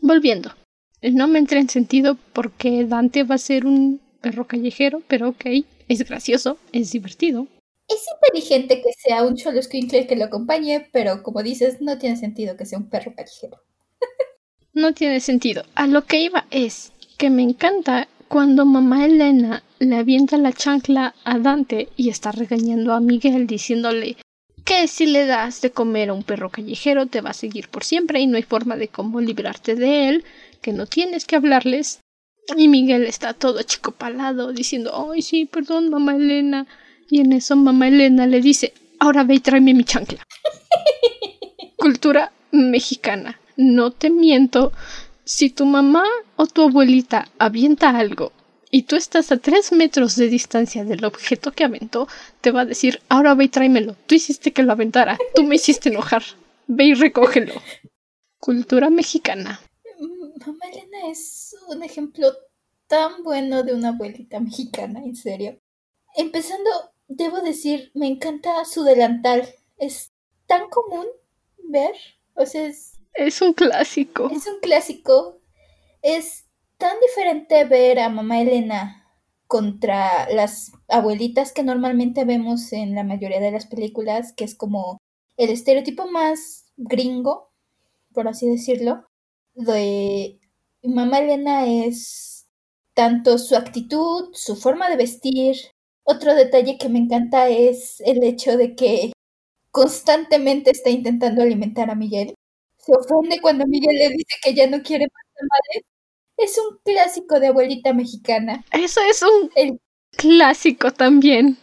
volviendo. 0.00 0.54
No 1.02 1.28
me 1.28 1.38
entra 1.38 1.60
en 1.60 1.68
sentido 1.68 2.16
porque 2.32 2.86
Dante 2.86 3.22
va 3.24 3.34
a 3.34 3.46
ser 3.50 3.66
un 3.66 4.00
perro 4.22 4.46
callejero, 4.46 5.02
pero 5.08 5.28
ok, 5.28 5.44
es 5.88 6.08
gracioso, 6.08 6.56
es 6.72 6.90
divertido. 6.90 7.46
Es 7.86 8.02
inteligente 8.14 8.80
que 8.80 8.92
sea 8.96 9.24
un 9.24 9.36
Xoloscuincle 9.36 10.06
que 10.06 10.16
lo 10.16 10.24
acompañe, 10.24 10.88
pero 10.90 11.22
como 11.22 11.42
dices, 11.42 11.82
no 11.82 11.98
tiene 11.98 12.16
sentido 12.16 12.56
que 12.56 12.64
sea 12.64 12.78
un 12.78 12.88
perro 12.88 13.12
callejero. 13.14 13.60
no 14.72 14.94
tiene 14.94 15.20
sentido. 15.20 15.64
A 15.74 15.86
lo 15.86 16.06
que 16.06 16.22
iba 16.22 16.46
es 16.50 16.92
que 17.18 17.28
me 17.28 17.42
encanta 17.42 18.08
cuando 18.28 18.66
mamá 18.66 19.06
Elena 19.06 19.62
le 19.78 19.96
avienta 19.96 20.36
la 20.36 20.52
chancla 20.52 21.14
a 21.24 21.38
Dante 21.38 21.88
y 21.96 22.10
está 22.10 22.30
regañando 22.30 22.92
a 22.92 23.00
Miguel 23.00 23.46
diciéndole 23.46 24.16
que 24.64 24.86
si 24.86 25.06
le 25.06 25.24
das 25.24 25.62
de 25.62 25.70
comer 25.70 26.10
a 26.10 26.12
un 26.12 26.22
perro 26.22 26.50
callejero 26.50 27.06
te 27.06 27.22
va 27.22 27.30
a 27.30 27.34
seguir 27.34 27.68
por 27.68 27.84
siempre 27.84 28.20
y 28.20 28.26
no 28.26 28.36
hay 28.36 28.42
forma 28.42 28.76
de 28.76 28.88
cómo 28.88 29.20
librarte 29.22 29.76
de 29.76 30.10
él, 30.10 30.24
que 30.60 30.74
no 30.74 30.84
tienes 30.84 31.24
que 31.24 31.36
hablarles. 31.36 32.00
Y 32.54 32.68
Miguel 32.68 33.04
está 33.04 33.32
todo 33.32 33.60
achicopalado 33.60 34.52
diciendo, 34.52 35.10
ay 35.10 35.22
sí, 35.22 35.46
perdón, 35.46 35.88
mamá 35.88 36.14
Elena. 36.16 36.66
Y 37.08 37.20
en 37.20 37.32
eso 37.32 37.56
mamá 37.56 37.88
Elena 37.88 38.26
le 38.26 38.42
dice, 38.42 38.74
ahora 38.98 39.24
ve 39.24 39.36
y 39.36 39.40
tráeme 39.40 39.72
mi 39.72 39.84
chancla. 39.84 40.22
Cultura 41.76 42.32
mexicana. 42.52 43.40
No 43.56 43.90
te 43.90 44.10
miento, 44.10 44.72
si 45.28 45.50
tu 45.50 45.66
mamá 45.66 46.04
o 46.36 46.46
tu 46.46 46.62
abuelita 46.62 47.28
avienta 47.38 47.90
algo 47.90 48.32
y 48.70 48.84
tú 48.84 48.96
estás 48.96 49.30
a 49.30 49.36
tres 49.36 49.72
metros 49.72 50.16
de 50.16 50.28
distancia 50.28 50.84
del 50.84 51.04
objeto 51.04 51.52
que 51.52 51.64
aventó, 51.64 52.08
te 52.40 52.50
va 52.50 52.62
a 52.62 52.64
decir, 52.64 53.02
ahora 53.10 53.34
ve 53.34 53.44
y 53.44 53.48
tráemelo. 53.50 53.94
Tú 54.06 54.14
hiciste 54.14 54.54
que 54.54 54.62
lo 54.62 54.72
aventara, 54.72 55.18
tú 55.34 55.42
me 55.42 55.56
hiciste 55.56 55.90
enojar. 55.90 56.22
Ve 56.66 56.84
y 56.84 56.94
recógelo. 56.94 57.52
Cultura 58.40 58.88
mexicana. 58.88 59.60
Mamá 60.46 60.64
Elena 60.72 61.10
es 61.10 61.54
un 61.68 61.82
ejemplo 61.82 62.32
tan 62.86 63.22
bueno 63.22 63.62
de 63.64 63.74
una 63.74 63.90
abuelita 63.90 64.40
mexicana, 64.40 65.04
en 65.04 65.14
serio. 65.14 65.58
Empezando, 66.16 66.70
debo 67.06 67.42
decir, 67.42 67.90
me 67.94 68.06
encanta 68.06 68.64
su 68.64 68.82
delantal. 68.82 69.46
Es 69.76 70.10
tan 70.46 70.70
común 70.70 71.06
ver, 71.58 71.94
o 72.34 72.46
sea, 72.46 72.64
es 72.64 72.97
es 73.18 73.42
un 73.42 73.52
clásico. 73.52 74.30
Es 74.30 74.46
un 74.46 74.60
clásico. 74.60 75.40
Es 76.02 76.44
tan 76.78 76.96
diferente 77.00 77.64
ver 77.64 77.98
a 77.98 78.08
mamá 78.08 78.40
Elena 78.40 79.04
contra 79.46 80.30
las 80.30 80.70
abuelitas 80.88 81.52
que 81.52 81.62
normalmente 81.62 82.24
vemos 82.24 82.72
en 82.72 82.94
la 82.94 83.02
mayoría 83.02 83.40
de 83.40 83.50
las 83.50 83.66
películas, 83.66 84.32
que 84.32 84.44
es 84.44 84.54
como 84.54 84.98
el 85.36 85.50
estereotipo 85.50 86.06
más 86.10 86.66
gringo, 86.76 87.50
por 88.12 88.28
así 88.28 88.48
decirlo, 88.48 89.06
de 89.54 90.38
mamá 90.82 91.18
Elena 91.18 91.66
es 91.66 92.46
tanto 92.94 93.38
su 93.38 93.56
actitud, 93.56 94.30
su 94.34 94.54
forma 94.54 94.88
de 94.88 94.96
vestir. 94.96 95.56
Otro 96.04 96.34
detalle 96.34 96.78
que 96.78 96.88
me 96.88 97.00
encanta 97.00 97.48
es 97.48 98.00
el 98.00 98.22
hecho 98.22 98.56
de 98.56 98.74
que 98.76 99.12
constantemente 99.70 100.70
está 100.70 100.90
intentando 100.90 101.42
alimentar 101.42 101.90
a 101.90 101.94
Miguel 101.94 102.34
se 102.88 102.98
ofende 102.98 103.40
cuando 103.40 103.66
Miguel 103.66 103.96
le 103.96 104.08
dice 104.10 104.36
que 104.42 104.54
ya 104.54 104.66
no 104.66 104.82
quiere 104.82 105.06
más 105.12 105.24
tamales. 105.34 105.84
Es 106.36 106.58
un 106.58 106.78
clásico 106.84 107.40
de 107.40 107.48
abuelita 107.48 107.92
mexicana. 107.92 108.64
Eso 108.72 109.00
es 109.02 109.22
un 109.22 109.78
clásico 110.16 110.92
también. 110.92 111.58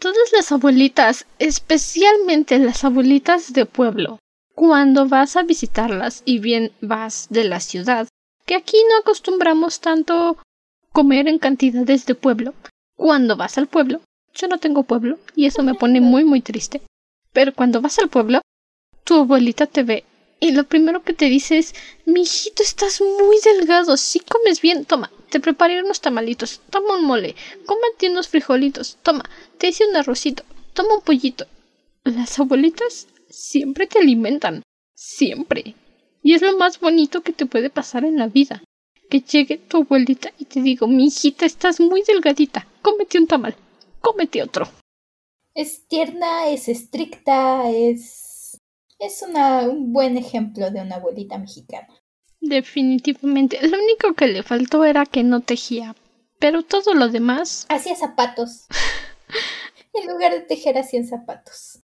Todas 0.00 0.32
las 0.32 0.52
abuelitas, 0.52 1.26
especialmente 1.38 2.58
las 2.58 2.84
abuelitas 2.84 3.52
de 3.52 3.66
pueblo, 3.66 4.18
cuando 4.54 5.08
vas 5.08 5.36
a 5.36 5.42
visitarlas 5.42 6.22
y 6.24 6.38
bien 6.38 6.72
vas 6.80 7.28
de 7.30 7.44
la 7.44 7.60
ciudad, 7.60 8.08
que 8.44 8.54
aquí 8.54 8.76
no 8.90 8.98
acostumbramos 8.98 9.80
tanto 9.80 10.36
comer 10.92 11.28
en 11.28 11.38
cantidades 11.38 12.04
de 12.06 12.14
pueblo, 12.14 12.52
cuando 12.96 13.36
vas 13.36 13.58
al 13.58 13.68
pueblo, 13.68 14.00
yo 14.34 14.48
no 14.48 14.58
tengo 14.58 14.82
pueblo 14.82 15.18
y 15.36 15.46
eso 15.46 15.62
me 15.62 15.74
pone 15.74 16.00
muy 16.00 16.24
muy 16.24 16.40
triste, 16.40 16.82
pero 17.32 17.54
cuando 17.54 17.80
vas 17.80 17.98
al 17.98 18.08
pueblo, 18.08 18.40
tu 19.04 19.20
abuelita 19.20 19.66
te 19.66 19.84
ve 19.84 20.04
y 20.42 20.50
lo 20.50 20.64
primero 20.64 21.04
que 21.04 21.12
te 21.12 21.26
dice 21.26 21.56
es, 21.56 21.72
mi 22.04 22.22
hijito, 22.22 22.64
estás 22.64 23.00
muy 23.00 23.36
delgado, 23.44 23.96
si 23.96 24.18
comes 24.18 24.60
bien, 24.60 24.84
toma, 24.84 25.08
te 25.30 25.38
preparé 25.38 25.80
unos 25.80 26.00
tamalitos, 26.00 26.60
toma 26.68 26.96
un 26.96 27.04
mole, 27.04 27.36
cómete 27.64 28.10
unos 28.10 28.26
frijolitos, 28.26 28.98
toma, 29.04 29.22
te 29.58 29.68
hice 29.68 29.86
un 29.86 29.94
arrocito, 29.94 30.42
toma 30.74 30.96
un 30.96 31.02
pollito. 31.02 31.46
Las 32.02 32.40
abuelitas 32.40 33.06
siempre 33.30 33.86
te 33.86 34.00
alimentan, 34.00 34.64
siempre. 34.96 35.76
Y 36.24 36.34
es 36.34 36.42
lo 36.42 36.56
más 36.56 36.80
bonito 36.80 37.20
que 37.20 37.32
te 37.32 37.46
puede 37.46 37.70
pasar 37.70 38.04
en 38.04 38.18
la 38.18 38.26
vida. 38.26 38.64
Que 39.08 39.20
llegue 39.20 39.58
tu 39.58 39.76
abuelita 39.76 40.32
y 40.40 40.46
te 40.46 40.60
digo, 40.60 40.88
mi 40.88 41.06
hijita, 41.06 41.46
estás 41.46 41.78
muy 41.78 42.02
delgadita, 42.02 42.66
cómete 42.82 43.16
un 43.16 43.28
tamal, 43.28 43.54
cómete 44.00 44.42
otro. 44.42 44.68
Es 45.54 45.86
tierna, 45.86 46.48
es 46.48 46.66
estricta, 46.66 47.70
es 47.70 48.21
es 49.02 49.20
un 49.22 49.92
buen 49.92 50.16
ejemplo 50.16 50.70
de 50.70 50.80
una 50.80 50.96
abuelita 50.96 51.36
mexicana. 51.36 51.88
Definitivamente. 52.40 53.58
Lo 53.66 53.76
único 53.76 54.14
que 54.14 54.28
le 54.28 54.44
faltó 54.44 54.84
era 54.84 55.06
que 55.06 55.24
no 55.24 55.40
tejía. 55.40 55.96
Pero 56.38 56.62
todo 56.62 56.94
lo 56.94 57.08
demás. 57.08 57.66
Hacía 57.68 57.96
zapatos. 57.96 58.66
en 59.94 60.08
lugar 60.08 60.32
de 60.32 60.42
tejer, 60.42 60.78
hacían 60.78 61.06
zapatos. 61.06 61.80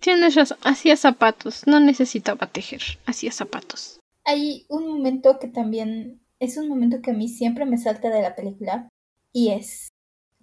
Tienes 0.00 0.34
razón, 0.34 0.58
hacía 0.62 0.96
zapatos. 0.96 1.66
No 1.66 1.80
necesitaba 1.80 2.46
tejer, 2.46 2.82
hacía 3.06 3.32
zapatos. 3.32 3.98
Hay 4.24 4.66
un 4.68 4.88
momento 4.88 5.38
que 5.38 5.48
también 5.48 6.20
es 6.38 6.58
un 6.58 6.68
momento 6.68 7.00
que 7.00 7.12
a 7.12 7.14
mí 7.14 7.28
siempre 7.28 7.64
me 7.64 7.78
salta 7.78 8.10
de 8.10 8.22
la 8.22 8.36
película 8.36 8.88
y 9.32 9.50
es 9.50 9.88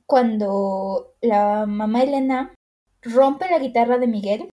cuando 0.07 1.13
la 1.21 1.65
mamá 1.67 2.03
Elena 2.03 2.53
rompe 3.01 3.47
la 3.49 3.59
guitarra 3.59 3.97
de 3.99 4.07
Miguel, 4.07 4.49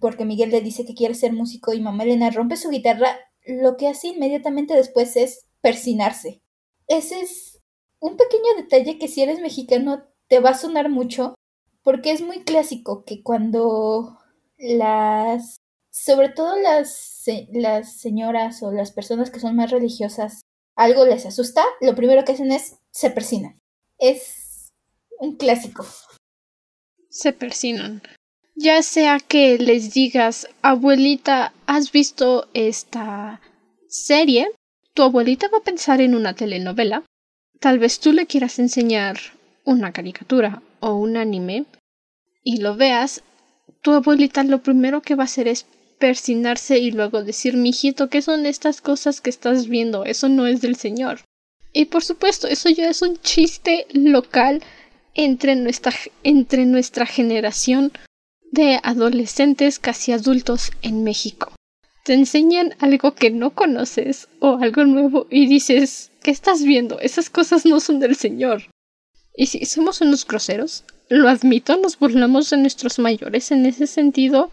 porque 0.00 0.24
Miguel 0.24 0.50
le 0.50 0.60
dice 0.60 0.84
que 0.84 0.94
quiere 0.94 1.14
ser 1.14 1.32
músico 1.32 1.72
y 1.72 1.80
mamá 1.80 2.04
Elena 2.04 2.30
rompe 2.30 2.56
su 2.56 2.70
guitarra, 2.70 3.18
lo 3.44 3.76
que 3.76 3.88
hace 3.88 4.08
inmediatamente 4.08 4.74
después 4.74 5.16
es 5.16 5.46
persinarse. 5.60 6.40
Ese 6.86 7.20
es 7.20 7.60
un 8.00 8.16
pequeño 8.16 8.56
detalle 8.56 8.98
que 8.98 9.08
si 9.08 9.22
eres 9.22 9.40
mexicano 9.40 10.04
te 10.28 10.40
va 10.40 10.50
a 10.50 10.58
sonar 10.58 10.88
mucho, 10.88 11.34
porque 11.82 12.12
es 12.12 12.22
muy 12.22 12.44
clásico 12.44 13.04
que 13.04 13.22
cuando 13.22 14.18
las, 14.58 15.56
sobre 15.90 16.30
todo 16.30 16.56
las, 16.56 17.24
las 17.52 18.00
señoras 18.00 18.62
o 18.62 18.70
las 18.72 18.92
personas 18.92 19.30
que 19.30 19.40
son 19.40 19.56
más 19.56 19.70
religiosas, 19.70 20.40
algo 20.76 21.04
les 21.04 21.26
asusta, 21.26 21.62
lo 21.80 21.94
primero 21.94 22.24
que 22.24 22.32
hacen 22.32 22.52
es 22.52 22.78
se 22.90 23.10
persinan. 23.10 23.58
Es 23.98 24.70
un 25.18 25.36
clásico. 25.36 25.84
Se 27.10 27.32
persinan. 27.32 28.02
Ya 28.62 28.82
sea 28.82 29.20
que 29.20 29.56
les 29.56 29.94
digas, 29.94 30.46
abuelita, 30.60 31.54
¿has 31.64 31.92
visto 31.92 32.46
esta 32.52 33.40
serie? 33.88 34.50
Tu 34.92 35.02
abuelita 35.02 35.48
va 35.48 35.58
a 35.58 35.64
pensar 35.64 36.02
en 36.02 36.14
una 36.14 36.34
telenovela. 36.34 37.02
Tal 37.58 37.78
vez 37.78 38.00
tú 38.00 38.12
le 38.12 38.26
quieras 38.26 38.58
enseñar 38.58 39.16
una 39.64 39.92
caricatura 39.92 40.62
o 40.80 40.92
un 40.92 41.16
anime 41.16 41.64
y 42.44 42.58
lo 42.58 42.76
veas, 42.76 43.22
tu 43.80 43.92
abuelita 43.92 44.44
lo 44.44 44.62
primero 44.62 45.00
que 45.00 45.14
va 45.14 45.22
a 45.22 45.32
hacer 45.32 45.48
es 45.48 45.64
persinarse 45.98 46.78
y 46.80 46.90
luego 46.90 47.24
decir, 47.24 47.56
mijito, 47.56 48.10
¿qué 48.10 48.20
son 48.20 48.44
estas 48.44 48.82
cosas 48.82 49.22
que 49.22 49.30
estás 49.30 49.68
viendo? 49.68 50.04
Eso 50.04 50.28
no 50.28 50.46
es 50.46 50.60
del 50.60 50.76
Señor. 50.76 51.20
Y 51.72 51.86
por 51.86 52.04
supuesto, 52.04 52.46
eso 52.46 52.68
ya 52.68 52.90
es 52.90 53.00
un 53.00 53.16
chiste 53.22 53.86
local 53.94 54.62
entre 55.14 55.56
nuestra, 55.56 55.94
entre 56.24 56.66
nuestra 56.66 57.06
generación 57.06 57.90
de 58.50 58.80
adolescentes 58.82 59.78
casi 59.78 60.12
adultos 60.12 60.72
en 60.82 61.04
México. 61.04 61.52
Te 62.04 62.14
enseñan 62.14 62.74
algo 62.78 63.14
que 63.14 63.30
no 63.30 63.50
conoces 63.50 64.28
o 64.40 64.58
algo 64.58 64.84
nuevo 64.84 65.26
y 65.30 65.46
dices, 65.46 66.10
¿qué 66.22 66.30
estás 66.30 66.64
viendo? 66.64 66.98
Esas 67.00 67.30
cosas 67.30 67.64
no 67.64 67.78
son 67.78 68.00
del 68.00 68.16
Señor. 68.16 68.64
Y 69.36 69.46
si 69.46 69.64
somos 69.66 70.00
unos 70.00 70.26
groseros, 70.26 70.84
lo 71.08 71.28
admito, 71.28 71.76
nos 71.76 71.98
burlamos 71.98 72.50
de 72.50 72.56
nuestros 72.56 72.98
mayores 72.98 73.50
en 73.50 73.66
ese 73.66 73.86
sentido. 73.86 74.50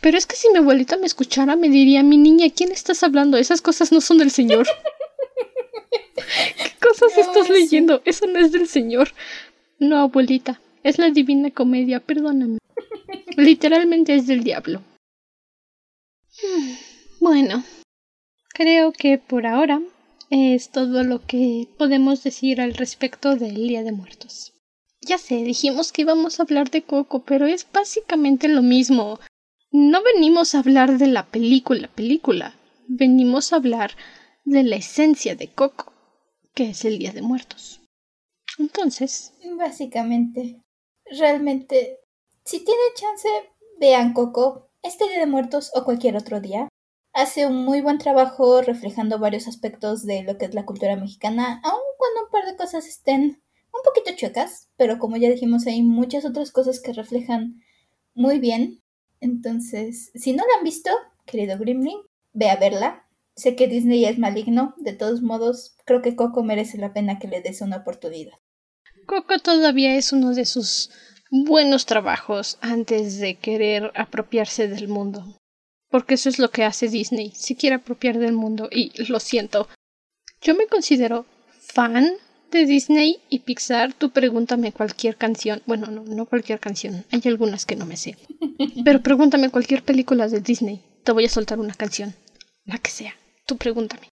Pero 0.00 0.18
es 0.18 0.26
que 0.26 0.36
si 0.36 0.50
mi 0.50 0.58
abuelita 0.58 0.96
me 0.96 1.06
escuchara, 1.06 1.54
me 1.54 1.68
diría, 1.68 2.02
mi 2.02 2.16
niña, 2.16 2.46
¿quién 2.54 2.72
estás 2.72 3.02
hablando? 3.02 3.36
Esas 3.36 3.60
cosas 3.60 3.92
no 3.92 4.00
son 4.00 4.18
del 4.18 4.30
Señor. 4.30 4.66
¿Qué 6.16 6.72
cosas 6.80 7.16
estás 7.16 7.48
leyendo? 7.50 8.02
Eso 8.04 8.26
no 8.26 8.38
es 8.38 8.50
del 8.50 8.66
Señor. 8.66 9.12
No, 9.78 9.98
abuelita, 9.98 10.60
es 10.82 10.98
la 10.98 11.10
divina 11.10 11.50
comedia, 11.50 12.00
perdóname. 12.00 12.58
Literalmente 13.36 14.14
es 14.14 14.26
del 14.26 14.44
diablo. 14.44 14.82
Bueno, 17.20 17.64
creo 18.54 18.92
que 18.92 19.18
por 19.18 19.46
ahora 19.46 19.80
es 20.30 20.70
todo 20.70 21.02
lo 21.04 21.24
que 21.26 21.68
podemos 21.78 22.22
decir 22.22 22.60
al 22.60 22.74
respecto 22.74 23.36
del 23.36 23.54
Día 23.54 23.82
de 23.82 23.92
Muertos. 23.92 24.52
Ya 25.00 25.18
sé, 25.18 25.36
dijimos 25.44 25.92
que 25.92 26.02
íbamos 26.02 26.38
a 26.38 26.42
hablar 26.42 26.70
de 26.70 26.82
Coco, 26.82 27.24
pero 27.24 27.46
es 27.46 27.66
básicamente 27.72 28.48
lo 28.48 28.62
mismo. 28.62 29.20
No 29.70 30.02
venimos 30.02 30.54
a 30.54 30.60
hablar 30.60 30.98
de 30.98 31.06
la 31.06 31.26
película, 31.26 31.88
película. 31.88 32.54
Venimos 32.88 33.52
a 33.52 33.56
hablar 33.56 33.92
de 34.44 34.62
la 34.62 34.76
esencia 34.76 35.36
de 35.36 35.48
Coco, 35.48 35.92
que 36.54 36.70
es 36.70 36.84
el 36.84 36.98
Día 36.98 37.12
de 37.12 37.22
Muertos. 37.22 37.80
Entonces. 38.58 39.32
Básicamente, 39.56 40.62
realmente, 41.18 41.98
si 42.46 42.64
tiene 42.64 42.80
chance, 42.94 43.28
vean 43.78 44.14
Coco, 44.14 44.70
este 44.82 45.04
Día 45.08 45.18
de 45.18 45.26
Muertos 45.26 45.72
o 45.74 45.84
cualquier 45.84 46.16
otro 46.16 46.40
día 46.40 46.68
hace 47.12 47.46
un 47.46 47.64
muy 47.64 47.80
buen 47.80 47.98
trabajo 47.98 48.62
reflejando 48.62 49.18
varios 49.18 49.48
aspectos 49.48 50.04
de 50.04 50.22
lo 50.22 50.38
que 50.38 50.44
es 50.44 50.54
la 50.54 50.64
cultura 50.64 50.96
mexicana, 50.96 51.60
aun 51.64 51.80
cuando 51.98 52.24
un 52.24 52.30
par 52.30 52.44
de 52.44 52.56
cosas 52.56 52.86
estén 52.86 53.42
un 53.72 53.80
poquito 53.82 54.14
chuecas, 54.14 54.68
pero 54.76 54.98
como 54.98 55.16
ya 55.16 55.28
dijimos 55.28 55.66
hay 55.66 55.82
muchas 55.82 56.24
otras 56.24 56.52
cosas 56.52 56.80
que 56.80 56.92
reflejan 56.92 57.62
muy 58.14 58.38
bien. 58.38 58.82
Entonces, 59.20 60.12
si 60.14 60.32
no 60.32 60.44
la 60.46 60.58
han 60.58 60.64
visto, 60.64 60.90
querido 61.24 61.58
Grimling, 61.58 62.00
ve 62.32 62.50
a 62.50 62.56
verla. 62.56 63.08
Sé 63.34 63.56
que 63.56 63.66
Disney 63.66 64.04
es 64.04 64.18
maligno, 64.18 64.74
de 64.78 64.92
todos 64.92 65.20
modos, 65.20 65.76
creo 65.84 66.00
que 66.00 66.16
Coco 66.16 66.44
merece 66.44 66.78
la 66.78 66.92
pena 66.92 67.18
que 67.18 67.28
le 67.28 67.42
des 67.42 67.60
una 67.60 67.78
oportunidad. 67.78 68.38
Coco 69.06 69.38
todavía 69.38 69.96
es 69.96 70.12
uno 70.12 70.32
de 70.32 70.44
sus 70.44 70.90
buenos 71.30 71.86
trabajos 71.86 72.58
antes 72.60 73.18
de 73.18 73.36
querer 73.36 73.92
apropiarse 73.94 74.68
del 74.68 74.88
mundo 74.88 75.36
porque 75.90 76.14
eso 76.14 76.28
es 76.28 76.38
lo 76.38 76.50
que 76.50 76.64
hace 76.64 76.88
Disney, 76.88 77.32
se 77.34 77.56
quiere 77.56 77.76
apropiar 77.76 78.18
del 78.18 78.32
mundo 78.32 78.68
y 78.70 78.92
lo 79.04 79.20
siento. 79.20 79.68
Yo 80.42 80.54
me 80.54 80.66
considero 80.66 81.26
fan 81.58 82.10
de 82.50 82.66
Disney 82.66 83.20
y 83.28 83.40
Pixar. 83.40 83.92
Tú 83.92 84.10
pregúntame 84.10 84.72
cualquier 84.72 85.16
canción, 85.16 85.62
bueno, 85.66 85.86
no, 85.86 86.02
no 86.02 86.26
cualquier 86.26 86.60
canción, 86.60 87.04
hay 87.10 87.22
algunas 87.24 87.66
que 87.66 87.76
no 87.76 87.86
me 87.86 87.96
sé. 87.96 88.16
Pero 88.84 89.02
pregúntame 89.02 89.50
cualquier 89.50 89.82
película 89.82 90.28
de 90.28 90.40
Disney, 90.40 90.82
te 91.04 91.12
voy 91.12 91.24
a 91.24 91.30
soltar 91.30 91.58
una 91.58 91.74
canción, 91.74 92.14
la 92.64 92.78
que 92.78 92.90
sea, 92.90 93.14
tú 93.46 93.56
pregúntame. 93.56 94.08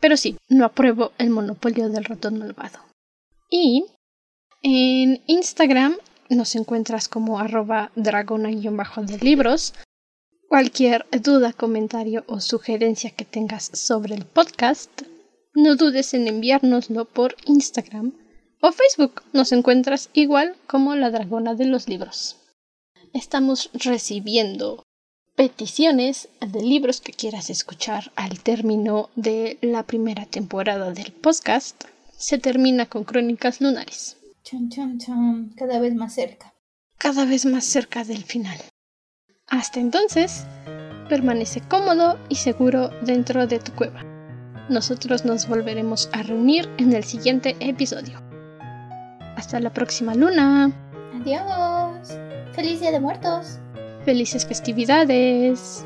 Pero 0.00 0.16
sí, 0.16 0.38
no 0.48 0.64
apruebo 0.64 1.12
el 1.18 1.28
monopolio 1.28 1.90
del 1.90 2.04
ratón 2.04 2.38
malvado. 2.38 2.78
Y 3.50 3.84
en 4.62 5.22
Instagram 5.26 5.96
nos 6.36 6.54
encuentras 6.54 7.08
como 7.08 7.38
arroba 7.38 7.90
dragona-de 7.96 9.18
libros. 9.20 9.74
Cualquier 10.48 11.06
duda, 11.22 11.52
comentario 11.52 12.24
o 12.26 12.40
sugerencia 12.40 13.10
que 13.10 13.24
tengas 13.24 13.70
sobre 13.74 14.14
el 14.14 14.24
podcast, 14.24 14.90
no 15.54 15.76
dudes 15.76 16.14
en 16.14 16.28
enviárnoslo 16.28 17.04
por 17.04 17.36
Instagram 17.46 18.12
o 18.60 18.72
Facebook. 18.72 19.22
Nos 19.32 19.52
encuentras 19.52 20.10
igual 20.12 20.56
como 20.66 20.94
la 20.94 21.10
dragona 21.10 21.54
de 21.54 21.66
los 21.66 21.88
libros. 21.88 22.36
Estamos 23.12 23.70
recibiendo 23.72 24.84
peticiones 25.34 26.28
de 26.40 26.62
libros 26.62 27.00
que 27.00 27.12
quieras 27.12 27.50
escuchar 27.50 28.12
al 28.14 28.40
término 28.40 29.10
de 29.16 29.58
la 29.62 29.84
primera 29.84 30.26
temporada 30.26 30.92
del 30.92 31.12
podcast. 31.12 31.84
Se 32.16 32.38
termina 32.38 32.86
con 32.86 33.04
Crónicas 33.04 33.60
Lunares. 33.60 34.19
Chon, 34.42 34.68
chon, 34.68 34.98
chon. 34.98 35.52
Cada 35.56 35.78
vez 35.80 35.94
más 35.94 36.14
cerca. 36.14 36.54
Cada 36.98 37.24
vez 37.24 37.44
más 37.46 37.64
cerca 37.64 38.04
del 38.04 38.24
final. 38.24 38.58
Hasta 39.46 39.80
entonces, 39.80 40.44
permanece 41.08 41.60
cómodo 41.60 42.18
y 42.28 42.36
seguro 42.36 42.90
dentro 43.02 43.46
de 43.46 43.58
tu 43.58 43.72
cueva. 43.72 44.02
Nosotros 44.68 45.24
nos 45.24 45.48
volveremos 45.48 46.08
a 46.12 46.22
reunir 46.22 46.68
en 46.78 46.92
el 46.92 47.04
siguiente 47.04 47.56
episodio. 47.60 48.22
Hasta 49.36 49.60
la 49.60 49.72
próxima 49.72 50.14
luna. 50.14 50.72
Adiós. 51.14 52.16
Feliz 52.52 52.80
Día 52.80 52.92
de 52.92 53.00
Muertos. 53.00 53.58
Felices 54.04 54.46
festividades. 54.46 55.84